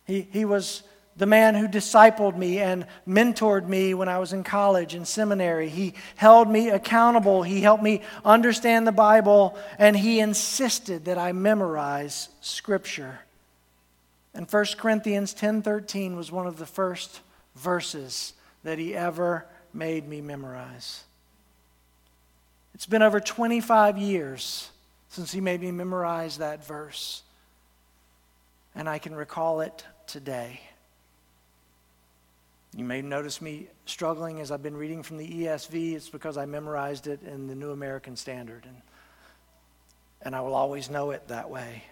He, 0.07 0.29
he 0.31 0.45
was 0.45 0.85
the 1.17 1.27
man 1.27 1.55
who 1.55 1.67
discipled 1.67 2.37
me 2.37 2.59
and 2.59 2.87
mentored 3.09 3.67
me 3.67 3.95
when 3.95 4.09
I 4.09 4.19
was 4.19 4.33
in 4.33 4.45
college 4.45 4.95
and 4.95 5.09
seminary. 5.09 5.69
He 5.69 5.95
held 6.17 6.49
me 6.49 6.69
accountable. 6.69 7.43
He 7.43 7.63
helped 7.63 7.83
me 7.83 8.03
understand 8.25 8.87
the 8.87 8.93
Bible, 8.93 9.59
and 9.79 9.97
he 9.97 10.21
insisted 10.21 11.07
that 11.07 11.17
I 11.17 11.33
memorize 11.33 12.29
Scripture. 12.41 13.21
And 14.35 14.47
1 14.47 14.77
Corinthians 14.77 15.33
10:13 15.33 16.17
was 16.17 16.31
one 16.31 16.47
of 16.47 16.59
the 16.59 16.67
first 16.67 17.21
verses 17.55 18.35
that 18.65 18.79
he 18.79 18.95
ever 18.95 19.47
made 19.73 20.07
me 20.07 20.21
memorize. 20.21 21.05
It's 22.75 22.85
been 22.85 23.01
over 23.01 23.21
25 23.21 23.97
years 23.97 24.71
since 25.09 25.33
he 25.33 25.41
made 25.41 25.63
me 25.63 25.71
memorize 25.71 26.37
that 26.39 26.63
verse. 26.67 27.23
And 28.75 28.87
I 28.87 28.99
can 28.99 29.15
recall 29.15 29.63
it 29.63 29.87
today. 30.07 30.61
You 32.77 32.85
may 32.85 33.01
notice 33.01 33.41
me 33.41 33.69
struggling 33.87 34.39
as 34.43 34.51
I've 34.51 34.63
been 34.63 34.77
reading 34.77 35.03
from 35.03 35.17
the 35.17 35.27
ESV. 35.27 35.95
It's 35.95 36.11
because 36.11 36.37
I 36.37 36.45
memorized 36.45 37.07
it 37.07 37.23
in 37.23 37.47
the 37.47 37.55
New 37.55 37.71
American 37.71 38.17
Standard. 38.17 38.67
And, 38.67 38.77
and 40.21 40.37
I 40.37 40.43
will 40.43 40.55
always 40.55 40.91
know 40.91 41.11
it 41.13 41.27
that 41.29 41.49
way. 41.49 41.85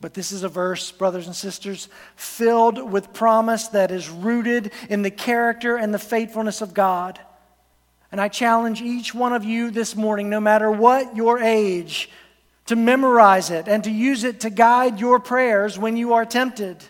But 0.00 0.14
this 0.14 0.30
is 0.30 0.44
a 0.44 0.48
verse, 0.48 0.92
brothers 0.92 1.26
and 1.26 1.34
sisters, 1.34 1.88
filled 2.14 2.92
with 2.92 3.12
promise 3.12 3.66
that 3.68 3.90
is 3.90 4.08
rooted 4.08 4.70
in 4.88 5.02
the 5.02 5.10
character 5.10 5.76
and 5.76 5.92
the 5.92 5.98
faithfulness 5.98 6.62
of 6.62 6.72
God. 6.74 7.18
And 8.12 8.20
I 8.20 8.28
challenge 8.28 8.80
each 8.80 9.12
one 9.12 9.32
of 9.32 9.42
you 9.42 9.72
this 9.72 9.96
morning, 9.96 10.30
no 10.30 10.38
matter 10.38 10.70
what 10.70 11.16
your 11.16 11.40
age, 11.40 12.08
to 12.66 12.76
memorize 12.76 13.50
it 13.50 13.66
and 13.66 13.82
to 13.82 13.90
use 13.90 14.22
it 14.22 14.38
to 14.40 14.50
guide 14.50 15.00
your 15.00 15.18
prayers 15.18 15.76
when 15.76 15.96
you 15.96 16.12
are 16.12 16.24
tempted. 16.24 16.84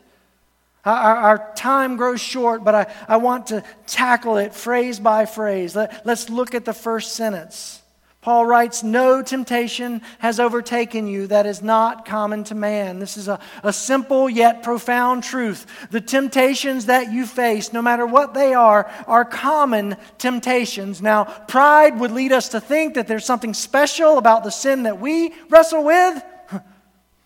Our, 0.84 1.16
our, 1.16 1.52
time 1.54 1.96
grows 1.96 2.20
short, 2.20 2.64
but 2.64 2.74
I, 2.74 2.94
I 3.08 3.16
want 3.16 3.48
to 3.48 3.62
tackle 3.86 4.38
it 4.38 4.54
phrase 4.54 5.00
by 5.00 5.26
phrase. 5.26 5.74
Let, 5.74 6.06
let's 6.06 6.30
look 6.30 6.54
at 6.54 6.64
the 6.64 6.72
first 6.72 7.12
sentence. 7.12 7.82
Paul 8.20 8.46
writes, 8.46 8.82
No 8.82 9.22
temptation 9.22 10.02
has 10.18 10.40
overtaken 10.40 11.06
you 11.06 11.28
that 11.28 11.46
is 11.46 11.62
not 11.62 12.04
common 12.04 12.44
to 12.44 12.54
man. 12.54 12.98
This 12.98 13.16
is 13.16 13.28
a, 13.28 13.40
a 13.62 13.72
simple 13.72 14.28
yet 14.28 14.62
profound 14.62 15.24
truth. 15.24 15.66
The 15.90 16.00
temptations 16.00 16.86
that 16.86 17.12
you 17.12 17.26
face, 17.26 17.72
no 17.72 17.80
matter 17.80 18.04
what 18.06 18.34
they 18.34 18.54
are, 18.54 18.90
are 19.06 19.24
common 19.24 19.96
temptations. 20.18 21.00
Now, 21.00 21.24
pride 21.24 21.98
would 22.00 22.10
lead 22.10 22.32
us 22.32 22.48
to 22.50 22.60
think 22.60 22.94
that 22.94 23.06
there's 23.06 23.24
something 23.24 23.54
special 23.54 24.18
about 24.18 24.44
the 24.44 24.50
sin 24.50 24.82
that 24.82 25.00
we 25.00 25.32
wrestle 25.48 25.84
with. 25.84 26.22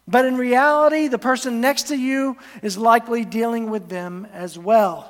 But 0.07 0.25
in 0.25 0.37
reality, 0.37 1.09
the 1.09 1.19
person 1.19 1.61
next 1.61 1.85
to 1.85 1.97
you 1.97 2.37
is 2.63 2.77
likely 2.77 3.25
dealing 3.25 3.71
with 3.71 3.89
them 3.89 4.27
as 4.33 4.59
well. 4.59 5.09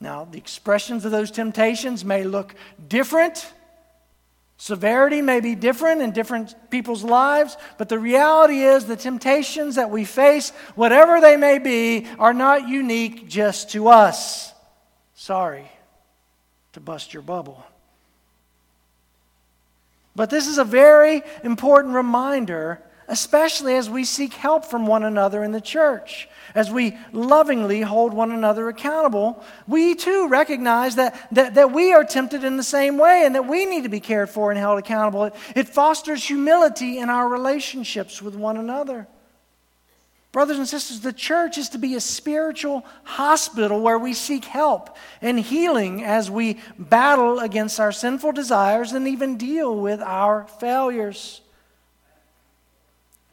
Now, 0.00 0.26
the 0.30 0.38
expressions 0.38 1.04
of 1.04 1.10
those 1.10 1.30
temptations 1.30 2.04
may 2.04 2.22
look 2.22 2.54
different. 2.88 3.52
Severity 4.58 5.20
may 5.22 5.40
be 5.40 5.54
different 5.54 6.02
in 6.02 6.12
different 6.12 6.54
people's 6.70 7.04
lives, 7.04 7.56
but 7.78 7.88
the 7.88 7.98
reality 7.98 8.60
is 8.60 8.84
the 8.84 8.96
temptations 8.96 9.74
that 9.74 9.90
we 9.90 10.04
face, 10.04 10.50
whatever 10.74 11.20
they 11.20 11.36
may 11.36 11.58
be, 11.58 12.06
are 12.18 12.32
not 12.34 12.68
unique 12.68 13.28
just 13.28 13.72
to 13.72 13.88
us. 13.88 14.52
Sorry 15.14 15.70
to 16.72 16.80
bust 16.80 17.12
your 17.12 17.22
bubble. 17.22 17.64
But 20.14 20.30
this 20.30 20.46
is 20.46 20.56
a 20.56 20.64
very 20.64 21.22
important 21.42 21.94
reminder 21.94 22.80
especially 23.08 23.76
as 23.76 23.88
we 23.88 24.04
seek 24.04 24.34
help 24.34 24.64
from 24.64 24.86
one 24.86 25.04
another 25.04 25.42
in 25.44 25.52
the 25.52 25.60
church. 25.60 26.28
As 26.54 26.70
we 26.70 26.96
lovingly 27.12 27.82
hold 27.82 28.14
one 28.14 28.32
another 28.32 28.68
accountable, 28.68 29.44
we 29.66 29.94
too 29.94 30.28
recognize 30.28 30.96
that, 30.96 31.28
that, 31.32 31.54
that 31.54 31.72
we 31.72 31.92
are 31.92 32.04
tempted 32.04 32.44
in 32.44 32.56
the 32.56 32.62
same 32.62 32.98
way 32.98 33.24
and 33.24 33.34
that 33.34 33.46
we 33.46 33.66
need 33.66 33.82
to 33.82 33.88
be 33.88 34.00
cared 34.00 34.30
for 34.30 34.50
and 34.50 34.58
held 34.58 34.78
accountable. 34.78 35.24
It, 35.24 35.34
it 35.54 35.68
fosters 35.68 36.24
humility 36.24 36.98
in 36.98 37.10
our 37.10 37.28
relationships 37.28 38.22
with 38.22 38.34
one 38.34 38.56
another. 38.56 39.06
Brothers 40.36 40.58
and 40.58 40.68
sisters, 40.68 41.00
the 41.00 41.14
church 41.14 41.56
is 41.56 41.70
to 41.70 41.78
be 41.78 41.94
a 41.94 42.00
spiritual 42.00 42.84
hospital 43.04 43.80
where 43.80 43.98
we 43.98 44.12
seek 44.12 44.44
help 44.44 44.94
and 45.22 45.40
healing 45.40 46.04
as 46.04 46.30
we 46.30 46.58
battle 46.78 47.38
against 47.38 47.80
our 47.80 47.90
sinful 47.90 48.32
desires 48.32 48.92
and 48.92 49.08
even 49.08 49.38
deal 49.38 49.74
with 49.74 50.02
our 50.02 50.46
failures. 50.60 51.40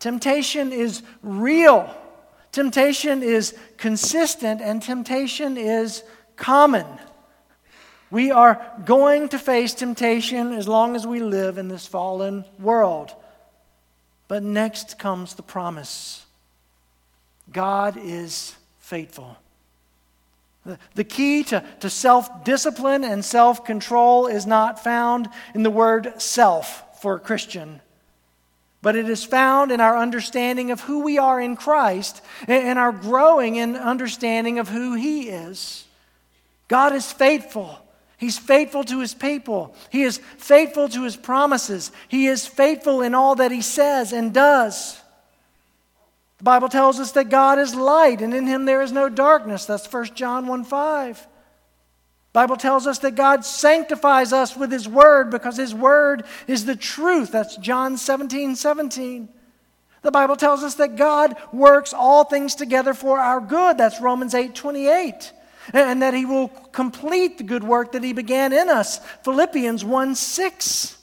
Temptation 0.03 0.73
is 0.73 1.01
real. 1.21 1.89
Temptation 2.51 3.23
is 3.23 3.55
consistent, 3.77 4.59
and 4.59 4.81
temptation 4.81 5.55
is 5.55 6.03
common. 6.35 6.85
We 8.11 8.29
are 8.29 8.61
going 8.83 9.29
to 9.29 9.39
face 9.39 9.73
temptation 9.73 10.51
as 10.51 10.67
long 10.67 10.97
as 10.97 11.07
we 11.07 11.21
live 11.21 11.57
in 11.57 11.69
this 11.69 11.87
fallen 11.87 12.43
world. 12.59 13.13
But 14.27 14.43
next 14.43 14.99
comes 14.99 15.35
the 15.35 15.41
promise 15.41 16.25
God 17.49 17.95
is 17.95 18.55
faithful. 18.79 19.37
The 20.95 21.05
key 21.05 21.43
to, 21.45 21.63
to 21.79 21.89
self 21.89 22.43
discipline 22.43 23.05
and 23.05 23.23
self 23.23 23.63
control 23.63 24.27
is 24.27 24.45
not 24.45 24.83
found 24.83 25.29
in 25.55 25.63
the 25.63 25.71
word 25.71 26.21
self 26.21 27.01
for 27.01 27.15
a 27.15 27.19
Christian 27.21 27.79
but 28.83 28.97
it 28.97 29.09
is 29.09 29.23
found 29.23 29.71
in 29.71 29.79
our 29.79 29.97
understanding 29.97 30.69
of 30.69 30.81
who 30.81 30.99
we 30.99 31.17
are 31.17 31.39
in 31.39 31.55
Christ 31.55 32.21
and 32.47 32.77
our 32.77 32.91
growing 32.91 33.55
in 33.55 33.77
understanding 33.77 34.59
of 34.59 34.67
who 34.67 34.93
He 34.93 35.29
is. 35.29 35.85
God 36.67 36.93
is 36.93 37.09
faithful. 37.09 37.79
He's 38.17 38.37
faithful 38.37 38.83
to 38.83 38.99
His 38.99 39.13
people, 39.13 39.73
He 39.89 40.03
is 40.03 40.17
faithful 40.37 40.89
to 40.89 41.03
His 41.05 41.15
promises, 41.15 41.91
He 42.09 42.27
is 42.27 42.45
faithful 42.45 43.01
in 43.01 43.15
all 43.15 43.35
that 43.35 43.51
He 43.51 43.61
says 43.61 44.11
and 44.11 44.33
does. 44.33 44.99
The 46.39 46.43
Bible 46.43 46.67
tells 46.67 46.99
us 46.99 47.13
that 47.13 47.29
God 47.29 47.59
is 47.59 47.73
light 47.73 48.21
and 48.21 48.33
in 48.33 48.45
Him 48.45 48.65
there 48.65 48.81
is 48.81 48.91
no 48.91 49.07
darkness. 49.07 49.65
That's 49.65 49.91
1 49.91 50.13
John 50.13 50.45
1 50.45 50.65
5. 50.65 51.27
Bible 52.33 52.57
tells 52.57 52.87
us 52.87 52.97
that 52.99 53.13
God 53.13 53.45
sanctifies 53.45 54.33
us 54.33 54.57
with 54.57 54.71
his 54.71 54.87
word 54.89 55.29
because 55.29 55.55
his 55.55 55.73
word 55.73 56.25
is 56.47 56.65
the 56.65 56.75
truth. 56.75 57.31
That's 57.31 57.55
John 57.57 57.95
17, 57.95 58.55
17. 58.55 59.29
The 60.01 60.11
Bible 60.11 60.35
tells 60.35 60.63
us 60.63 60.73
that 60.75 60.95
God 60.95 61.35
works 61.53 61.93
all 61.93 62.23
things 62.23 62.55
together 62.55 62.95
for 62.95 63.19
our 63.19 63.39
good. 63.39 63.77
That's 63.77 64.01
Romans 64.01 64.33
8, 64.33 64.55
28. 64.55 65.31
And 65.73 66.01
that 66.01 66.15
he 66.15 66.25
will 66.25 66.49
complete 66.49 67.37
the 67.37 67.43
good 67.43 67.63
work 67.63 67.93
that 67.93 68.03
he 68.03 68.13
began 68.13 68.51
in 68.51 68.67
us. 68.67 68.99
Philippians 69.23 69.85
1, 69.85 70.15
6. 70.15 70.97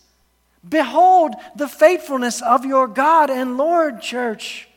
Behold 0.69 1.35
the 1.57 1.69
faithfulness 1.69 2.43
of 2.43 2.67
your 2.67 2.87
God 2.89 3.31
and 3.31 3.57
Lord, 3.57 4.03
church. 4.03 4.69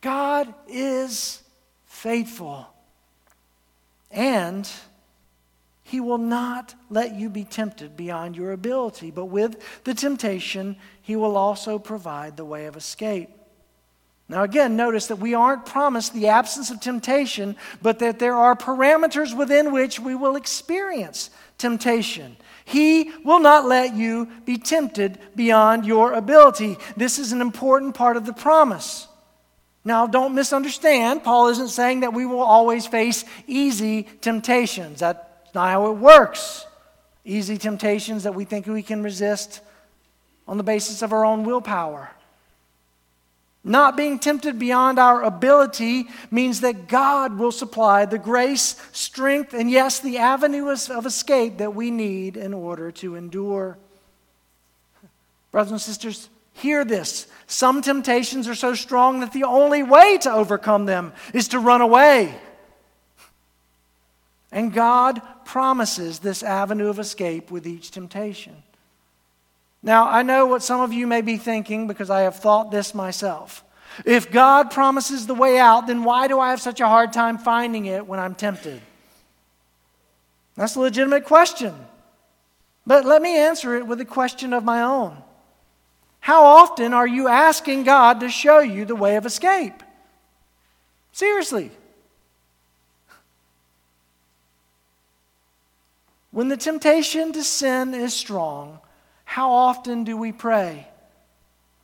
God 0.00 0.54
is 0.68 1.42
faithful. 1.86 2.68
And 4.12 4.70
he 5.88 6.00
will 6.00 6.18
not 6.18 6.74
let 6.90 7.14
you 7.14 7.30
be 7.30 7.44
tempted 7.44 7.96
beyond 7.96 8.36
your 8.36 8.52
ability, 8.52 9.10
but 9.10 9.24
with 9.24 9.56
the 9.84 9.94
temptation, 9.94 10.76
He 11.00 11.16
will 11.16 11.34
also 11.34 11.78
provide 11.78 12.36
the 12.36 12.44
way 12.44 12.66
of 12.66 12.76
escape. 12.76 13.30
Now, 14.28 14.42
again, 14.42 14.76
notice 14.76 15.06
that 15.06 15.16
we 15.16 15.32
aren't 15.32 15.64
promised 15.64 16.12
the 16.12 16.28
absence 16.28 16.70
of 16.70 16.80
temptation, 16.80 17.56
but 17.80 18.00
that 18.00 18.18
there 18.18 18.34
are 18.34 18.54
parameters 18.54 19.34
within 19.34 19.72
which 19.72 19.98
we 19.98 20.14
will 20.14 20.36
experience 20.36 21.30
temptation. 21.56 22.36
He 22.66 23.10
will 23.24 23.40
not 23.40 23.64
let 23.64 23.94
you 23.94 24.28
be 24.44 24.58
tempted 24.58 25.18
beyond 25.34 25.86
your 25.86 26.12
ability. 26.12 26.76
This 26.98 27.18
is 27.18 27.32
an 27.32 27.40
important 27.40 27.94
part 27.94 28.18
of 28.18 28.26
the 28.26 28.34
promise. 28.34 29.08
Now, 29.86 30.06
don't 30.06 30.34
misunderstand. 30.34 31.24
Paul 31.24 31.48
isn't 31.48 31.68
saying 31.68 32.00
that 32.00 32.12
we 32.12 32.26
will 32.26 32.42
always 32.42 32.86
face 32.86 33.24
easy 33.46 34.02
temptations. 34.20 35.02
That's 35.48 35.54
not 35.54 35.70
how 35.70 35.90
it 35.90 35.96
works. 35.96 36.66
Easy 37.24 37.56
temptations 37.56 38.24
that 38.24 38.34
we 38.34 38.44
think 38.44 38.66
we 38.66 38.82
can 38.82 39.02
resist 39.02 39.62
on 40.46 40.58
the 40.58 40.62
basis 40.62 41.00
of 41.00 41.10
our 41.14 41.24
own 41.24 41.44
willpower. 41.44 42.10
Not 43.64 43.96
being 43.96 44.18
tempted 44.18 44.58
beyond 44.58 44.98
our 44.98 45.22
ability 45.22 46.04
means 46.30 46.60
that 46.60 46.86
God 46.86 47.38
will 47.38 47.50
supply 47.50 48.04
the 48.04 48.18
grace, 48.18 48.76
strength, 48.92 49.54
and 49.54 49.70
yes, 49.70 50.00
the 50.00 50.18
avenue 50.18 50.68
of 50.68 51.06
escape 51.06 51.56
that 51.56 51.74
we 51.74 51.90
need 51.90 52.36
in 52.36 52.52
order 52.52 52.90
to 52.92 53.14
endure. 53.14 53.78
Brothers 55.50 55.72
and 55.72 55.80
sisters, 55.80 56.28
hear 56.52 56.84
this. 56.84 57.26
Some 57.46 57.80
temptations 57.80 58.48
are 58.48 58.54
so 58.54 58.74
strong 58.74 59.20
that 59.20 59.32
the 59.32 59.44
only 59.44 59.82
way 59.82 60.18
to 60.18 60.30
overcome 60.30 60.84
them 60.84 61.14
is 61.32 61.48
to 61.48 61.58
run 61.58 61.80
away. 61.80 62.34
And 64.50 64.72
God 64.72 65.20
promises 65.44 66.20
this 66.20 66.42
avenue 66.42 66.88
of 66.88 66.98
escape 66.98 67.50
with 67.50 67.66
each 67.66 67.90
temptation. 67.90 68.62
Now, 69.82 70.08
I 70.08 70.22
know 70.22 70.46
what 70.46 70.62
some 70.62 70.80
of 70.80 70.92
you 70.92 71.06
may 71.06 71.20
be 71.20 71.36
thinking 71.36 71.86
because 71.86 72.10
I 72.10 72.22
have 72.22 72.36
thought 72.36 72.70
this 72.70 72.94
myself. 72.94 73.62
If 74.04 74.30
God 74.30 74.70
promises 74.70 75.26
the 75.26 75.34
way 75.34 75.58
out, 75.58 75.86
then 75.86 76.04
why 76.04 76.28
do 76.28 76.38
I 76.40 76.50
have 76.50 76.60
such 76.60 76.80
a 76.80 76.86
hard 76.86 77.12
time 77.12 77.38
finding 77.38 77.86
it 77.86 78.06
when 78.06 78.18
I'm 78.18 78.34
tempted? 78.34 78.80
That's 80.56 80.74
a 80.74 80.80
legitimate 80.80 81.24
question. 81.24 81.74
But 82.86 83.04
let 83.04 83.22
me 83.22 83.36
answer 83.36 83.76
it 83.76 83.86
with 83.86 84.00
a 84.00 84.04
question 84.04 84.52
of 84.52 84.64
my 84.64 84.82
own. 84.82 85.16
How 86.20 86.44
often 86.44 86.92
are 86.92 87.06
you 87.06 87.28
asking 87.28 87.84
God 87.84 88.20
to 88.20 88.28
show 88.28 88.58
you 88.58 88.84
the 88.84 88.96
way 88.96 89.16
of 89.16 89.26
escape? 89.26 89.82
Seriously. 91.12 91.70
When 96.30 96.48
the 96.48 96.56
temptation 96.56 97.32
to 97.32 97.42
sin 97.42 97.94
is 97.94 98.14
strong, 98.14 98.80
how 99.24 99.50
often 99.50 100.04
do 100.04 100.16
we 100.16 100.32
pray? 100.32 100.86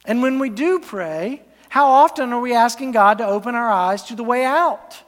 And 0.04 0.22
when 0.22 0.38
we 0.38 0.50
do 0.50 0.80
pray, 0.80 1.42
how 1.68 1.88
often 1.88 2.32
are 2.32 2.40
we 2.40 2.54
asking 2.54 2.92
God 2.92 3.18
to 3.18 3.26
open 3.26 3.54
our 3.54 3.70
eyes 3.70 4.02
to 4.04 4.14
the 4.14 4.24
way 4.24 4.44
out? 4.44 5.02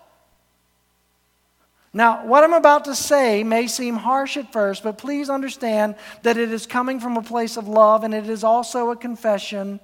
Now, 1.93 2.27
what 2.27 2.45
I'm 2.45 2.53
about 2.53 2.85
to 2.87 2.95
say 2.95 3.43
may 3.43 3.69
seem 3.69 3.97
harsh 3.97 4.37
at 4.37 4.53
first, 4.53 4.83
but 4.83 4.99
please 4.99 5.31
understand 5.31 5.95
that 6.23 6.37
it 6.37 6.53
is 6.53 6.67
coming 6.67 7.01
from 7.01 7.17
a 7.17 7.23
place 7.23 7.57
of 7.57 7.69
love 7.69 8.05
and 8.05 8.13
it 8.13 8.29
is 8.29 8.45
also 8.45 8.91
a 8.91 8.97
confession 8.97 9.81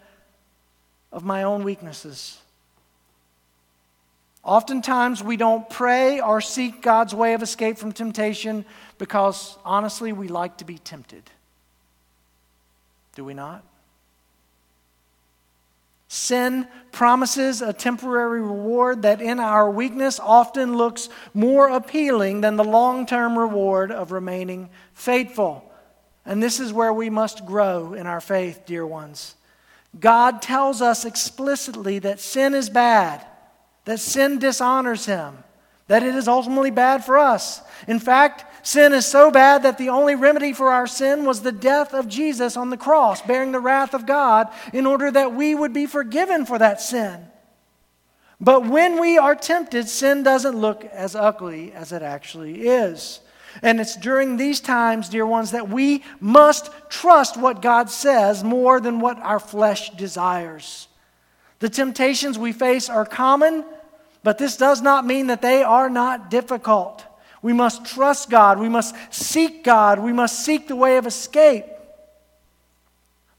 of 1.11 1.25
my 1.25 1.45
own 1.45 1.65
weaknesses. 1.65 2.39
Oftentimes, 4.45 5.23
we 5.23 5.37
don't 5.37 5.71
pray 5.71 6.21
or 6.21 6.41
seek 6.41 6.83
God's 6.83 7.15
way 7.15 7.35
of 7.35 7.43
escape 7.43 7.79
from 7.79 7.93
temptation 7.93 8.65
because, 9.03 9.59
honestly, 9.65 10.13
we 10.13 10.29
like 10.29 10.59
to 10.59 10.65
be 10.65 10.79
tempted. 10.79 11.25
Do 13.17 13.25
we 13.25 13.35
not? 13.35 13.65
Sin 16.07 16.69
promises 16.93 17.63
a 17.63 17.73
temporary 17.73 18.41
reward 18.41 19.03
that 19.03 19.21
in 19.21 19.41
our 19.41 19.69
weakness 19.69 20.21
often 20.21 20.77
looks 20.77 21.09
more 21.35 21.69
appealing 21.69 22.43
than 22.43 22.55
the 22.55 22.63
long 22.63 23.05
term 23.05 23.37
reward 23.37 23.91
of 23.91 24.13
remaining 24.13 24.71
faithful. 24.95 25.69
And 26.25 26.41
this 26.41 26.61
is 26.61 26.73
where 26.73 26.93
we 26.93 27.11
must 27.11 27.45
grow 27.45 27.95
in 27.95 28.07
our 28.07 28.21
faith, 28.21 28.67
dear 28.67 28.87
ones. 28.87 29.35
God 29.99 30.41
tells 30.41 30.81
us 30.81 31.05
explicitly 31.05 31.99
that 31.99 32.21
sin 32.21 32.55
is 32.55 32.71
bad, 32.71 33.27
that 33.85 33.99
sin 33.99 34.39
dishonors 34.39 35.07
Him, 35.07 35.39
that 35.89 36.05
it 36.05 36.15
is 36.15 36.29
ultimately 36.29 36.71
bad 36.71 37.05
for 37.05 37.19
us. 37.19 37.61
In 37.89 37.99
fact, 37.99 38.45
Sin 38.63 38.93
is 38.93 39.05
so 39.07 39.31
bad 39.31 39.65
that 39.65 39.77
the 39.77 39.89
only 39.89 40.15
remedy 40.15 40.53
for 40.53 40.71
our 40.71 40.87
sin 40.87 41.25
was 41.25 41.43
the 41.43 41.53
death 41.53 41.93
of 41.95 42.09
Jesus 42.09 42.57
on 42.57 42.71
the 42.71 42.77
cross, 42.77 43.21
bearing 43.21 43.51
the 43.51 43.61
wrath 43.61 43.93
of 43.93 44.07
God 44.07 44.49
in 44.73 44.87
order 44.87 45.11
that 45.11 45.35
we 45.35 45.55
would 45.55 45.73
be 45.73 45.87
forgiven 45.87 46.47
for 46.47 46.59
that 46.59 46.81
sin. 46.81 47.27
But 48.41 48.67
when 48.67 49.01
we 49.01 49.19
are 49.19 49.35
tempted, 49.35 49.89
sin 49.89 50.23
doesn't 50.23 50.57
look 50.57 50.85
as 50.85 51.15
ugly 51.15 51.73
as 51.73 51.93
it 51.93 52.03
actually 52.03 52.63
is. 52.63 53.21
And 53.63 53.81
it's 53.81 53.97
during 53.97 54.37
these 54.37 54.61
times, 54.61 55.09
dear 55.09 55.27
ones, 55.27 55.51
that 55.51 55.69
we 55.69 56.03
must 56.21 56.71
trust 56.89 57.37
what 57.37 57.63
God 57.63 57.91
says 57.91 58.43
more 58.43 58.81
than 58.81 59.01
what 59.01 59.19
our 59.19 59.39
flesh 59.41 59.91
desires. 59.91 60.89
The 61.59 61.69
temptations 61.69 62.39
we 62.39 62.53
face 62.53 62.89
are 62.89 63.05
common, 63.05 63.65
but 64.23 64.39
this 64.39 64.57
does 64.57 64.81
not 64.81 65.07
mean 65.07 65.27
that 65.29 65.43
they 65.43 65.63
are 65.63 65.91
not 65.91 66.31
difficult. 66.31 67.05
We 67.43 67.53
must 67.53 67.85
trust 67.85 68.31
God. 68.31 68.59
We 68.61 68.69
must 68.69 68.95
seek 69.11 69.65
God. 69.65 69.99
We 69.99 70.13
must 70.13 70.45
seek 70.45 70.69
the 70.69 70.77
way 70.77 70.97
of 70.97 71.07
escape. 71.07 71.67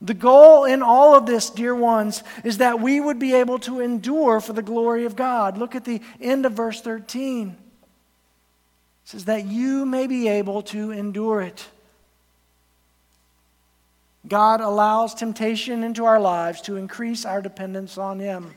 The 0.02 0.14
goal 0.14 0.66
in 0.66 0.84
all 0.84 1.16
of 1.16 1.26
this, 1.26 1.50
dear 1.50 1.74
ones, 1.74 2.24
is 2.44 2.58
that 2.58 2.82
we 2.82 3.00
would 3.00 3.20
be 3.20 3.34
able 3.34 3.58
to 3.60 3.80
endure 3.80 4.42
for 4.42 4.52
the 4.52 4.62
glory 4.62 5.06
of 5.06 5.16
God. 5.16 5.58
Look 5.58 5.76
at 5.76 5.86
the 5.86 6.02
end 6.20 6.46
of 6.46 6.52
verse 6.52 6.82
13. 6.82 7.50
It 7.50 7.56
says 9.06 9.26
that 9.26 9.46
you 9.46 9.86
may 9.86 10.08
be 10.08 10.28
able 10.28 10.62
to 10.64 10.92
endure 10.92 11.42
it. 11.42 11.66
God 14.28 14.60
allows 14.60 15.14
temptation 15.14 15.84
into 15.84 16.04
our 16.04 16.20
lives 16.20 16.60
to 16.62 16.76
increase 16.76 17.26
our 17.26 17.42
dependence 17.42 17.98
on 17.98 18.20
Him, 18.20 18.54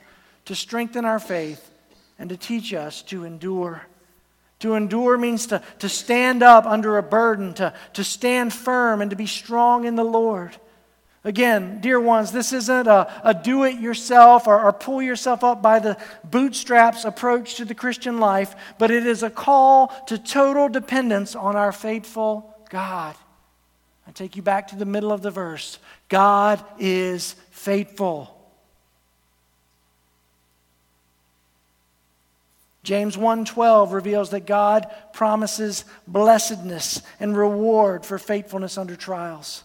to 0.47 0.55
strengthen 0.57 1.05
our 1.05 1.18
faith, 1.20 1.70
and 2.18 2.28
to 2.30 2.36
teach 2.36 2.74
us 2.74 3.03
to 3.03 3.24
endure. 3.24 3.86
To 4.61 4.74
endure 4.74 5.18
means 5.18 5.46
to, 5.48 5.61
to 5.80 5.88
stand 5.88 6.42
up 6.42 6.64
under 6.64 6.96
a 6.96 7.02
burden, 7.02 7.52
to, 7.54 7.74
to 7.92 8.04
stand 8.04 8.54
firm, 8.54 9.02
and 9.02 9.11
to 9.11 9.16
be 9.16 9.26
strong 9.26 9.84
in 9.84 9.96
the 9.96 10.04
Lord. 10.04 10.57
Again, 11.24 11.80
dear 11.80 11.98
ones, 11.98 12.30
this 12.30 12.52
isn't 12.52 12.86
a, 12.86 13.12
a 13.24 13.34
do 13.34 13.64
it 13.64 13.80
yourself 13.80 14.46
or, 14.46 14.62
or 14.62 14.72
pull 14.72 15.02
yourself 15.02 15.42
up 15.42 15.61
by 15.61 15.80
the 15.80 15.96
bootstraps 16.22 17.04
approach 17.04 17.57
to 17.57 17.64
the 17.64 17.74
Christian 17.74 18.20
life, 18.20 18.54
but 18.78 18.92
it 18.92 19.04
is 19.04 19.24
a 19.24 19.30
call 19.30 19.88
to 20.07 20.18
total 20.18 20.68
dependence 20.68 21.34
on 21.34 21.57
our 21.57 21.72
faithful 21.72 22.54
God. 22.70 23.16
I 24.07 24.12
take 24.12 24.36
you 24.36 24.42
back 24.42 24.68
to 24.68 24.76
the 24.76 24.84
middle 24.84 25.11
of 25.11 25.22
the 25.22 25.32
verse 25.32 25.80
God 26.09 26.64
is 26.78 27.34
faithful. 27.50 28.36
James 32.87 33.16
1:12 33.16 33.93
reveals 33.93 34.30
that 34.30 34.47
God 34.47 34.87
promises 35.12 35.84
blessedness 36.07 37.03
and 37.18 37.37
reward 37.37 38.07
for 38.07 38.16
faithfulness 38.16 38.78
under 38.78 38.95
trials. 38.95 39.64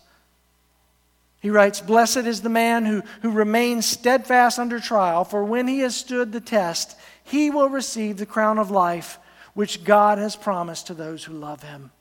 He 1.40 1.52
writes, 1.52 1.82
Blessed 1.82 2.26
is 2.26 2.42
the 2.42 2.50
man 2.50 2.86
who, 2.86 3.04
who 3.22 3.30
remains 3.30 3.86
steadfast 3.86 4.58
under 4.58 4.80
trial, 4.80 5.24
for 5.24 5.44
when 5.44 5.68
he 5.68 5.80
has 5.80 5.96
stood 5.96 6.32
the 6.32 6.42
test, 6.42 6.98
he 7.24 7.52
will 7.52 7.70
receive 7.70 8.18
the 8.18 8.26
crown 8.26 8.58
of 8.58 8.72
life 8.72 9.20
which 9.54 9.84
God 9.84 10.18
has 10.18 10.36
promised 10.36 10.88
to 10.88 10.96
those 10.96 11.24
who 11.24 11.34
love 11.34 11.62
him. 11.62 11.92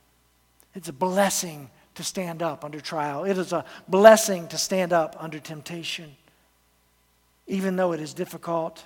It's 0.75 0.89
a 0.89 0.93
blessing 0.93 1.69
to 1.97 2.03
stand 2.03 2.43
up 2.43 2.65
under 2.65 2.81
trial. 2.81 3.25
It 3.25 3.37
is 3.37 3.53
a 3.53 3.67
blessing 3.89 4.49
to 4.49 4.57
stand 4.57 4.95
up 4.95 5.17
under 5.19 5.39
temptation, 5.39 6.17
even 7.47 7.77
though 7.77 7.93
it 7.93 8.01
is 8.01 8.15
difficult. 8.15 8.85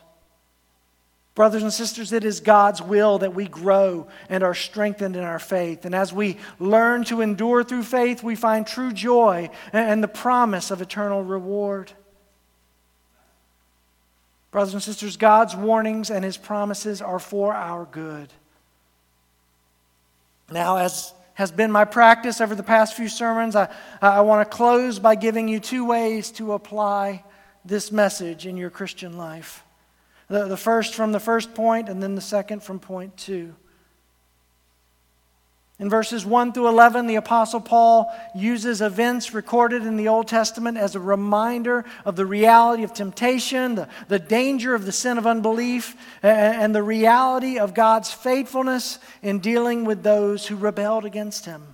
Brothers 1.35 1.65
and 1.65 1.73
sisters, 1.73 2.13
it 2.13 2.25
is 2.25 2.39
God's 2.39 2.81
will 2.81 3.19
that 3.19 3.35
we 3.35 3.49
grow 3.49 4.07
and 4.29 4.45
are 4.45 4.55
strengthened 4.55 5.17
in 5.17 5.25
our 5.25 5.41
faith. 5.41 5.85
And 5.85 5.93
as 5.93 6.13
we 6.13 6.37
learn 6.61 7.03
to 7.05 7.21
endure 7.21 7.65
through 7.65 7.83
faith, 7.83 8.23
we 8.23 8.37
find 8.37 8.65
true 8.65 8.93
joy 8.93 9.51
and 9.73 10.01
the 10.01 10.09
promise 10.09 10.71
of 10.71 10.81
eternal 10.81 11.25
reward. 11.25 11.91
Brothers 14.53 14.75
and 14.75 14.83
sisters, 14.83 15.17
God's 15.17 15.57
warnings 15.57 16.09
and 16.11 16.25
his 16.25 16.37
promises 16.37 17.03
are 17.03 17.19
for 17.19 17.53
our 17.53 17.85
good. 17.87 18.33
Now, 20.53 20.77
as 20.77 21.13
has 21.35 21.51
been 21.51 21.73
my 21.73 21.85
practice 21.85 22.41
over 22.41 22.55
the 22.55 22.63
past 22.63 22.95
few 22.95 23.09
sermons, 23.09 23.57
I, 23.57 23.69
I 24.01 24.21
want 24.21 24.49
to 24.49 24.57
close 24.57 25.01
by 25.01 25.17
giving 25.17 25.49
you 25.49 25.59
two 25.59 25.85
ways 25.85 26.31
to 26.33 26.53
apply 26.53 27.25
this 27.65 27.91
message 27.91 28.47
in 28.47 28.57
your 28.57 28.71
Christian 28.71 29.19
life. 29.19 29.64
The, 30.29 30.47
the 30.47 30.57
first 30.57 30.95
from 30.95 31.13
the 31.13 31.21
first 31.21 31.55
point, 31.55 31.89
and 31.89 32.03
then 32.03 32.15
the 32.15 32.21
second 32.21 32.63
from 32.63 32.81
point 32.81 33.17
two. 33.17 33.55
In 35.81 35.91
verses 35.91 36.25
1 36.25 36.53
through 36.53 36.69
11, 36.69 37.09
the 37.09 37.17
Apostle 37.17 37.61
Paul 37.61 38.15
uses 38.33 38.81
events 38.81 39.35
recorded 39.35 39.83
in 39.85 39.97
the 39.97 40.07
Old 40.07 40.29
Testament 40.29 40.79
as 40.79 40.95
a 40.95 41.01
reminder 41.01 41.85
of 42.05 42.15
the 42.15 42.25
reality 42.25 42.85
of 42.85 42.95
temptation, 42.95 43.75
the, 43.75 43.89
the 44.07 44.21
danger 44.21 44.77
of 44.77 44.87
the 44.87 44.93
sin 44.93 45.19
of 45.19 45.27
unbelief, 45.27 45.97
and 46.23 46.73
the 46.73 46.83
reality 46.83 47.59
of 47.59 47.75
God's 47.75 48.13
faithfulness 48.13 49.01
in 49.21 49.41
dealing 49.41 49.85
with 49.85 50.05
those 50.05 50.47
who 50.47 50.55
rebelled 50.55 51.05
against 51.05 51.45
him. 51.45 51.74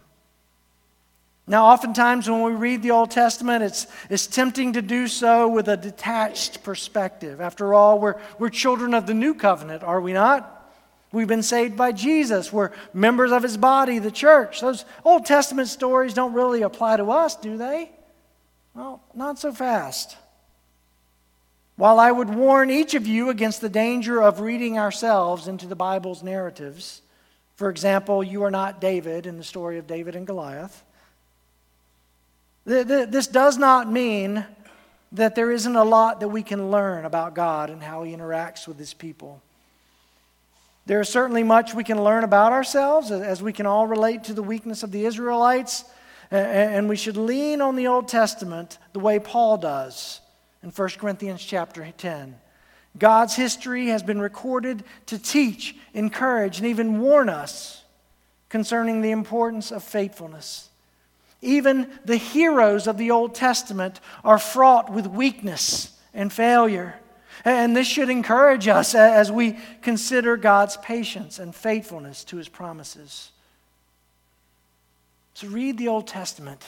Now, 1.51 1.67
oftentimes 1.67 2.31
when 2.31 2.43
we 2.45 2.53
read 2.53 2.81
the 2.81 2.93
Old 2.93 3.11
Testament, 3.11 3.65
it's, 3.65 3.89
it's 4.09 4.29
tempting 4.29 4.75
to 4.75 4.83
do 4.83 5.09
so 5.09 5.49
with 5.49 5.67
a 5.67 5.77
detached 5.77 6.63
perspective. 6.63 7.41
After 7.41 7.75
all, 7.75 7.99
we're, 7.99 8.15
we're 8.39 8.51
children 8.51 8.95
of 8.95 9.09
the 9.09 9.15
new 9.15 9.35
covenant, 9.35 9.83
are 9.83 10.01
we 10.01 10.13
not? 10.13 10.73
We've 11.11 11.27
been 11.27 11.43
saved 11.43 11.77
by 11.77 11.91
Jesus. 11.91 12.53
We're 12.53 12.71
members 12.95 13.33
of 13.33 13.43
his 13.43 13.57
body, 13.57 13.99
the 13.99 14.13
church. 14.13 14.61
Those 14.61 14.85
Old 15.05 15.27
Testament 15.27 15.67
stories 15.67 16.15
don't 16.15 16.35
really 16.35 16.63
apply 16.63 16.99
to 16.99 17.11
us, 17.11 17.35
do 17.35 17.57
they? 17.57 17.91
Well, 18.73 19.03
not 19.13 19.41
so 19.41 19.53
fast. 19.53 20.17
While 21.75 21.99
I 21.99 22.13
would 22.13 22.33
warn 22.33 22.71
each 22.71 22.95
of 22.95 23.09
you 23.09 23.29
against 23.29 23.61
the 23.61 23.69
danger 23.69 24.23
of 24.23 24.39
reading 24.39 24.79
ourselves 24.79 25.49
into 25.49 25.67
the 25.67 25.75
Bible's 25.75 26.23
narratives, 26.23 27.03
for 27.57 27.71
example, 27.71 28.23
you 28.23 28.45
are 28.45 28.53
not 28.53 28.81
David 28.81 29.27
in 29.27 29.37
the 29.37 29.43
story 29.43 29.79
of 29.79 29.89
David 29.89 30.15
and 30.15 30.29
Goliath. 30.29 30.85
This 32.71 33.27
does 33.27 33.59
not 33.59 33.91
mean 33.91 34.45
that 35.11 35.35
there 35.35 35.51
isn't 35.51 35.75
a 35.75 35.83
lot 35.83 36.21
that 36.21 36.29
we 36.29 36.45
can 36.45 36.71
learn 36.71 37.05
about 37.05 37.35
God 37.35 37.69
and 37.69 37.83
how 37.83 38.05
He 38.05 38.15
interacts 38.15 38.69
with 38.69 38.79
His 38.79 38.95
people. 38.95 39.43
There 40.87 41.01
is 41.01 41.09
certainly 41.09 41.43
much 41.43 41.75
we 41.75 41.83
can 41.83 42.03
learn 42.05 42.23
about 42.23 42.53
ourselves 42.53 43.11
as 43.11 43.43
we 43.43 43.53
can 43.53 43.67
all 43.67 43.89
relate 43.89 44.25
to 44.25 44.35
the 44.35 44.43
weakness 44.43 44.85
of 44.85 44.93
the 44.93 45.05
Israelites, 45.05 45.85
and 46.31 46.89
we 46.89 46.95
should 46.95 47.17
lean 47.17 47.61
on 47.61 47.75
the 47.75 47.89
Old 47.89 48.07
Testament 48.07 48.79
the 48.93 49.01
way 49.01 49.19
Paul 49.19 49.59
does 49.59 50.21
in 50.63 50.71
1 50.71 50.89
Corinthians 50.91 51.45
chapter 51.45 51.85
10. 51.99 52.37
God's 52.97 53.35
history 53.35 53.89
has 53.89 54.05
been 54.05 54.21
recorded 54.21 54.85
to 55.07 55.19
teach, 55.19 55.77
encourage, 55.93 56.59
and 56.59 56.67
even 56.69 57.01
warn 57.01 57.29
us 57.29 57.83
concerning 58.49 59.01
the 59.01 59.11
importance 59.11 59.73
of 59.73 59.83
faithfulness. 59.83 60.70
Even 61.43 61.91
the 62.05 62.17
heroes 62.17 62.87
of 62.87 62.99
the 62.99 63.11
Old 63.11 63.35
Testament 63.35 64.01
are 64.25 64.39
fraught 64.39 64.93
with 64.93 65.07
weakness 65.07 65.97
and 66.13 66.33
failure. 66.33 66.97
And 67.45 67.75
this 67.75 67.87
should 67.87 68.11
encourage 68.11 68.69
us 68.69 68.95
as 68.95 69.33
we 69.33 69.59
consider 69.81 70.37
God's 70.37 70.77
patience 70.77 71.39
and 71.39 71.55
faithfulness 71.55 72.25
to 72.25 72.37
his 72.37 72.49
promises. 72.49 73.31
So 75.35 75.49
read 75.49 75.79
the 75.79 75.89
Old 75.89 76.07
Testament. 76.07 76.67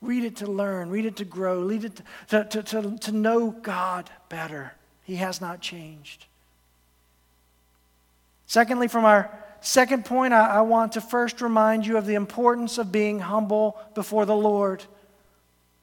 Read 0.00 0.24
it 0.24 0.36
to 0.36 0.46
learn, 0.46 0.88
read 0.88 1.04
it 1.04 1.16
to 1.16 1.26
grow, 1.26 1.60
read 1.60 1.84
it 1.84 2.00
to, 2.28 2.44
to, 2.44 2.62
to, 2.62 2.98
to 2.98 3.12
know 3.12 3.50
God 3.50 4.08
better. 4.30 4.72
He 5.04 5.16
has 5.16 5.42
not 5.42 5.60
changed. 5.60 6.24
Secondly, 8.46 8.88
from 8.88 9.04
our 9.04 9.30
second 9.60 10.04
point, 10.04 10.32
I, 10.32 10.46
I, 10.46 10.60
want 10.62 10.92
to 10.92 11.00
first 11.00 11.40
remind 11.40 11.86
you 11.86 11.96
of 11.96 12.06
the 12.06 12.14
importance 12.14 12.78
of 12.78 12.90
being 12.92 13.20
humble 13.20 13.80
before 13.94 14.26
the 14.26 14.36
Lord. 14.36 14.84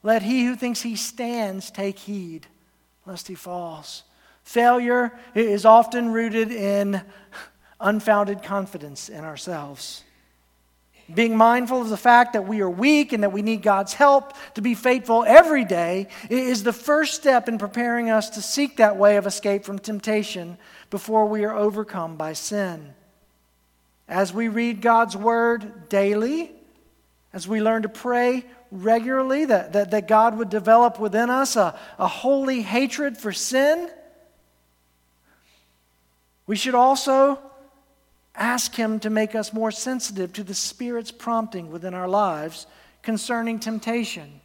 Let 0.03 0.23
he 0.23 0.45
who 0.45 0.55
thinks 0.55 0.82
he 0.82 0.95
stands 0.95 1.71
take 1.71 1.99
heed, 1.99 2.47
lest 3.05 3.28
he 3.28 3.36
falls. 3.36 4.03
Failure 4.43 5.11
is 5.36 5.65
often 5.65 6.13
rooted 6.13 6.51
in 6.51 7.01
unfounded 7.80 8.43
confidence 8.43 9.09
in 9.09 9.23
ourselves. 9.25 10.03
Being 11.13 11.38
mindful 11.38 11.82
of 11.82 11.89
the 11.89 11.97
fact 11.97 12.34
that 12.34 12.47
we 12.47 12.59
are 12.59 12.69
weak 12.69 13.13
and 13.13 13.23
that 13.23 13.32
we 13.32 13.41
need 13.41 13.61
God's 13.61 13.93
help 13.93 14.34
to 14.55 14.61
be 14.61 14.75
faithful 14.75 15.23
every 15.25 15.63
day 15.63 16.07
is 16.30 16.63
the 16.63 16.73
first 16.73 17.13
step 17.13 17.47
in 17.47 17.57
preparing 17.57 18.09
us 18.09 18.30
to 18.32 18.41
seek 18.41 18.78
that 18.78 18.97
way 18.97 19.15
of 19.15 19.25
escape 19.25 19.63
from 19.63 19.80
temptation 19.80 20.57
before 20.89 21.25
we 21.25 21.45
are 21.45 21.55
overcome 21.55 22.17
by 22.17 22.34
sin. 22.34 22.93
As 24.07 24.33
we 24.33 24.47
read 24.47 24.81
God's 24.81 25.17
word 25.17 25.89
daily, 25.89 26.51
as 27.33 27.47
we 27.47 27.61
learn 27.61 27.81
to 27.81 27.89
pray 27.89 28.45
regularly, 28.71 29.45
that, 29.45 29.73
that, 29.73 29.91
that 29.91 30.07
God 30.07 30.37
would 30.37 30.49
develop 30.49 30.99
within 30.99 31.29
us 31.29 31.55
a, 31.55 31.77
a 31.99 32.07
holy 32.07 32.61
hatred 32.61 33.17
for 33.17 33.31
sin, 33.31 33.89
we 36.45 36.55
should 36.55 36.75
also 36.75 37.39
ask 38.33 38.75
Him 38.75 38.99
to 39.01 39.09
make 39.09 39.35
us 39.35 39.51
more 39.51 39.71
sensitive 39.71 40.31
to 40.33 40.43
the 40.43 40.53
Spirit's 40.53 41.11
prompting 41.11 41.71
within 41.71 41.93
our 41.93 42.07
lives 42.07 42.67
concerning 43.01 43.59
temptation. 43.59 44.39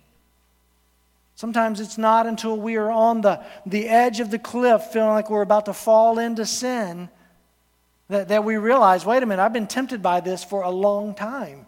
Sometimes 1.34 1.80
it's 1.80 1.98
not 1.98 2.26
until 2.26 2.56
we 2.56 2.76
are 2.76 2.90
on 2.90 3.20
the, 3.20 3.42
the 3.66 3.88
edge 3.88 4.20
of 4.20 4.30
the 4.30 4.38
cliff, 4.38 4.82
feeling 4.92 5.10
like 5.10 5.30
we're 5.30 5.42
about 5.42 5.66
to 5.66 5.72
fall 5.72 6.18
into 6.18 6.46
sin, 6.46 7.08
that, 8.12 8.28
that 8.28 8.44
we 8.44 8.56
realize 8.56 9.04
wait 9.04 9.22
a 9.22 9.26
minute, 9.26 9.42
I've 9.42 9.52
been 9.52 9.66
tempted 9.66 10.02
by 10.02 10.20
this 10.20 10.44
for 10.44 10.62
a 10.62 10.70
long 10.70 11.14
time. 11.14 11.66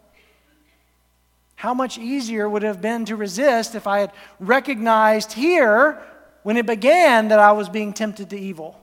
How 1.57 1.75
much 1.75 1.99
easier 1.99 2.49
would 2.49 2.63
it 2.63 2.67
have 2.67 2.81
been 2.81 3.05
to 3.07 3.17
resist 3.17 3.75
if 3.75 3.87
I 3.87 4.01
had 4.01 4.13
recognized 4.39 5.33
here 5.33 6.03
when 6.43 6.57
it 6.57 6.67
began 6.67 7.29
that 7.29 7.39
I 7.39 7.53
was 7.53 7.69
being 7.69 7.93
tempted 7.93 8.31
to 8.31 8.39
evil? 8.39 8.81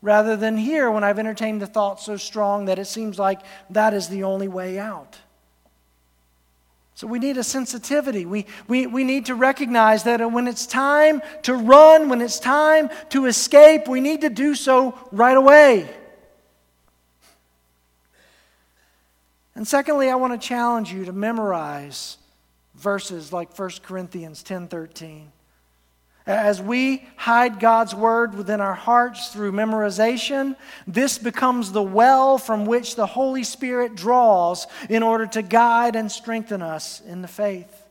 rather 0.00 0.36
than 0.36 0.56
here 0.56 0.90
when 0.90 1.04
I've 1.04 1.18
entertained 1.18 1.60
the 1.60 1.66
thought 1.66 2.00
so 2.00 2.16
strong 2.16 2.66
that 2.66 2.78
it 2.78 2.86
seems 2.86 3.18
like 3.18 3.40
that 3.70 3.94
is 3.94 4.08
the 4.08 4.24
only 4.24 4.48
way 4.48 4.78
out. 4.78 5.18
So 6.94 7.06
we 7.06 7.20
need 7.20 7.36
a 7.36 7.44
sensitivity. 7.44 8.26
We, 8.26 8.46
we, 8.66 8.86
we 8.86 9.04
need 9.04 9.26
to 9.26 9.36
recognize 9.36 10.02
that 10.04 10.32
when 10.32 10.48
it's 10.48 10.66
time 10.66 11.22
to 11.42 11.54
run, 11.54 12.08
when 12.08 12.20
it's 12.20 12.40
time 12.40 12.90
to 13.10 13.26
escape, 13.26 13.86
we 13.86 14.00
need 14.00 14.22
to 14.22 14.30
do 14.30 14.56
so 14.56 14.98
right 15.12 15.36
away. 15.36 15.88
And 19.58 19.66
secondly, 19.66 20.08
I 20.08 20.14
want 20.14 20.40
to 20.40 20.48
challenge 20.48 20.92
you 20.92 21.06
to 21.06 21.12
memorize 21.12 22.16
verses 22.76 23.32
like 23.32 23.52
1 23.52 23.82
Corinthians 23.82 24.44
10:13. 24.44 25.32
As 26.26 26.62
we 26.62 27.08
hide 27.16 27.58
God's 27.58 27.92
word 27.92 28.36
within 28.36 28.60
our 28.60 28.74
hearts 28.74 29.30
through 29.32 29.50
memorization, 29.50 30.54
this 30.86 31.18
becomes 31.18 31.72
the 31.72 31.82
well 31.82 32.38
from 32.38 32.66
which 32.66 32.94
the 32.94 33.06
Holy 33.06 33.42
Spirit 33.42 33.96
draws 33.96 34.68
in 34.88 35.02
order 35.02 35.26
to 35.26 35.42
guide 35.42 35.96
and 35.96 36.12
strengthen 36.12 36.62
us 36.62 37.00
in 37.00 37.20
the 37.20 37.26
faith. 37.26 37.82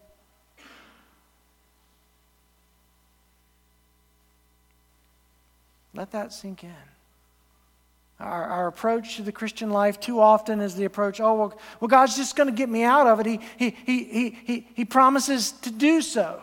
Let 5.93 6.11
that 6.11 6.31
sink 6.31 6.63
in. 6.63 6.96
Our, 8.19 8.45
our 8.45 8.67
approach 8.67 9.17
to 9.17 9.21
the 9.21 9.31
Christian 9.31 9.69
life 9.69 9.99
too 9.99 10.19
often 10.19 10.59
is 10.59 10.75
the 10.75 10.85
approach, 10.85 11.19
oh, 11.19 11.35
well, 11.35 11.59
well 11.79 11.87
God's 11.87 12.15
just 12.15 12.35
going 12.35 12.49
to 12.49 12.55
get 12.55 12.67
me 12.67 12.83
out 12.83 13.05
of 13.05 13.19
it. 13.19 13.25
He, 13.27 13.39
he, 13.57 13.69
he, 13.85 14.03
he, 14.03 14.29
he, 14.45 14.67
he 14.73 14.85
promises 14.85 15.51
to 15.61 15.71
do 15.71 16.01
so. 16.01 16.41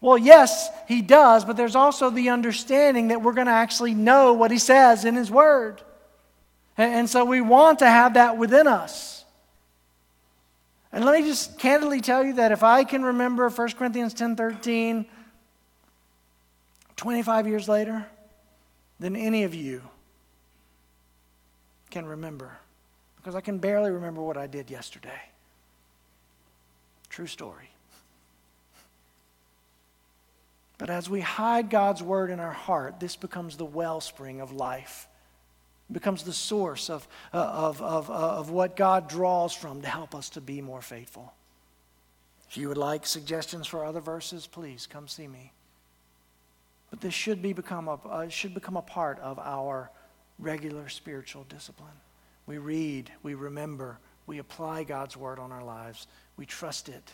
Well, 0.00 0.16
yes, 0.16 0.68
he 0.86 1.02
does, 1.02 1.44
but 1.44 1.56
there's 1.56 1.74
also 1.74 2.10
the 2.10 2.28
understanding 2.28 3.08
that 3.08 3.20
we're 3.20 3.32
going 3.32 3.48
to 3.48 3.52
actually 3.52 3.94
know 3.94 4.32
what 4.32 4.52
he 4.52 4.58
says 4.58 5.04
in 5.04 5.16
his 5.16 5.28
word. 5.28 5.82
And, 6.76 7.10
so 7.10 7.24
we 7.24 7.40
want 7.40 7.80
to 7.80 7.88
have 7.88 8.14
that 8.14 8.38
within 8.38 8.68
us. 8.68 9.24
And 10.92 11.04
let 11.04 11.20
me 11.20 11.26
just 11.26 11.58
candidly 11.58 12.00
tell 12.00 12.24
you 12.24 12.34
that 12.34 12.52
if 12.52 12.62
I 12.62 12.84
can 12.84 13.02
remember 13.02 13.48
1 13.48 13.72
Corinthians 13.72 14.14
10 14.14 14.36
13, 14.36 15.04
25 16.96 17.46
years 17.48 17.68
later, 17.68 18.06
than 19.00 19.16
any 19.16 19.42
of 19.42 19.54
you 19.54 19.82
can 21.98 22.06
remember. 22.06 22.56
Because 23.16 23.34
I 23.34 23.40
can 23.40 23.58
barely 23.58 23.90
remember 23.90 24.22
what 24.22 24.36
I 24.36 24.46
did 24.46 24.70
yesterday. 24.70 25.20
True 27.08 27.26
story. 27.26 27.70
But 30.78 30.90
as 30.90 31.10
we 31.10 31.20
hide 31.20 31.70
God's 31.70 32.00
word 32.00 32.30
in 32.30 32.38
our 32.38 32.52
heart, 32.52 33.00
this 33.00 33.16
becomes 33.16 33.56
the 33.56 33.64
wellspring 33.64 34.40
of 34.40 34.52
life. 34.52 35.08
It 35.90 35.94
becomes 35.94 36.22
the 36.22 36.32
source 36.32 36.88
of, 36.88 37.08
uh, 37.34 37.38
of, 37.38 37.82
of, 37.82 38.10
uh, 38.10 38.12
of 38.12 38.50
what 38.50 38.76
God 38.76 39.08
draws 39.08 39.52
from 39.52 39.82
to 39.82 39.88
help 39.88 40.14
us 40.14 40.30
to 40.30 40.40
be 40.40 40.60
more 40.60 40.82
faithful. 40.82 41.32
If 42.48 42.56
you 42.56 42.68
would 42.68 42.78
like 42.78 43.06
suggestions 43.06 43.66
for 43.66 43.84
other 43.84 44.00
verses, 44.00 44.46
please 44.46 44.86
come 44.86 45.08
see 45.08 45.26
me. 45.26 45.52
But 46.90 47.00
this 47.00 47.12
should, 47.12 47.42
be 47.42 47.52
become 47.52 47.88
a, 47.88 47.94
uh, 47.94 48.28
should 48.28 48.54
become 48.54 48.76
a 48.76 48.82
part 48.82 49.18
of 49.18 49.40
our 49.40 49.90
regular 50.38 50.88
spiritual 50.88 51.44
discipline. 51.48 51.88
We 52.46 52.58
read, 52.58 53.10
we 53.22 53.34
remember, 53.34 53.98
we 54.26 54.38
apply 54.38 54.84
God's 54.84 55.16
word 55.16 55.38
on 55.38 55.52
our 55.52 55.64
lives, 55.64 56.06
we 56.36 56.46
trust 56.46 56.88
it, 56.88 57.12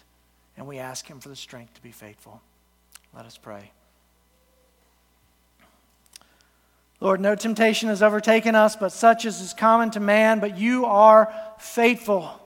and 0.56 0.66
we 0.66 0.78
ask 0.78 1.08
Him 1.08 1.20
for 1.20 1.28
the 1.28 1.36
strength 1.36 1.74
to 1.74 1.82
be 1.82 1.92
faithful. 1.92 2.40
Let 3.14 3.26
us 3.26 3.38
pray. 3.38 3.72
Lord, 7.00 7.20
no 7.20 7.34
temptation 7.34 7.88
has 7.88 8.02
overtaken 8.02 8.54
us, 8.54 8.76
but 8.76 8.90
such 8.90 9.26
as 9.26 9.40
is 9.40 9.52
common 9.52 9.90
to 9.90 10.00
man, 10.00 10.40
but 10.40 10.56
you 10.56 10.86
are 10.86 11.34
faithful, 11.58 12.40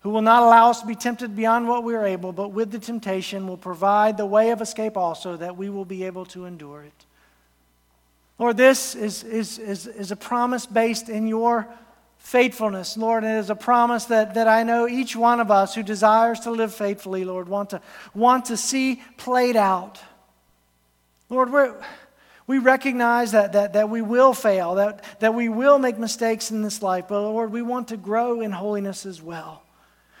who 0.00 0.10
will 0.10 0.22
not 0.22 0.42
allow 0.42 0.70
us 0.70 0.80
to 0.80 0.86
be 0.86 0.94
tempted 0.94 1.34
beyond 1.34 1.68
what 1.68 1.84
we 1.84 1.94
are 1.94 2.06
able, 2.06 2.32
but 2.32 2.52
with 2.52 2.70
the 2.70 2.78
temptation 2.78 3.46
will 3.46 3.56
provide 3.56 4.16
the 4.16 4.24
way 4.24 4.50
of 4.50 4.62
escape 4.62 4.96
also, 4.96 5.36
that 5.36 5.56
we 5.56 5.68
will 5.68 5.84
be 5.84 6.04
able 6.04 6.24
to 6.26 6.44
endure 6.44 6.82
it. 6.82 7.04
Lord, 8.38 8.56
this 8.56 8.94
is, 8.94 9.24
is, 9.24 9.58
is, 9.58 9.86
is 9.86 10.10
a 10.12 10.16
promise 10.16 10.64
based 10.64 11.08
in 11.08 11.26
your 11.26 11.68
faithfulness, 12.18 12.96
Lord. 12.96 13.24
And 13.24 13.36
it 13.36 13.40
is 13.40 13.50
a 13.50 13.56
promise 13.56 14.04
that, 14.06 14.34
that 14.34 14.46
I 14.46 14.62
know 14.62 14.86
each 14.86 15.16
one 15.16 15.40
of 15.40 15.50
us 15.50 15.74
who 15.74 15.82
desires 15.82 16.40
to 16.40 16.50
live 16.50 16.74
faithfully, 16.74 17.24
Lord, 17.24 17.48
want 17.48 17.70
to, 17.70 17.80
want 18.14 18.46
to 18.46 18.56
see 18.56 19.02
played 19.16 19.56
out. 19.56 20.00
Lord, 21.30 21.50
we're, 21.50 21.74
we 22.46 22.58
recognize 22.58 23.32
that, 23.32 23.52
that, 23.52 23.74
that 23.74 23.90
we 23.90 24.02
will 24.02 24.32
fail, 24.32 24.76
that, 24.76 25.04
that 25.20 25.34
we 25.34 25.48
will 25.48 25.78
make 25.78 25.98
mistakes 25.98 26.50
in 26.50 26.62
this 26.62 26.80
life, 26.80 27.06
but 27.08 27.20
Lord, 27.20 27.52
we 27.52 27.60
want 27.60 27.88
to 27.88 27.96
grow 27.96 28.40
in 28.40 28.52
holiness 28.52 29.04
as 29.04 29.20
well. 29.20 29.62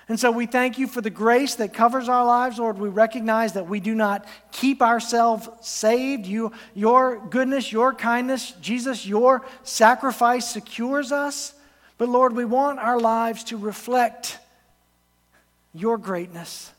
And 0.08 0.18
so 0.18 0.30
we 0.30 0.46
thank 0.46 0.78
you 0.78 0.86
for 0.86 1.02
the 1.02 1.10
grace 1.10 1.56
that 1.56 1.74
covers 1.74 2.08
our 2.08 2.24
lives, 2.24 2.58
Lord. 2.58 2.78
We 2.78 2.88
recognize 2.88 3.52
that 3.52 3.68
we 3.68 3.78
do 3.78 3.94
not 3.94 4.26
keep 4.52 4.80
ourselves 4.80 5.48
saved. 5.60 6.24
You, 6.26 6.52
your 6.74 7.18
goodness, 7.28 7.70
your 7.70 7.92
kindness, 7.92 8.52
Jesus, 8.62 9.06
your 9.06 9.44
sacrifice 9.64 10.48
secures 10.48 11.12
us. 11.12 11.52
But 11.98 12.08
Lord, 12.08 12.34
we 12.34 12.46
want 12.46 12.78
our 12.78 12.98
lives 12.98 13.44
to 13.44 13.58
reflect 13.58 14.38
your 15.74 15.98
greatness. 15.98 16.72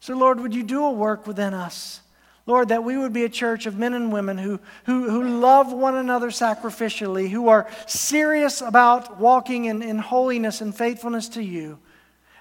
So, 0.00 0.16
Lord, 0.16 0.40
would 0.40 0.52
you 0.52 0.64
do 0.64 0.84
a 0.84 0.90
work 0.90 1.28
within 1.28 1.54
us? 1.54 2.00
Lord, 2.44 2.70
that 2.70 2.82
we 2.82 2.98
would 2.98 3.12
be 3.12 3.22
a 3.22 3.28
church 3.28 3.66
of 3.66 3.78
men 3.78 3.94
and 3.94 4.12
women 4.12 4.36
who, 4.36 4.58
who, 4.84 5.08
who 5.08 5.38
love 5.38 5.72
one 5.72 5.94
another 5.94 6.30
sacrificially, 6.30 7.30
who 7.30 7.46
are 7.46 7.70
serious 7.86 8.60
about 8.60 9.20
walking 9.20 9.66
in, 9.66 9.80
in 9.80 9.98
holiness 9.98 10.60
and 10.60 10.74
faithfulness 10.74 11.28
to 11.30 11.42
you. 11.42 11.78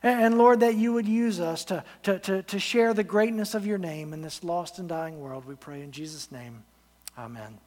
And, 0.04 0.38
Lord, 0.38 0.62
that 0.62 0.76
you 0.76 0.94
would 0.94 1.08
use 1.08 1.40
us 1.40 1.64
to, 1.66 1.84
to, 2.04 2.18
to, 2.20 2.44
to 2.44 2.60
share 2.60 2.94
the 2.94 3.04
greatness 3.04 3.54
of 3.54 3.68
your 3.68 3.78
name 3.78 4.14
in 4.14 4.22
this 4.22 4.44
lost 4.44 4.80
and 4.80 4.90
dying 4.90 5.20
world. 5.20 5.46
We 5.46 5.56
pray 5.56 5.82
in 5.82 5.92
Jesus' 5.92 6.32
name. 6.32 6.64
Amen. 7.18 7.60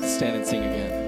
Stand 0.00 0.36
and 0.36 0.46
sing 0.46 0.64
again. 0.64 1.07